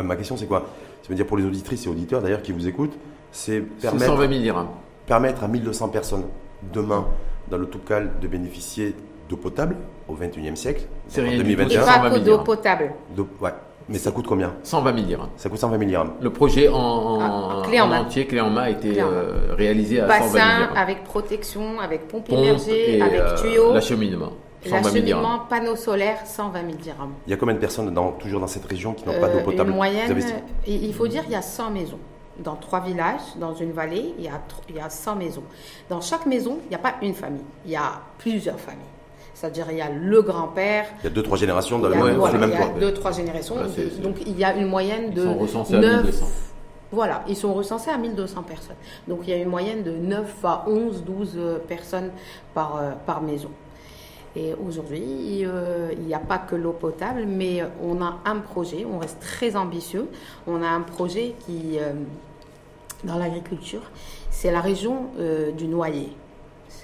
ma 0.03 0.15
question 0.15 0.37
c'est 0.37 0.47
quoi? 0.47 0.65
Ça 1.03 1.09
veut 1.09 1.15
dire 1.15 1.25
pour 1.27 1.37
les 1.37 1.45
auditrices 1.45 1.85
et 1.85 1.89
auditeurs 1.89 2.21
d'ailleurs 2.21 2.41
qui 2.41 2.51
vous 2.51 2.67
écoutent, 2.67 2.97
c'est 3.31 3.61
permettre, 3.61 4.05
120 4.05 4.27
000 4.29 4.41
dirhams. 4.41 4.67
permettre 5.05 5.43
à 5.43 5.47
1200 5.47 5.89
personnes 5.89 6.23
demain 6.73 7.05
dans 7.49 7.58
le 7.58 7.65
Toubkal 7.67 8.12
de 8.21 8.27
bénéficier 8.27 8.95
d'eau 9.29 9.38
potable 9.38 9.75
au 10.08 10.15
21e 10.15 10.55
siècle, 10.55 10.84
C'est 11.08 11.21
en 11.21 11.23
rien 11.25 11.34
du 11.34 11.38
tout, 11.39 11.49
Et 11.49 11.55
2021. 11.55 11.79
c'est 11.79 11.86
pas 11.86 11.93
120 11.93 12.10
que 12.10 12.23
000 12.23 12.38
d'eau 12.38 12.43
potable. 12.43 12.91
ouais. 13.41 13.51
Mais 13.88 13.99
ça 13.99 14.10
coûte 14.10 14.25
combien? 14.25 14.51
120 14.63 14.93
000 14.95 15.05
dirhams. 15.05 15.29
Ça 15.38 15.47
coûte 15.47 15.60
120 15.60 15.77
000 15.77 15.88
dirhams. 15.89 16.12
Le 16.19 16.31
projet 16.31 16.67
en, 16.69 16.75
en, 16.75 17.19
Ah, 17.21 17.62
clé 17.67 17.79
en 17.79 17.88
main. 17.88 18.01
entier, 18.01 18.25
clé 18.25 18.41
en 18.41 18.49
main, 18.49 18.63
a 18.63 18.69
été 18.71 18.93
main. 18.99 19.08
euh, 19.08 19.53
réalisé 19.55 19.99
à 19.99 20.08
120 20.08 20.17
000 20.23 20.34
Bassin 20.34 20.58
dirhams. 20.58 20.77
avec 20.77 21.03
protection, 21.03 21.79
avec 21.79 22.08
pompe, 22.08 22.27
Pompe 22.27 22.39
immergée, 22.39 22.97
et 22.97 23.01
avec 23.01 23.19
euh, 23.19 23.36
tuyau, 23.38 23.73
l'acheminement. 23.73 24.31
120 24.63 24.81
000 24.89 25.05
dirhams. 25.05 25.21
l'acheminement, 25.21 25.39
panneau 25.47 25.75
solaire, 25.75 26.17
120 26.25 26.60
000 26.62 26.73
dirhams. 26.81 27.12
Il 27.27 27.29
y 27.29 27.34
a 27.34 27.38
combien 27.38 27.53
de 27.53 27.60
personnes 27.60 27.93
dans, 27.93 28.12
toujours 28.13 28.39
dans 28.41 28.47
cette 28.47 28.65
région 28.65 28.93
qui 28.93 29.08
n'ont 29.08 29.19
pas 29.19 29.27
Euh, 29.27 29.34
d'eau 29.38 29.45
potable? 29.45 29.69
Une 29.69 29.75
moyenne, 29.75 30.05
Vous 30.12 30.12
avez- 30.23 30.34
il 30.65 30.86
il 30.86 30.93
faut 30.95 31.08
dire 31.08 31.21
il 31.27 31.34
y 31.34 31.36
a 31.36 31.43
100 31.43 31.69
maisons. 31.69 31.99
Dans 32.39 32.56
trois 32.56 32.82
villages, 32.82 33.21
dans 33.38 33.54
une 33.56 33.71
vallée, 33.71 34.13
il 34.17 34.26
y 34.26 34.28
a, 34.28 34.41
il 34.69 34.76
y 34.76 34.80
a 34.80 34.89
100 34.89 35.15
maisons. 35.15 35.43
Dans 35.89 36.02
chaque 36.02 36.26
maison, 36.26 36.58
il 36.65 36.69
n'y 36.69 36.76
a 36.76 36.80
pas 36.80 36.95
une 37.02 37.13
famille, 37.13 37.43
il 37.65 37.71
y 37.71 37.76
a 37.76 37.93
plusieurs 38.17 38.60
familles. 38.60 38.82
C'est-à-dire 39.34 39.67
il 39.71 39.78
y 39.78 39.82
a 39.82 39.89
le 39.89 40.21
grand-père, 40.21 40.86
Il 41.02 41.06
y 41.06 41.08
a 41.08 41.10
deux, 41.10 41.24
trois 41.24 41.38
générations 41.38 41.80
dans 41.80 41.89
il 41.89 41.93
le 41.95 42.00
y 42.00 42.02
a, 42.02 42.06
même, 42.06 42.15
voilà, 42.17 42.32
sur 42.32 42.39
le 42.41 42.48
il 42.48 42.50
même 42.52 42.60
y 42.60 42.63
a 42.63 42.67
toit. 42.67 42.80
deux, 42.80 42.93
trois 42.93 43.12
générations. 43.12 43.56
Ouais, 43.56 44.02
donc 44.02 44.15
il 44.26 44.38
y 44.39 44.43
a 44.45 44.54
une 44.56 44.67
moyenne 44.67 45.06
Ils 45.10 45.13
de 45.15 45.24
sont 45.24 45.38
recensés 45.38 45.76
à 45.76 45.80
9 45.80 46.04
1200. 46.04 46.26
Voilà, 46.91 47.24
ils 47.28 47.36
sont 47.36 47.54
recensés 47.54 47.89
à 47.89 47.98
1200 47.98 48.43
personnes. 48.43 48.76
Donc 49.08 49.19
il 49.24 49.30
y 49.32 49.34
a 49.34 49.38
une 49.38 49.50
moyenne 49.50 49.84
de 49.84 49.91
9 49.91 50.36
à 50.45 50.63
11, 50.67 51.04
12 51.04 51.34
euh, 51.36 51.58
personnes 51.67 52.12
par, 52.54 52.78
euh, 52.78 52.91
par 53.06 53.21
maison. 53.21 53.50
Et 54.36 54.54
aujourd'hui, 54.54 55.41
il 55.41 56.06
n'y 56.06 56.13
a 56.13 56.19
pas 56.19 56.38
que 56.38 56.56
l'eau 56.56 56.74
potable, 56.74 57.26
mais 57.26 57.63
on 57.82 58.02
a 58.02 58.19
un 58.26 58.39
projet, 58.39 58.86
on 58.86 59.00
reste 59.00 59.19
très 59.19 59.56
ambitieux. 59.56 60.10
On 60.45 60.62
a 60.62 60.67
un 60.67 60.82
projet 60.82 61.36
qui, 61.45 61.78
dans 63.04 63.17
l'agriculture, 63.17 63.84
c'est 64.32 64.52
la 64.52 64.62
région 64.62 65.12
du 65.58 65.67
noyer 65.67 66.10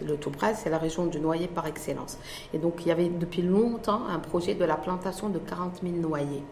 le 0.06 0.18
Toubraz, 0.18 0.56
c'est 0.56 0.70
la 0.70 0.78
région 0.78 1.06
du 1.06 1.20
noyer 1.20 1.48
par 1.48 1.68
excellence. 1.68 2.18
Et 2.54 2.58
donc, 2.58 2.76
il 2.82 2.88
y 2.88 2.92
avait 2.92 3.10
depuis 3.10 3.42
longtemps 3.42 4.08
un 4.08 4.20
projet 4.20 4.56
de 4.56 4.66
la 4.66 4.76
plantation 4.76 5.30
de 5.30 5.40
40 5.40 5.82
000 5.84 5.96
noyers 5.96 6.44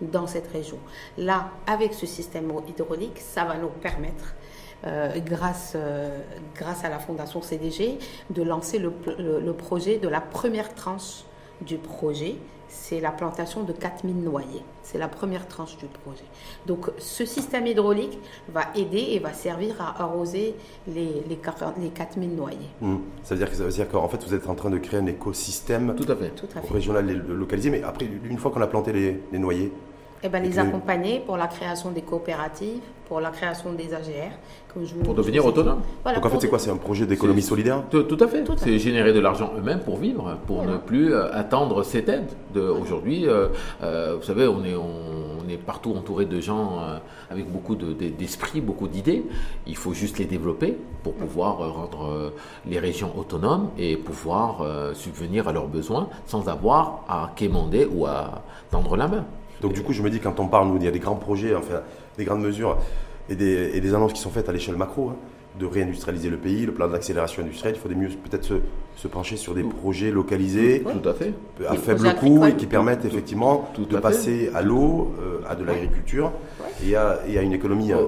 dans 0.00 0.26
cette 0.26 0.50
région. 0.52 0.78
Là, 1.18 1.50
avec 1.66 1.94
ce 1.94 2.06
système 2.06 2.52
hydraulique, 2.68 3.18
ça 3.18 3.44
va 3.44 3.56
nous 3.56 3.68
permettre 3.68 4.34
euh, 4.84 5.18
grâce, 5.24 5.72
euh, 5.74 6.18
grâce 6.54 6.84
à 6.84 6.88
la 6.88 6.98
fondation 6.98 7.42
CDG, 7.42 7.98
de 8.30 8.42
lancer 8.42 8.78
le, 8.78 8.92
le, 9.18 9.52
projet 9.52 9.98
de 9.98 10.08
la 10.08 10.20
première 10.20 10.74
tranche 10.74 11.24
du 11.62 11.78
projet 11.78 12.36
c'est 12.68 13.00
la 13.00 13.10
plantation 13.10 13.62
de 13.62 13.72
4000 13.72 14.16
noyers. 14.16 14.62
C'est 14.82 14.98
la 14.98 15.08
première 15.08 15.48
tranche 15.48 15.76
du 15.76 15.86
projet. 15.86 16.24
Donc 16.66 16.90
ce 16.98 17.24
système 17.24 17.66
hydraulique 17.66 18.18
va 18.52 18.62
aider 18.74 19.04
et 19.10 19.18
va 19.18 19.32
servir 19.32 19.80
à 19.80 20.02
arroser 20.02 20.54
les, 20.86 21.22
les, 21.28 21.36
4000 21.36 22.34
noyers. 22.34 22.58
Mmh. 22.80 22.96
Ça 23.24 23.34
veut 23.34 23.38
dire, 23.38 23.50
que, 23.50 23.56
ça 23.56 23.64
veut 23.64 23.70
dire 23.70 23.88
qu'en 23.88 24.08
fait 24.08 24.22
vous 24.24 24.34
êtes 24.34 24.48
en 24.48 24.54
train 24.54 24.70
de 24.70 24.78
créer 24.78 25.00
un 25.00 25.06
écosystème 25.06 25.94
Tout 25.96 26.10
à 26.10 26.16
fait. 26.16 26.32
régional 26.72 27.06
localisé, 27.28 27.70
mais 27.70 27.82
après 27.82 28.06
une 28.06 28.38
fois 28.38 28.50
qu'on 28.50 28.62
a 28.62 28.66
planté 28.66 28.92
les, 28.92 29.20
les 29.32 29.38
noyers, 29.38 29.72
eh 30.22 30.28
ben, 30.28 30.42
les 30.42 30.58
accompagner 30.58 31.20
pour 31.20 31.36
la 31.36 31.46
création 31.46 31.90
des 31.90 32.02
coopératives, 32.02 32.80
pour 33.08 33.20
la 33.20 33.30
création 33.30 33.72
des 33.72 33.94
AGR. 33.94 34.32
pour 35.04 35.14
devenir 35.14 35.44
autonome. 35.46 35.82
Donc 36.04 36.24
en 36.24 36.28
fait, 36.28 36.40
c'est 36.40 36.48
quoi? 36.48 36.58
C'est 36.58 36.70
un 36.70 36.76
projet 36.76 37.06
d'économie 37.06 37.42
solidaire? 37.42 37.82
Tout, 37.90 38.16
à 38.20 38.26
fait. 38.26 38.44
C'est 38.56 38.78
générer 38.78 39.12
de 39.12 39.20
l'argent 39.20 39.52
eux-mêmes 39.56 39.80
pour 39.80 39.98
vivre, 39.98 40.36
pour 40.46 40.64
ne 40.64 40.76
plus 40.76 41.14
euh, 41.14 41.32
attendre 41.32 41.82
cette 41.82 42.08
aide. 42.08 42.28
Aujourd'hui, 42.56 43.26
euh, 43.26 43.48
euh, 43.82 44.16
vous 44.18 44.24
savez, 44.24 44.46
on 44.48 44.64
est, 44.64 44.74
on, 44.74 45.48
est 45.48 45.56
partout 45.56 45.94
entouré 45.96 46.24
de 46.24 46.40
gens 46.40 46.80
avec 47.30 47.48
beaucoup 47.48 47.76
d'esprit, 47.76 48.60
beaucoup 48.60 48.88
d'idées. 48.88 49.24
Il 49.68 49.76
faut 49.76 49.92
juste 49.92 50.18
les 50.18 50.24
développer 50.24 50.76
pour 51.04 51.12
pouvoir 51.14 51.58
rendre 51.58 52.32
les 52.68 52.80
régions 52.80 53.12
autonomes 53.16 53.70
et 53.78 53.96
pouvoir 53.96 54.66
subvenir 54.94 55.46
à 55.46 55.52
leurs 55.52 55.68
besoins 55.68 56.08
sans 56.26 56.48
avoir 56.48 57.04
à 57.08 57.30
quémander 57.36 57.86
ou 57.88 58.06
à 58.06 58.42
tendre 58.72 58.96
la 58.96 59.06
main. 59.06 59.24
Donc 59.60 59.72
du 59.72 59.82
coup, 59.82 59.92
je 59.92 60.02
me 60.02 60.10
dis, 60.10 60.20
quand 60.20 60.38
on 60.40 60.48
parle, 60.48 60.76
il 60.76 60.84
y 60.84 60.88
a 60.88 60.90
des 60.90 60.98
grands 60.98 61.16
projets, 61.16 61.54
enfin, 61.54 61.80
des 62.18 62.24
grandes 62.24 62.42
mesures 62.42 62.78
et 63.28 63.34
des, 63.34 63.94
annonces 63.94 64.12
qui 64.12 64.20
sont 64.20 64.30
faites 64.30 64.48
à 64.48 64.52
l'échelle 64.52 64.76
macro, 64.76 65.10
hein, 65.10 65.16
de 65.58 65.66
réindustrialiser 65.66 66.30
le 66.30 66.36
pays, 66.36 66.66
le 66.66 66.72
plan 66.72 66.88
d'accélération 66.88 67.42
industrielle, 67.42 67.74
il 67.76 67.80
faudrait 67.80 67.96
mieux 67.96 68.08
peut-être 68.08 68.44
se, 68.44 68.54
se, 68.96 69.08
pencher 69.08 69.36
sur 69.36 69.54
des 69.54 69.62
projets 69.62 70.10
localisés, 70.10 70.82
tout 70.82 71.08
à, 71.08 71.14
fait. 71.14 71.32
à 71.68 71.74
faible 71.74 72.14
coût 72.16 72.44
et 72.46 72.54
qui 72.54 72.66
permettent 72.66 73.04
effectivement 73.04 73.70
de 73.78 73.96
passer 73.98 74.50
à 74.54 74.62
l'eau, 74.62 75.14
euh, 75.20 75.38
à 75.48 75.54
de 75.54 75.64
l'agriculture 75.64 76.32
et, 76.84 76.96
à, 76.96 77.18
une 77.42 77.52
économie. 77.52 77.92
Euh, 77.92 77.98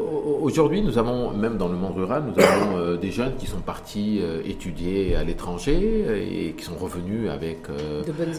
aujourd'hui, 0.40 0.82
nous 0.82 0.98
avons, 0.98 1.30
même 1.30 1.56
dans 1.56 1.68
le 1.68 1.76
monde 1.76 1.96
rural, 1.96 2.24
nous 2.26 2.42
avons 2.42 2.76
euh, 2.78 2.96
des 2.96 3.10
jeunes 3.10 3.36
qui 3.38 3.46
sont 3.46 3.60
partis 3.60 4.20
étudier 4.44 5.14
à 5.16 5.24
l'étranger 5.24 6.48
et 6.48 6.52
qui 6.52 6.64
sont 6.64 6.76
revenus 6.76 7.30
avec 7.30 7.62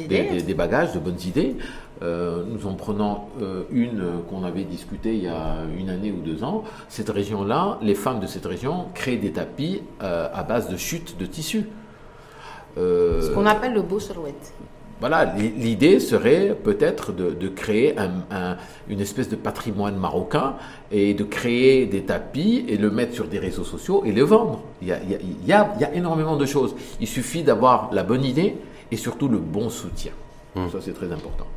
des, 0.08 0.42
des, 0.42 0.54
bagages, 0.54 0.94
de 0.94 1.00
bonnes 1.00 1.22
idées. 1.26 1.56
Euh, 2.02 2.44
nous 2.48 2.66
en 2.66 2.76
prenons 2.76 3.24
euh, 3.42 3.64
une 3.72 4.22
qu'on 4.30 4.46
avait 4.46 4.64
discutée 4.64 5.16
il 5.16 5.24
y 5.24 5.28
a 5.28 5.58
une 5.78 5.90
année 5.90 6.12
ou 6.12 6.22
deux 6.22 6.44
ans. 6.44 6.64
Cette 6.88 7.10
région-là, 7.10 7.78
les 7.82 7.96
femmes 7.96 8.22
de 8.22 8.28
cette 8.28 8.46
région 8.46 8.86
créent 8.94 9.18
des 9.18 9.34
tapis 9.34 9.82
euh, 10.02 10.30
à 10.34 10.44
base 10.44 10.70
de 10.70 10.78
chutes 10.78 11.18
de 11.18 11.26
tissu. 12.76 13.28
Ce 13.28 13.32
qu'on 13.34 13.46
appelle 13.46 13.74
le 13.74 13.82
beau 13.82 14.00
silhouette. 14.00 14.54
Voilà, 15.00 15.34
l'idée 15.38 16.02
serait 16.02 16.58
peut-être 16.62 17.14
de, 17.14 17.48
créer 17.48 17.96
une 18.90 19.00
espèce 19.00 19.30
de 19.30 19.38
patrimoine 19.38 19.96
marocain 19.96 20.56
et 20.92 21.14
de 21.14 21.24
créer 21.24 21.86
des 21.86 22.02
tapis 22.02 22.66
et 22.68 22.76
le 22.76 22.92
mettre 22.92 23.14
sur 23.14 23.26
des 23.26 23.40
réseaux 23.40 23.64
sociaux 23.64 24.04
et 24.06 24.12
les 24.12 24.24
vendre. 24.24 24.62
Il 24.82 24.90
y 24.90 24.92
a, 24.92 25.00
il 25.02 25.48
y 25.48 25.54
a, 25.54 25.72
il 25.76 25.82
y 25.82 25.86
a 25.86 25.94
énormément 25.94 26.36
de 26.36 26.46
choses. 26.46 26.76
Il 27.00 27.08
suffit 27.08 27.44
d'avoir 27.44 27.90
la 27.94 28.04
bonne 28.04 28.26
idée 28.26 28.58
et 28.92 28.98
surtout 28.98 29.30
le 29.30 29.38
bon 29.38 29.70
soutien. 29.70 30.12
Hum. 30.58 30.70
Ça, 30.70 30.80
c'est 30.82 30.94
très 30.94 31.12
important. 31.12 31.48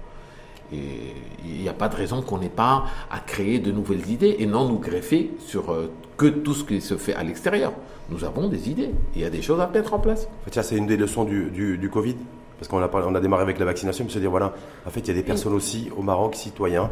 Et 0.72 1.14
il 1.44 1.60
n'y 1.60 1.68
a 1.68 1.72
pas 1.72 1.88
de 1.88 1.96
raison 1.96 2.22
qu'on 2.22 2.38
n'ait 2.38 2.48
pas 2.48 2.84
à 3.10 3.18
créer 3.20 3.58
de 3.58 3.72
nouvelles 3.72 4.08
idées 4.10 4.36
et 4.38 4.46
non 4.46 4.68
nous 4.68 4.78
greffer 4.78 5.30
sur 5.38 5.72
euh, 5.72 5.90
que 6.16 6.26
tout 6.26 6.54
ce 6.54 6.64
qui 6.64 6.80
se 6.80 6.96
fait 6.96 7.14
à 7.14 7.22
l'extérieur. 7.22 7.72
Nous 8.10 8.24
avons 8.24 8.48
des 8.48 8.68
idées 8.68 8.90
il 9.14 9.22
y 9.22 9.24
a 9.24 9.30
des 9.30 9.42
choses 9.42 9.60
à 9.60 9.66
mettre 9.66 9.94
en 9.94 9.98
place. 9.98 10.28
C'est 10.50 10.76
une 10.76 10.86
des 10.86 10.96
leçons 10.96 11.24
du, 11.24 11.90
Covid. 11.92 12.16
Parce 12.58 12.68
qu'on 12.68 13.14
a, 13.14 13.20
démarré 13.20 13.42
avec 13.42 13.58
la 13.58 13.64
vaccination, 13.64 14.04
mais 14.04 14.10
se 14.10 14.20
dire, 14.20 14.30
voilà, 14.30 14.54
en 14.86 14.90
fait, 14.90 15.00
il 15.00 15.08
y 15.08 15.10
a 15.10 15.14
des 15.14 15.24
personnes 15.24 15.52
aussi 15.52 15.90
au 15.96 16.02
Maroc, 16.02 16.36
citoyens, 16.36 16.90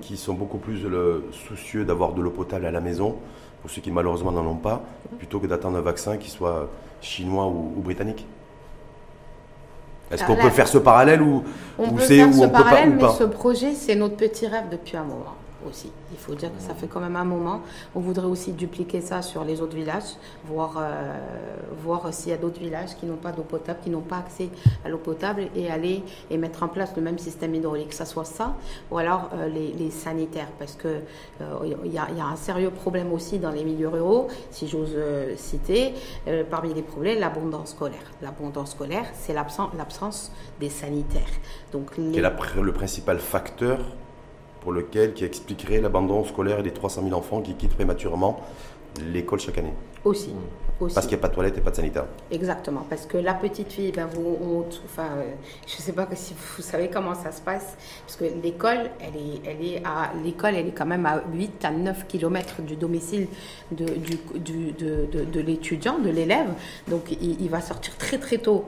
qui 0.00 0.16
sont 0.16 0.32
beaucoup 0.32 0.56
plus 0.56 0.84
le, 0.84 1.24
soucieux 1.46 1.84
d'avoir 1.84 2.14
de 2.14 2.22
l'eau 2.22 2.30
potable 2.30 2.64
à 2.64 2.70
la 2.70 2.80
maison, 2.80 3.16
pour 3.60 3.70
ceux 3.70 3.82
qui 3.82 3.90
malheureusement 3.90 4.32
n'en 4.32 4.46
ont 4.46 4.56
pas, 4.56 4.82
plutôt 5.18 5.38
que 5.38 5.46
d'attendre 5.46 5.76
un 5.76 5.82
vaccin 5.82 6.16
qui 6.16 6.30
soit 6.30 6.70
chinois 7.02 7.46
ou 7.48 7.82
britannique. 7.82 8.26
Est-ce 10.10 10.24
qu'on 10.24 10.36
peut 10.36 10.50
faire 10.50 10.68
ce 10.68 10.78
parallèle 10.78 11.22
ou, 11.22 11.44
on 11.78 11.90
peut 11.90 12.02
faire 12.02 12.32
ce 12.32 12.46
parallèle, 12.46 12.96
mais 12.96 13.08
ce 13.16 13.24
projet, 13.24 13.74
c'est 13.74 13.94
notre 13.94 14.16
petit 14.16 14.46
rêve 14.46 14.64
depuis 14.70 14.96
un 14.96 15.04
moment 15.04 15.36
aussi. 15.68 15.90
Il 16.12 16.18
faut 16.18 16.34
dire 16.34 16.54
que 16.54 16.60
ça 16.60 16.74
fait 16.74 16.86
quand 16.86 17.00
même 17.00 17.16
un 17.16 17.24
moment. 17.24 17.62
On 17.94 18.00
voudrait 18.00 18.26
aussi 18.26 18.52
dupliquer 18.52 19.00
ça 19.00 19.22
sur 19.22 19.44
les 19.44 19.60
autres 19.60 19.76
villages, 19.76 20.16
voir, 20.44 20.76
euh, 20.78 21.16
voir 21.82 22.12
s'il 22.12 22.30
y 22.30 22.34
a 22.34 22.36
d'autres 22.36 22.60
villages 22.60 22.96
qui 22.96 23.06
n'ont 23.06 23.16
pas 23.16 23.32
d'eau 23.32 23.42
potable, 23.42 23.80
qui 23.82 23.90
n'ont 23.90 24.00
pas 24.00 24.18
accès 24.18 24.48
à 24.84 24.88
l'eau 24.88 24.98
potable 24.98 25.48
et 25.54 25.70
aller 25.70 26.02
et 26.30 26.36
mettre 26.36 26.62
en 26.62 26.68
place 26.68 26.92
le 26.96 27.02
même 27.02 27.18
système 27.18 27.54
hydraulique, 27.54 27.90
que 27.90 27.94
ce 27.94 28.04
soit 28.04 28.24
ça, 28.24 28.56
ou 28.90 28.98
alors 28.98 29.30
euh, 29.34 29.48
les, 29.48 29.90
sanitaires, 29.90 30.48
parce 30.58 30.74
que 30.74 30.88
euh, 31.40 31.74
il 31.84 31.92
y, 31.92 31.98
a 31.98 32.26
un 32.26 32.36
sérieux 32.36 32.70
problème 32.70 33.12
aussi 33.12 33.38
dans 33.38 33.50
les 33.50 33.64
milieux 33.64 33.88
ruraux, 33.88 34.28
si 34.50 34.68
j'ose 34.68 34.96
citer, 35.36 35.94
parmi 36.48 36.72
les 36.72 36.82
problèmes, 36.82 37.18
l'abondance 37.18 37.70
scolaire. 37.70 37.98
L'abondance 38.22 38.72
scolaire, 38.72 39.06
c'est 39.14 39.32
l'absence 39.32 40.32
des 40.60 40.68
sanitaires. 40.68 41.22
Donc, 41.72 41.96
les... 41.96 42.20
Le 42.20 42.72
principal 42.72 43.18
facteur 43.18 43.78
pour 44.60 44.72
lequel, 44.72 45.14
qui 45.14 45.24
expliquerait 45.24 45.80
l'abandon 45.80 46.24
scolaire 46.24 46.62
les 46.62 46.72
300 46.72 47.02
000 47.04 47.14
enfants 47.16 47.40
qui 47.40 47.54
quittent 47.54 47.74
prématurément 47.74 48.40
l'école 49.12 49.40
chaque 49.40 49.58
année. 49.58 49.74
Aussi. 50.04 50.32
Parce 50.78 51.06
qu'il 51.06 51.16
n'y 51.16 51.20
a 51.20 51.22
pas 51.22 51.28
de 51.28 51.34
toilette 51.34 51.58
et 51.58 51.60
pas 51.60 51.70
de 51.70 51.76
sanitaire. 51.76 52.06
Exactement. 52.30 52.86
Parce 52.88 53.04
que 53.04 53.18
la 53.18 53.34
petite 53.34 53.70
fille, 53.70 53.92
ben, 53.92 54.06
vous, 54.06 54.64
enfin, 54.86 55.08
euh, 55.18 55.24
je 55.66 55.76
ne 55.76 55.80
sais 55.82 55.92
pas 55.92 56.08
si 56.14 56.34
vous 56.34 56.62
savez 56.62 56.88
comment 56.88 57.14
ça 57.14 57.32
se 57.32 57.42
passe. 57.42 57.76
Parce 58.06 58.16
que 58.16 58.24
l'école, 58.42 58.90
elle 58.98 59.16
est, 59.16 59.40
elle 59.44 59.66
est 59.66 59.82
à, 59.84 60.10
l'école, 60.24 60.54
elle 60.54 60.68
est 60.68 60.72
quand 60.72 60.86
même 60.86 61.04
à 61.04 61.22
8 61.34 61.64
à 61.66 61.70
9 61.70 62.06
km 62.06 62.62
du 62.62 62.76
domicile 62.76 63.28
de, 63.72 63.84
du, 63.84 64.72
de, 64.72 65.24
de, 65.24 65.40
l'étudiant, 65.40 65.98
de 65.98 66.08
l'élève. 66.08 66.48
Donc, 66.88 67.12
il, 67.12 67.42
il 67.42 67.50
va 67.50 67.60
sortir 67.60 67.96
très, 67.98 68.16
très 68.16 68.38
tôt 68.38 68.64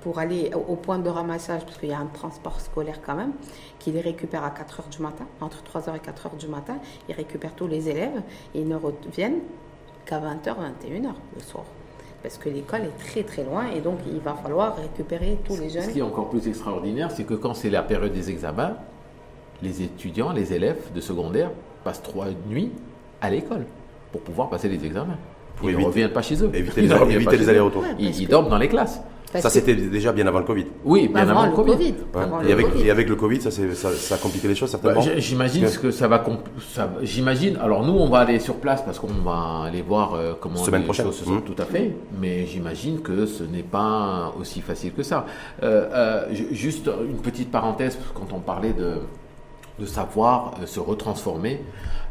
pour 0.00 0.18
aller 0.18 0.50
au 0.54 0.76
point 0.76 0.98
de 0.98 1.08
ramassage, 1.08 1.64
parce 1.64 1.78
qu'il 1.78 1.88
y 1.88 1.92
a 1.92 1.98
un 1.98 2.06
transport 2.06 2.60
scolaire 2.60 3.00
quand 3.04 3.14
même, 3.14 3.32
qui 3.78 3.90
les 3.90 4.00
récupère 4.00 4.44
à 4.44 4.50
4 4.50 4.80
heures 4.80 4.88
du 4.88 5.02
matin, 5.02 5.26
entre 5.40 5.62
3h 5.62 5.96
et 5.96 6.00
4 6.00 6.26
heures 6.26 6.36
du 6.36 6.48
matin. 6.48 6.76
Il 7.08 7.14
récupère 7.14 7.54
tous 7.54 7.66
les 7.66 7.88
élèves 7.88 8.22
et 8.54 8.60
ils 8.60 8.68
ne 8.68 8.76
reviennent 8.76 9.40
qu'à 10.04 10.20
20h, 10.20 10.44
21h 10.44 11.12
le 11.34 11.40
soir. 11.42 11.64
Parce 12.22 12.36
que 12.38 12.48
l'école 12.48 12.82
est 12.82 12.98
très 12.98 13.22
très 13.22 13.44
loin 13.44 13.66
et 13.68 13.80
donc 13.80 13.98
il 14.06 14.18
va 14.18 14.34
falloir 14.34 14.76
récupérer 14.76 15.38
tous 15.44 15.56
les 15.56 15.70
jeunes. 15.70 15.84
Ce 15.84 15.90
qui 15.90 16.00
est 16.00 16.02
encore 16.02 16.30
plus 16.30 16.48
extraordinaire, 16.48 17.10
c'est 17.10 17.24
que 17.24 17.34
quand 17.34 17.54
c'est 17.54 17.70
la 17.70 17.82
période 17.82 18.12
des 18.12 18.30
examens, 18.30 18.76
les 19.62 19.82
étudiants, 19.82 20.32
les 20.32 20.52
élèves 20.52 20.92
de 20.92 21.00
secondaire 21.00 21.50
passent 21.84 22.02
trois 22.02 22.26
nuits 22.48 22.72
à 23.20 23.30
l'école 23.30 23.66
pour 24.12 24.20
pouvoir 24.20 24.48
passer 24.48 24.68
les 24.68 24.84
examens 24.84 25.18
ils 25.62 25.78
ne 25.78 25.84
reviennent 25.84 26.12
pas 26.12 26.22
chez 26.22 26.42
eux. 26.42 26.50
Éviter 26.54 26.82
les, 26.82 27.48
allers-retours. 27.48 27.84
ils, 27.98 28.28
dorment 28.28 28.48
dans 28.48 28.58
les 28.58 28.68
classes. 28.68 29.00
ça, 29.34 29.50
c'était 29.50 29.74
déjà 29.74 30.12
bien 30.12 30.26
avant 30.26 30.38
le 30.38 30.44
Covid. 30.44 30.66
Oui, 30.84 31.08
bien 31.08 31.28
avant, 31.28 31.46
le 31.46 31.52
Covid. 31.52 31.94
et, 32.46 32.52
avec, 32.52 32.66
et, 32.82 32.90
avec, 32.90 33.08
le 33.08 33.16
Covid, 33.16 33.40
ça, 33.40 33.50
ça, 33.50 34.14
a 34.14 34.18
compliqué 34.18 34.48
les 34.48 34.54
choses 34.54 34.70
certainement. 34.70 35.00
Bah, 35.00 35.10
j'imagine 35.18 35.66
que 35.82 35.90
ça 35.90 36.08
va. 36.08 36.24
J'imagine. 37.02 37.56
Alors 37.56 37.84
nous, 37.84 37.92
on 37.92 38.08
va 38.08 38.20
aller 38.20 38.40
sur 38.40 38.56
place 38.56 38.82
parce 38.82 38.98
qu'on 38.98 39.08
va 39.08 39.64
aller 39.66 39.82
voir 39.82 40.14
euh, 40.14 40.32
comment 40.40 40.56
Semaine 40.56 40.82
les 40.82 40.86
prochaine. 40.86 41.06
choses 41.06 41.18
se 41.18 41.24
sont. 41.24 41.32
Mmh. 41.32 41.42
Tout 41.42 41.62
à 41.62 41.64
fait. 41.64 41.92
Mais 42.20 42.46
j'imagine 42.46 43.00
que 43.00 43.26
ce 43.26 43.44
n'est 43.44 43.62
pas 43.62 44.32
aussi 44.38 44.60
facile 44.60 44.92
que 44.92 45.02
ça. 45.02 45.26
Euh, 45.62 45.88
euh, 45.92 46.34
juste 46.52 46.90
une 47.08 47.18
petite 47.18 47.50
parenthèse 47.50 47.98
quand 48.14 48.32
on 48.32 48.40
parlait 48.40 48.72
de 48.72 48.94
de 49.78 49.86
savoir 49.86 50.54
se 50.66 50.80
retransformer. 50.80 51.60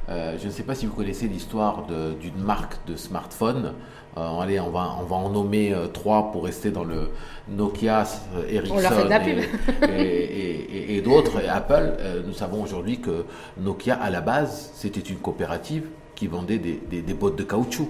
Euh, 0.09 0.37
je 0.41 0.47
ne 0.47 0.51
sais 0.51 0.63
pas 0.63 0.75
si 0.75 0.85
vous 0.85 0.93
connaissez 0.93 1.27
l'histoire 1.27 1.85
d'une 1.85 2.41
marque 2.41 2.75
de 2.87 2.95
smartphone. 2.95 3.73
Euh, 4.17 4.39
allez, 4.39 4.59
on 4.59 4.69
va, 4.69 4.95
on 4.99 5.03
va 5.03 5.15
en 5.17 5.29
nommer 5.29 5.73
euh, 5.73 5.87
trois 5.87 6.31
pour 6.31 6.45
rester 6.45 6.71
dans 6.71 6.85
le 6.85 7.11
Nokia, 7.49 8.05
Ericsson 8.49 8.77
et, 9.89 10.95
et, 10.97 11.01
d'autres, 11.01 11.41
et 11.41 11.47
Apple. 11.47 11.97
nous 12.25 12.33
savons 12.33 12.63
aujourd'hui 12.63 12.99
que 12.99 13.25
Nokia, 13.59 13.95
à 13.95 14.09
la 14.09 14.21
base, 14.21 14.71
c'était 14.73 15.01
une 15.01 15.17
coopérative 15.17 15.83
qui 16.15 16.27
vendait 16.27 16.57
des, 16.57 16.79
des, 16.89 17.13
bottes 17.13 17.35
de 17.35 17.43
caoutchouc. 17.43 17.89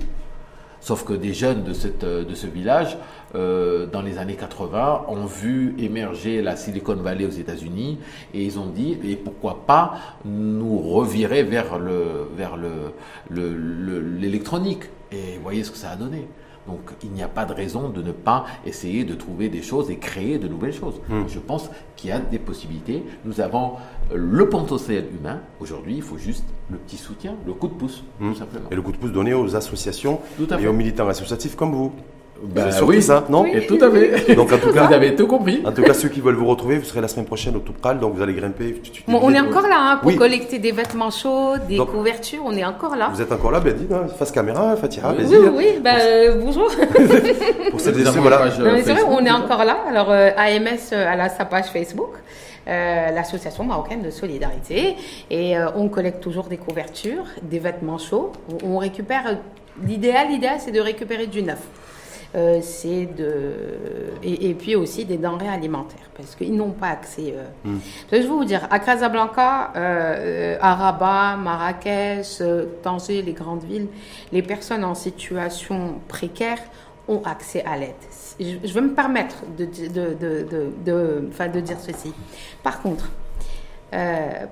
Sauf 0.88 1.04
que 1.04 1.12
des 1.12 1.34
jeunes 1.34 1.66
de, 1.66 2.24
de 2.24 2.34
ce 2.34 2.48
village, 2.48 2.98
euh, 3.36 3.88
dans 3.88 4.02
les 4.02 4.20
années 4.20 4.38
80, 4.38 5.08
ont 5.10 5.26
vu 5.26 5.76
émerger 5.80 6.42
la 6.42 6.56
Silicon 6.56 6.96
Valley 6.96 7.26
aux 7.26 7.30
États-Unis 7.30 8.00
et 8.34 8.46
ils 8.46 8.58
ont 8.58 8.68
dit, 8.68 8.98
et 9.04 9.18
pourquoi 9.18 9.66
pas 9.68 9.96
nous 10.24 10.78
revirer 10.78 11.44
vers 11.44 11.78
le 11.78 12.30
vers 12.38 12.56
l'électronique. 13.30 14.84
Le, 15.12 15.18
et 15.18 15.38
voyez 15.44 15.66
ce 15.66 15.72
que 15.72 15.78
ça 15.78 15.90
a 15.90 15.98
donné. 15.98 16.26
Donc 16.68 16.92
il 17.04 17.12
n'y 17.12 17.24
a 17.24 17.28
pas 17.28 17.46
de 17.46 17.54
raison 17.54 17.90
de 17.90 18.02
ne 18.02 18.12
pas 18.12 18.46
essayer 18.66 19.06
de 19.06 19.16
trouver 19.16 19.50
des 19.50 19.62
choses 19.62 19.90
et 19.90 19.98
créer 19.98 20.38
de 20.38 20.48
nouvelles 20.48 20.74
choses. 20.74 21.02
Hmm. 21.10 21.24
Je 21.28 21.40
pense 21.40 21.70
qu'il 21.96 22.10
y 22.10 22.14
a 22.14 22.20
des 22.20 22.40
possibilités. 22.40 23.04
Nous 23.26 23.42
avons 23.42 23.74
le 24.14 24.50
potentiel 24.50 25.06
humain. 25.18 25.40
Aujourd'hui, 25.60 25.96
il 25.96 26.02
faut 26.02 26.18
juste 26.18 26.44
le 26.70 26.78
petit 26.78 26.98
soutien, 26.98 27.36
le 27.46 27.54
coup 27.54 27.68
de 27.68 27.74
pouce, 27.74 28.04
tout 28.20 28.26
hmm. 28.26 28.36
simplement. 28.36 28.70
Et 28.70 28.76
le 28.76 28.82
coup 28.82 28.92
de 28.92 28.98
pouce 28.98 29.12
donné 29.12 29.34
aux 29.34 29.56
associations 29.56 30.20
et 30.60 30.68
aux 30.68 30.74
militants 30.74 31.08
associatifs 31.08 31.56
comme 31.56 31.74
vous. 31.74 31.94
Ben, 32.44 32.70
oui, 32.84 33.02
ça, 33.02 33.26
non 33.30 33.44
oui. 33.44 33.66
Tout 33.68 33.80
à 33.82 33.90
fait. 33.90 34.36
Donc 34.36 34.52
en 34.52 34.58
tout 34.58 34.72
cas, 34.72 34.88
vous 34.88 34.94
avez 34.94 35.16
tout 35.16 35.28
compris. 35.28 35.62
En 35.66 35.72
tout 35.72 35.82
cas, 35.82 35.94
ceux 35.94 36.10
qui 36.10 36.22
veulent 36.22 36.36
vous 36.36 36.46
retrouver, 36.46 36.78
vous 36.78 36.86
serez 36.86 37.02
la 37.02 37.08
semaine 37.08 37.26
prochaine 37.26 37.56
au 37.56 37.60
Toupral, 37.60 38.00
donc 38.00 38.16
vous 38.16 38.22
allez 38.22 38.34
grimper. 38.34 38.82
Bon, 39.08 39.20
on 39.22 39.34
est 39.34 39.40
encore 39.40 39.68
là 39.68 39.78
hein, 39.80 40.00
pour 40.02 40.16
collecter 40.16 40.60
des 40.60 40.72
vêtements 40.72 41.12
chauds, 41.12 41.58
des 41.68 41.78
couvertures. 41.78 42.42
On 42.46 42.54
est 42.54 42.66
encore 42.66 42.96
là. 42.96 43.10
Vous 43.14 43.22
êtes 43.22 43.32
encore 43.32 43.52
là, 43.52 43.60
ben 43.60 43.74
dites, 43.74 43.92
hein, 43.92 44.08
face 44.18 44.32
caméra, 44.32 44.76
Fatira, 44.76 45.14
oui, 45.18 45.26
oui, 45.30 45.50
oui, 45.56 45.66
ben, 45.82 45.98
euh, 46.00 46.42
bonjour. 46.44 46.68
pour 47.72 47.80
cette 47.80 47.96
voilà. 47.98 48.52
C'est 48.84 48.94
vrai, 48.94 49.04
on 49.08 49.26
est 49.26 49.32
encore 49.32 49.66
là. 49.66 49.78
Alors 49.90 50.12
euh, 50.12 50.30
AMS 50.38 50.94
euh, 50.94 51.24
a 51.24 51.30
sa 51.30 51.46
page 51.46 51.66
Facebook. 51.66 52.12
Euh, 52.68 53.12
l'association 53.12 53.64
marocaine 53.64 54.02
de 54.02 54.10
solidarité 54.10 54.98
et 55.30 55.58
euh, 55.58 55.72
on 55.78 55.88
collecte 55.88 56.20
toujours 56.20 56.48
des 56.48 56.58
couvertures, 56.58 57.24
des 57.42 57.60
vêtements 57.60 57.98
chauds. 57.98 58.34
On, 58.62 58.78
récupère 58.78 59.38
l'idéal, 59.82 60.28
l'idéal 60.30 60.58
c'est 60.60 60.74
de 60.74 60.82
récupérer 60.82 61.28
du 61.28 61.44
neuf. 61.44 61.62
Euh, 62.36 62.60
c'est 62.62 63.06
de 63.06 63.54
et, 64.22 64.54
puis 64.54 64.76
aussi 64.76 65.06
des 65.06 65.18
denrées 65.18 65.48
alimentaires 65.48 66.10
parce 66.16 66.36
qu'ils 66.36 66.56
n'ont 66.56 66.72
pas 66.72 66.90
accès. 66.90 67.34
Euh. 67.36 67.46
Hmm. 67.64 67.80
Je 68.12 68.18
vais 68.18 68.28
vous 68.28 68.44
dire, 68.44 68.68
à 68.70 68.80
Casablanca, 68.80 69.72
euh, 69.76 70.58
à 70.60 70.76
Rabat, 70.76 71.38
Marrakech, 71.38 72.42
Tanger, 72.84 73.22
les 73.22 73.34
grandes 73.34 73.64
villes, 73.64 73.88
les 74.32 74.42
personnes 74.42 74.84
en 74.84 74.94
situation 74.94 76.02
précaire 76.08 76.60
ont 77.08 77.22
accès 77.24 77.64
à 77.64 77.78
l'aide. 77.78 77.96
Je, 78.40 78.74
vais 78.74 78.82
me 78.82 78.94
permettre 78.94 79.38
de, 79.58 79.66
de, 79.66 80.14
de, 80.14 80.46
de, 80.86 81.48
de 81.48 81.60
dire 81.62 81.80
ceci. 81.80 82.14
Par 82.62 82.82
contre, 82.82 83.10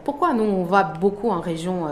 pourquoi 0.05 0.34
nous 0.34 0.45
on 0.45 0.63
va 0.63 0.84
beaucoup 0.84 1.30
en 1.30 1.41
région, 1.41 1.88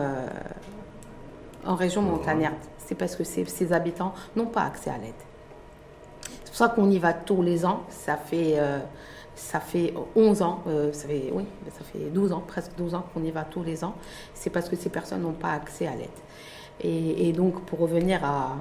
en 1.66 1.76
région 1.76 2.02
montagnarde? 2.02 2.56
C'est 2.78 2.96
parce 2.96 3.16
que 3.16 3.26
ces 3.26 3.74
habitants 3.74 4.14
n'ont 4.36 4.46
pas 4.46 4.62
accès 4.62 4.90
à 4.90 4.98
l'aide. 4.98 5.14
Pour 6.54 6.60
ça 6.60 6.70
qu'on 6.70 6.92
y 6.92 7.00
va 7.00 7.14
tous 7.14 7.42
les 7.42 7.66
ans. 7.66 7.82
Ça 7.90 8.16
fait, 8.16 8.60
euh, 8.60 8.78
ça 9.34 9.60
fait 9.60 9.92
11 10.16 10.44
ans, 10.44 10.62
euh, 10.68 10.94
ça 10.94 11.08
fait, 11.08 11.32
oui, 11.34 11.46
ça 11.76 11.84
fait 11.84 12.12
12 12.12 12.32
ans, 12.32 12.44
presque 12.46 12.74
12 12.78 12.94
ans 12.94 13.04
qu'on 13.12 13.24
y 13.24 13.32
va 13.32 13.44
tous 13.44 13.64
les 13.64 13.84
ans. 13.84 13.96
C'est 14.36 14.52
parce 14.52 14.70
que 14.70 14.76
ces 14.76 14.90
personnes 14.90 15.24
n'ont 15.24 15.32
pas 15.32 15.54
accès 15.54 15.88
à 15.88 15.96
l'aide. 15.96 16.10
Et, 16.80 17.34
donc, 17.34 17.62
pour 17.62 17.80
revenir 17.80 18.24
à, 18.24 18.58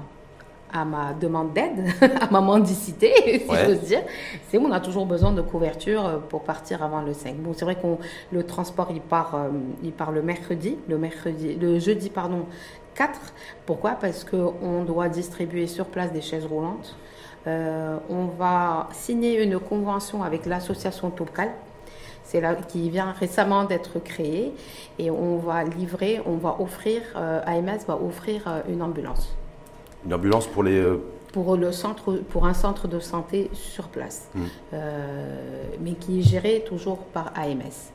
à 0.73 0.85
ma 0.85 1.13
demande 1.13 1.53
d'aide, 1.53 1.85
à 2.19 2.31
ma 2.31 2.41
mendicité, 2.41 3.13
si 3.47 3.55
j'ose 3.63 3.81
dire, 3.81 4.01
c'est 4.49 4.57
on 4.57 4.71
a 4.71 4.79
toujours 4.79 5.05
besoin 5.05 5.31
de 5.31 5.43
couverture 5.43 6.03
euh, 6.03 6.17
pour 6.17 6.41
partir 6.41 6.81
avant 6.81 7.03
le 7.03 7.13
5. 7.13 7.35
Bon, 7.35 7.53
c'est 7.53 7.63
vrai 7.63 7.75
que 7.75 7.85
le 8.31 8.43
transport, 8.43 8.87
il 8.89 9.01
part, 9.01 9.37
il 9.83 9.91
part 9.91 10.11
le 10.11 10.23
mercredi, 10.23 10.79
le 10.89 10.97
mercredi, 10.97 11.53
le 11.61 11.77
jeudi, 11.77 12.09
pardon, 12.09 12.47
4. 12.95 13.19
Pourquoi? 13.67 13.91
Parce 13.91 14.23
qu'on 14.23 14.83
doit 14.83 15.09
distribuer 15.09 15.67
sur 15.67 15.85
place 15.85 16.11
des 16.11 16.21
chaises 16.21 16.47
roulantes. 16.47 16.95
Euh, 17.45 17.97
on 18.09 18.25
va 18.25 18.89
signer 18.93 19.41
une 19.43 19.59
convention 19.59 20.23
avec 20.23 20.45
l'association 20.45 21.09
Topcal. 21.09 21.49
C'est 22.23 22.39
là 22.39 22.55
qui 22.55 22.89
vient 22.89 23.11
récemment 23.11 23.65
d'être 23.65 23.99
créée 23.99 24.53
et 24.97 25.11
on 25.11 25.37
va 25.37 25.63
livrer, 25.63 26.21
on 26.25 26.37
va 26.37 26.55
offrir, 26.59 27.01
euh, 27.15 27.41
AMS 27.45 27.85
va 27.87 27.97
offrir 27.97 28.43
euh, 28.47 28.61
une 28.69 28.81
ambulance. 28.81 29.35
Une 30.05 30.13
ambulance 30.13 30.47
pour 30.47 30.63
les 30.63 30.83
pour 31.33 31.57
le 31.57 31.71
centre, 31.71 32.13
pour 32.29 32.45
un 32.45 32.53
centre 32.53 32.87
de 32.87 32.99
santé 32.99 33.49
sur 33.53 33.87
place, 33.87 34.29
hmm. 34.35 34.77
mais 35.81 35.93
qui 35.93 36.19
est 36.19 36.21
géré 36.21 36.63
toujours 36.67 36.99
par 36.99 37.33
AMS 37.35 37.91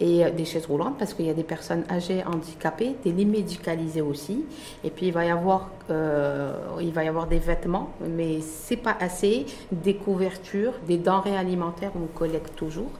et 0.00 0.24
euh, 0.24 0.30
des 0.30 0.44
chaises 0.44 0.66
roulantes 0.66 0.98
parce 0.98 1.14
qu'il 1.14 1.26
y 1.26 1.30
a 1.30 1.34
des 1.34 1.42
personnes 1.42 1.84
âgées 1.90 2.22
handicapées, 2.24 2.96
des 3.04 3.12
lits 3.12 3.26
médicalisés 3.26 4.00
aussi. 4.00 4.44
Et 4.84 4.90
puis 4.90 5.06
il 5.06 5.12
va 5.12 5.24
y 5.24 5.30
avoir, 5.30 5.70
euh, 5.90 6.54
il 6.80 6.92
va 6.92 7.04
y 7.04 7.08
avoir 7.08 7.26
des 7.26 7.38
vêtements, 7.38 7.90
mais 8.08 8.40
c'est 8.40 8.76
pas 8.76 8.96
assez. 9.00 9.46
Des 9.70 9.94
couvertures, 9.94 10.74
des 10.86 10.98
denrées 10.98 11.36
alimentaires, 11.36 11.92
on 11.96 12.06
collecte 12.06 12.54
toujours. 12.56 12.90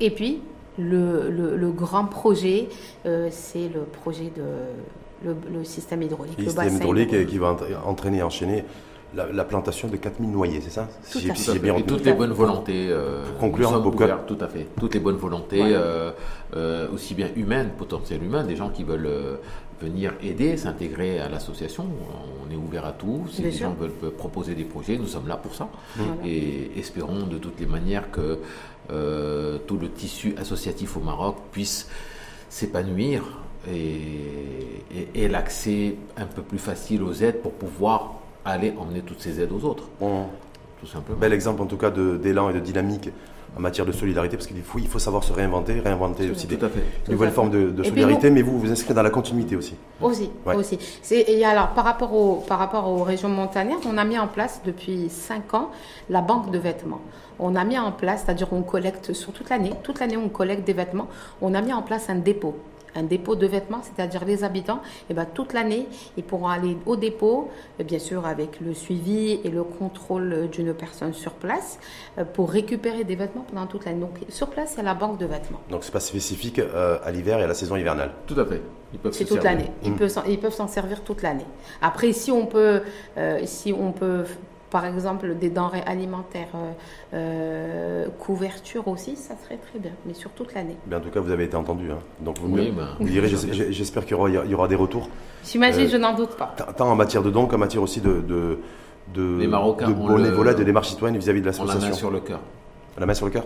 Et 0.00 0.10
puis 0.10 0.40
le, 0.78 1.30
le, 1.30 1.70
grand 1.70 2.04
projet, 2.04 2.68
euh, 3.06 3.28
c'est 3.30 3.68
le 3.68 3.80
projet 3.80 4.30
de 4.36 5.30
le, 5.50 5.64
système 5.64 6.02
hydraulique. 6.02 6.38
Le 6.38 6.44
système 6.44 6.76
hydraulique 6.76 7.26
qui 7.26 7.38
va 7.38 7.56
entraîner, 7.86 8.22
enchaîner 8.22 8.64
la, 9.14 9.44
plantation 9.44 9.88
de 9.88 9.96
4000 9.96 10.30
noyers, 10.30 10.60
c'est 10.60 10.70
ça 10.70 10.88
tout 11.10 11.20
bien 11.60 11.76
Et 11.76 11.82
toutes 11.82 12.04
les 12.04 12.12
bonnes 12.12 12.32
volontés. 12.32 12.88
Euh, 12.90 13.24
conclure, 13.38 13.72
nous 13.72 13.92
sommes 13.92 14.24
tout 14.26 14.38
à 14.40 14.48
fait. 14.48 14.66
Toutes 14.78 14.94
les 14.94 15.00
bonnes 15.00 15.16
volontés, 15.16 15.62
euh, 15.62 16.10
euh, 16.54 16.88
aussi 16.92 17.14
bien 17.14 17.28
humaines, 17.36 17.70
potentielles 17.76 18.22
humaines, 18.22 18.46
des 18.46 18.56
gens 18.56 18.70
qui 18.70 18.84
veulent 18.84 19.06
euh, 19.06 19.36
venir 19.80 20.12
aider, 20.22 20.56
s'intégrer 20.56 21.18
à 21.20 21.28
l'association. 21.28 21.86
On 22.46 22.52
est 22.52 22.56
ouvert 22.56 22.84
à 22.84 22.92
tout. 22.92 23.26
Si 23.30 23.42
les 23.42 23.52
gens 23.52 23.74
veulent 23.78 24.12
proposer 24.12 24.54
des 24.54 24.64
projets, 24.64 24.96
nous 24.98 25.06
sommes 25.06 25.28
là 25.28 25.36
pour 25.36 25.54
ça. 25.54 25.68
Et 26.24 26.70
espérons 26.76 27.26
de 27.26 27.38
toutes 27.38 27.60
les 27.60 27.66
manières 27.66 28.10
que 28.10 28.38
tout 28.88 29.78
le 29.78 29.90
tissu 29.90 30.34
associatif 30.38 30.96
au 30.96 31.00
Maroc 31.00 31.36
puisse 31.52 31.88
s'épanouir 32.48 33.22
et, 33.68 34.00
et, 34.94 35.08
et 35.24 35.28
l'accès 35.28 35.96
un 36.16 36.26
peu 36.26 36.42
plus 36.42 36.58
facile 36.58 37.02
aux 37.02 37.12
aides 37.12 37.42
pour 37.42 37.52
pouvoir 37.52 38.14
aller 38.52 38.74
emmener 38.78 39.00
toutes 39.00 39.20
ces 39.20 39.40
aides 39.40 39.52
aux 39.52 39.64
autres. 39.64 39.84
Tout 39.98 40.86
simplement. 40.86 41.18
Bel 41.18 41.32
exemple 41.32 41.62
en 41.62 41.66
tout 41.66 41.76
cas 41.76 41.90
d'élan 41.90 42.50
et 42.50 42.54
de 42.54 42.60
dynamique 42.60 43.10
en 43.56 43.60
matière 43.60 43.86
de 43.86 43.92
solidarité, 43.92 44.36
parce 44.36 44.46
qu'il 44.46 44.60
faut, 44.62 44.78
il 44.78 44.86
faut 44.86 44.98
savoir 44.98 45.24
se 45.24 45.32
réinventer, 45.32 45.80
réinventer 45.80 46.30
aussi 46.30 46.46
des 46.46 46.58
nouvelles 47.08 47.30
formes 47.30 47.50
de, 47.50 47.82
solidarité, 47.82 48.30
mais 48.30 48.42
vous 48.42 48.58
vous 48.58 48.70
inscrivez 48.70 48.92
dans 48.92 49.02
la 49.02 49.10
continuité 49.10 49.56
aussi. 49.56 49.74
Aussi, 50.02 50.30
aussi. 50.44 50.78
Et 51.10 51.44
alors, 51.44 51.68
par 51.68 51.84
rapport, 51.84 52.12
au, 52.12 52.44
par 52.46 52.58
rapport 52.58 52.86
aux 52.88 53.02
régions 53.02 53.30
montagnardes, 53.30 53.84
on 53.86 53.96
a 53.96 54.04
mis 54.04 54.18
en 54.18 54.26
place 54.26 54.60
depuis 54.66 55.08
5 55.08 55.54
ans 55.54 55.70
la 56.10 56.20
banque 56.20 56.50
de 56.50 56.58
vêtements. 56.58 57.00
On 57.38 57.56
a 57.56 57.64
mis 57.64 57.78
en 57.78 57.92
place, 57.92 58.24
c'est-à-dire 58.26 58.48
on 58.52 58.62
collecte 58.62 59.14
sur 59.14 59.32
toute 59.32 59.48
l'année, 59.48 59.72
toute 59.82 60.00
l'année 60.00 60.18
on 60.18 60.28
collecte 60.28 60.66
des 60.66 60.74
vêtements, 60.74 61.08
on 61.40 61.54
a 61.54 61.62
mis 61.62 61.72
en 61.72 61.82
place 61.82 62.10
un 62.10 62.16
dépôt 62.16 62.56
un 62.96 63.02
dépôt 63.02 63.36
de 63.36 63.46
vêtements, 63.46 63.80
c'est-à-dire 63.82 64.24
les 64.24 64.44
habitants, 64.44 64.80
et 64.84 65.10
eh 65.10 65.14
ben, 65.14 65.26
toute 65.26 65.52
l'année, 65.52 65.86
ils 66.16 66.24
pourront 66.24 66.48
aller 66.48 66.76
au 66.86 66.96
dépôt, 66.96 67.50
euh, 67.80 67.84
bien 67.84 67.98
sûr 67.98 68.26
avec 68.26 68.60
le 68.60 68.74
suivi 68.74 69.40
et 69.44 69.50
le 69.50 69.62
contrôle 69.62 70.48
d'une 70.50 70.74
personne 70.74 71.12
sur 71.12 71.32
place, 71.32 71.78
euh, 72.18 72.24
pour 72.24 72.50
récupérer 72.50 73.04
des 73.04 73.16
vêtements 73.16 73.44
pendant 73.50 73.66
toute 73.66 73.84
l'année. 73.84 74.00
Donc 74.00 74.18
sur 74.28 74.48
place, 74.48 74.74
il 74.74 74.78
y 74.78 74.80
a 74.80 74.84
la 74.84 74.94
banque 74.94 75.18
de 75.18 75.26
vêtements. 75.26 75.60
Donc 75.70 75.84
c'est 75.84 75.92
pas 75.92 76.00
spécifique 76.00 76.58
euh, 76.58 76.98
à 77.04 77.10
l'hiver 77.10 77.38
et 77.38 77.44
à 77.44 77.46
la 77.46 77.54
saison 77.54 77.76
hivernale? 77.76 78.12
Tout 78.26 78.38
à 78.40 78.46
fait. 78.46 78.62
C'est 79.12 79.24
toute 79.24 79.42
l'année. 79.42 79.70
Ils, 79.82 79.92
mmh. 79.92 79.96
peuvent, 79.96 80.22
ils 80.28 80.38
peuvent 80.38 80.54
s'en 80.54 80.68
servir 80.68 81.02
toute 81.02 81.20
l'année. 81.20 81.44
Après, 81.82 82.12
si 82.12 82.30
on 82.30 82.46
peut, 82.46 82.82
si 83.44 83.72
on 83.72 83.92
peut 83.92 84.24
par 84.70 84.84
exemple 84.84 85.34
des 85.34 85.50
denrées 85.50 85.82
alimentaires, 85.86 86.48
euh, 86.54 86.72
euh, 87.14 88.08
couverture 88.18 88.88
aussi, 88.88 89.16
ça 89.16 89.34
serait 89.42 89.58
très 89.58 89.78
bien, 89.78 89.92
mais 90.06 90.14
sur 90.14 90.30
toute 90.30 90.54
l'année. 90.54 90.76
en 90.92 91.00
tout 91.00 91.10
cas, 91.10 91.20
vous 91.20 91.30
avez 91.30 91.44
été 91.44 91.56
entendu. 91.56 91.90
Hein. 91.90 91.98
Donc 92.20 92.38
vous, 92.38 92.54
oui, 92.54 92.72
ben, 92.76 92.88
direz, 93.00 93.28
j'espère 93.28 94.04
qu'il 94.04 94.16
y, 94.16 94.54
aura 94.54 94.68
des 94.68 94.74
retours. 94.74 95.08
J'imagine, 95.44 95.86
euh, 95.86 95.88
je 95.88 95.96
n'en 95.96 96.14
doute 96.14 96.36
pas. 96.36 96.54
Tant 96.76 96.90
en 96.90 96.96
matière 96.96 97.22
de 97.22 97.30
dons 97.30 97.46
qu'en 97.46 97.58
matière 97.58 97.82
aussi 97.82 98.00
de, 98.00 98.20
de, 98.20 98.58
de, 99.14 99.38
Les 99.38 99.46
Marocains, 99.46 99.88
de 99.88 99.94
bénévolat, 99.94 100.54
de 100.54 100.64
démarche 100.64 100.88
citoyenne 100.88 101.18
vis-à-vis 101.18 101.40
de 101.40 101.46
l'association. 101.46 101.78
On 101.78 101.82
la 101.82 101.90
main 101.90 101.96
sur 101.96 102.10
le 102.10 102.20
cœur. 102.20 102.40
La 102.98 103.06
main 103.06 103.14
sur 103.14 103.26
le 103.26 103.32
cœur? 103.32 103.44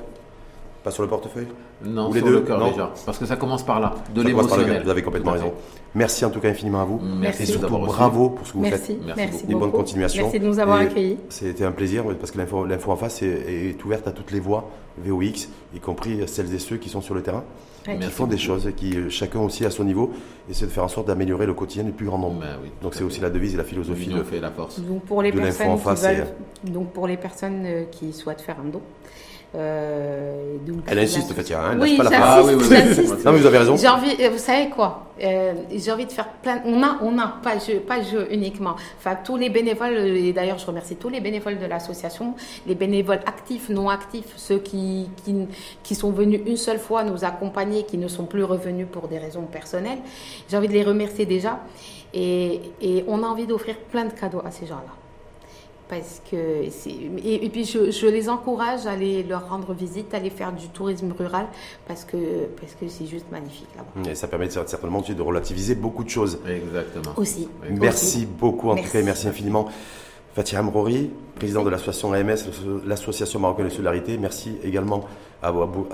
Pas 0.82 0.90
sur 0.90 1.02
le 1.02 1.08
portefeuille 1.08 1.48
Non, 1.84 2.12
sur 2.12 2.26
le 2.26 2.40
cœur 2.40 2.70
déjà. 2.70 2.92
Parce 3.04 3.18
que 3.18 3.26
ça 3.26 3.36
commence 3.36 3.64
par 3.64 3.80
là, 3.80 3.94
de 4.14 4.22
l'émotionnel. 4.22 4.82
Vous 4.82 4.90
avez 4.90 5.02
complètement 5.02 5.32
raison. 5.32 5.52
Merci 5.94 6.24
en 6.24 6.30
tout 6.30 6.40
cas 6.40 6.48
infiniment 6.48 6.82
à 6.82 6.84
vous. 6.84 7.00
Merci. 7.02 7.42
Et 7.42 7.46
surtout 7.46 7.78
bravo 7.78 8.30
pour 8.30 8.46
ce 8.46 8.52
que 8.52 8.58
vous 8.58 8.64
faites. 8.64 8.88
Merci, 8.88 8.98
Merci 9.16 9.46
beaucoup. 9.46 9.58
bonne 9.58 9.72
continuation. 9.72 10.24
Merci 10.24 10.40
de 10.40 10.46
nous 10.46 10.58
avoir 10.58 10.78
accueillis. 10.78 11.18
C'était 11.28 11.64
un 11.64 11.72
plaisir 11.72 12.04
parce 12.18 12.30
que 12.30 12.38
l'info 12.38 12.92
en 12.92 12.96
face 12.96 13.22
est, 13.22 13.76
ouverte 13.84 14.06
à 14.06 14.12
toutes 14.12 14.30
les 14.30 14.40
voix 14.40 14.70
VOX, 14.98 15.48
y 15.74 15.80
compris 15.80 16.20
celles 16.26 16.52
et 16.54 16.58
ceux 16.58 16.76
qui 16.76 16.88
sont 16.88 17.00
sur 17.00 17.14
le 17.14 17.22
terrain, 17.22 17.44
qui 17.84 18.08
font 18.08 18.26
des 18.26 18.38
choses 18.38 18.66
et 18.66 18.72
qui 18.72 19.10
chacun 19.10 19.40
aussi 19.40 19.64
à 19.64 19.70
son 19.70 19.84
niveau 19.84 20.12
essaie 20.48 20.66
de 20.66 20.70
faire 20.70 20.84
en 20.84 20.88
sorte 20.88 21.06
d'améliorer 21.06 21.46
le 21.46 21.54
quotidien 21.54 21.84
du 21.84 21.92
plus 21.92 22.06
grand 22.06 22.18
nombre. 22.18 22.40
Ben 22.40 22.58
donc 22.82 22.94
c'est 22.94 23.04
aussi 23.04 23.20
la 23.20 23.30
devise 23.30 23.54
et 23.54 23.56
la 23.56 23.64
philosophie 23.64 24.10
de, 24.10 24.22
fait 24.22 24.40
la 24.40 24.50
force. 24.50 24.80
Donc 24.80 25.02
pour 25.04 25.22
les 25.22 25.32
personnes 25.32 25.78
qui 25.78 25.84
veulent, 25.84 26.26
donc 26.64 26.92
pour 26.92 27.06
les 27.06 27.16
personnes 27.16 27.66
qui 27.90 28.12
souhaitent 28.12 28.42
faire 28.42 28.56
un 28.60 28.68
don, 28.68 28.82
Euh, 29.52 30.56
donc, 30.64 30.84
Elle 30.86 31.00
insiste, 31.00 31.32
Fatia, 31.32 31.60
hein, 31.60 31.70
elle 31.72 31.80
oui, 31.80 31.96
pas 31.96 32.04
la. 32.04 32.10
Ah 32.36 32.42
oui, 32.44 32.54
oui. 32.54 32.68
Non, 33.24 33.32
mais 33.32 33.38
vous 33.38 33.46
avez 33.46 33.58
raison. 33.58 33.76
J'ai 33.76 33.88
envie, 33.88 34.14
euh, 34.20 34.30
vous 34.30 34.38
savez 34.38 34.68
quoi 34.68 35.06
Euh, 35.20 35.54
J'ai 35.74 35.90
envie 35.90 36.06
de 36.06 36.12
faire 36.12 36.28
plein. 36.28 36.62
On 36.64 36.80
a, 36.84 36.98
on 37.02 37.18
a, 37.18 37.34
pas 37.42 37.58
je, 37.58 37.78
pas 37.78 38.00
je 38.00 38.32
uniquement. 38.32 38.76
Enfin, 38.98 39.16
tous 39.24 39.36
les 39.36 39.50
bénévoles, 39.50 39.94
euh, 39.94 40.24
et 40.28 40.32
d'ailleurs, 40.32 40.58
je 40.58 40.66
remercie 40.66 40.94
tous 40.94 41.08
les 41.08 41.20
bénévoles 41.20 41.58
de 41.58 41.66
l'association, 41.66 42.34
les 42.66 42.76
bénévoles 42.76 43.20
actifs, 43.26 43.70
non 43.70 43.88
actifs, 43.88 44.32
ceux 44.36 44.58
qui, 44.58 45.10
qui, 45.24 45.34
qui 45.82 45.94
sont 45.96 46.12
venus 46.12 46.40
une 46.46 46.56
seule 46.56 46.78
fois 46.78 47.02
nous 47.02 47.24
accompagner, 47.24 47.82
qui 47.82 47.98
ne 47.98 48.06
sont 48.06 48.26
plus 48.26 48.44
revenus 48.44 48.86
pour 48.90 49.08
des 49.08 49.18
raisons 49.18 49.42
personnelles. 49.42 49.98
J'ai 50.48 50.56
envie 50.56 50.68
de 50.68 50.74
les 50.74 50.84
remercier 50.84 51.26
déjà. 51.26 51.58
Et, 52.14 52.60
et 52.80 53.04
on 53.08 53.22
a 53.24 53.26
envie 53.26 53.46
d'offrir 53.48 53.76
plein 53.90 54.04
de 54.04 54.12
cadeaux 54.12 54.42
à 54.44 54.52
ces 54.52 54.66
gens-là. 54.66 54.99
Parce 55.90 56.22
que 56.30 56.70
c'est- 56.70 56.90
et, 56.90 57.44
et 57.44 57.48
puis 57.50 57.64
je, 57.64 57.90
je 57.90 58.06
les 58.06 58.28
encourage 58.28 58.86
à 58.86 58.92
aller 58.92 59.24
leur 59.24 59.48
rendre 59.48 59.74
visite, 59.74 60.14
à 60.14 60.18
aller 60.18 60.30
faire 60.30 60.52
du 60.52 60.68
tourisme 60.68 61.12
rural 61.18 61.46
parce 61.88 62.04
que 62.04 62.16
parce 62.60 62.74
que 62.74 62.86
c'est 62.88 63.06
juste 63.06 63.26
magnifique 63.32 63.66
là-bas. 63.76 64.08
Et 64.10 64.14
ça 64.14 64.28
permet 64.28 64.48
certainement 64.48 65.00
de 65.02 65.20
relativiser 65.22 65.74
beaucoup 65.74 66.04
de 66.04 66.08
choses. 66.08 66.38
Exactement. 66.48 67.12
Aussi. 67.16 67.48
Merci 67.68 68.18
Aussi. 68.18 68.26
beaucoup 68.26 68.68
en 68.70 68.76
tout 68.76 68.82
Merci. 68.82 68.92
cas 68.92 69.00
et 69.00 69.02
merci 69.02 69.28
infiniment. 69.28 69.66
Fatia 70.34 70.60
Amrori, 70.60 71.10
président 71.34 71.64
de 71.64 71.70
l'association 71.70 72.12
AMS, 72.12 72.36
l'association 72.86 73.40
marocaine 73.40 73.64
de 73.66 73.70
solidarité. 73.70 74.16
Merci 74.16 74.58
également 74.62 75.04
à 75.42 75.48
Abou 75.48 75.86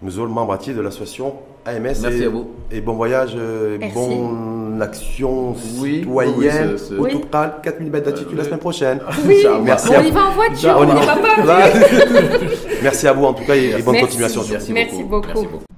Aboukar, 0.00 0.02
Mzoul, 0.02 0.28
membre 0.28 0.52
entier 0.54 0.74
de 0.74 0.80
l'association 0.80 1.34
AMS. 1.66 1.80
Merci 1.82 2.22
et, 2.22 2.24
à 2.26 2.28
vous. 2.28 2.46
Et 2.70 2.80
bon 2.80 2.94
voyage, 2.94 3.32
euh, 3.36 3.76
Merci. 3.80 3.94
bonne 3.94 4.80
action 4.80 5.54
Oui, 5.80 6.00
citoyenne. 6.00 6.76
oui, 6.90 6.96
au 6.98 7.02
Oui. 7.04 7.12
total, 7.12 7.54
4000 7.62 7.90
mètres 7.90 8.06
d'altitude 8.06 8.36
la 8.38 8.44
semaine 8.44 8.58
prochaine. 8.60 9.00
Oui, 9.26 9.44
Merci 9.64 9.88
on 9.90 9.94
à 9.98 10.02
y 10.02 10.08
vous. 10.10 10.14
va 10.14 10.24
en 10.26 10.32
voiture, 10.32 10.76
On 10.78 10.84
y 10.84 11.06
va. 11.06 11.16
pas. 11.44 11.68
Merci 12.82 13.08
à 13.08 13.12
vous 13.12 13.24
en 13.24 13.34
tout 13.34 13.44
cas 13.44 13.56
et, 13.56 13.70
et 13.78 13.82
bonne 13.82 13.94
Merci. 13.94 14.06
continuation. 14.06 14.42
Merci, 14.50 14.72
Merci 14.72 15.02
beaucoup. 15.02 15.08
beaucoup. 15.08 15.26
Merci 15.26 15.46
beaucoup. 15.46 15.77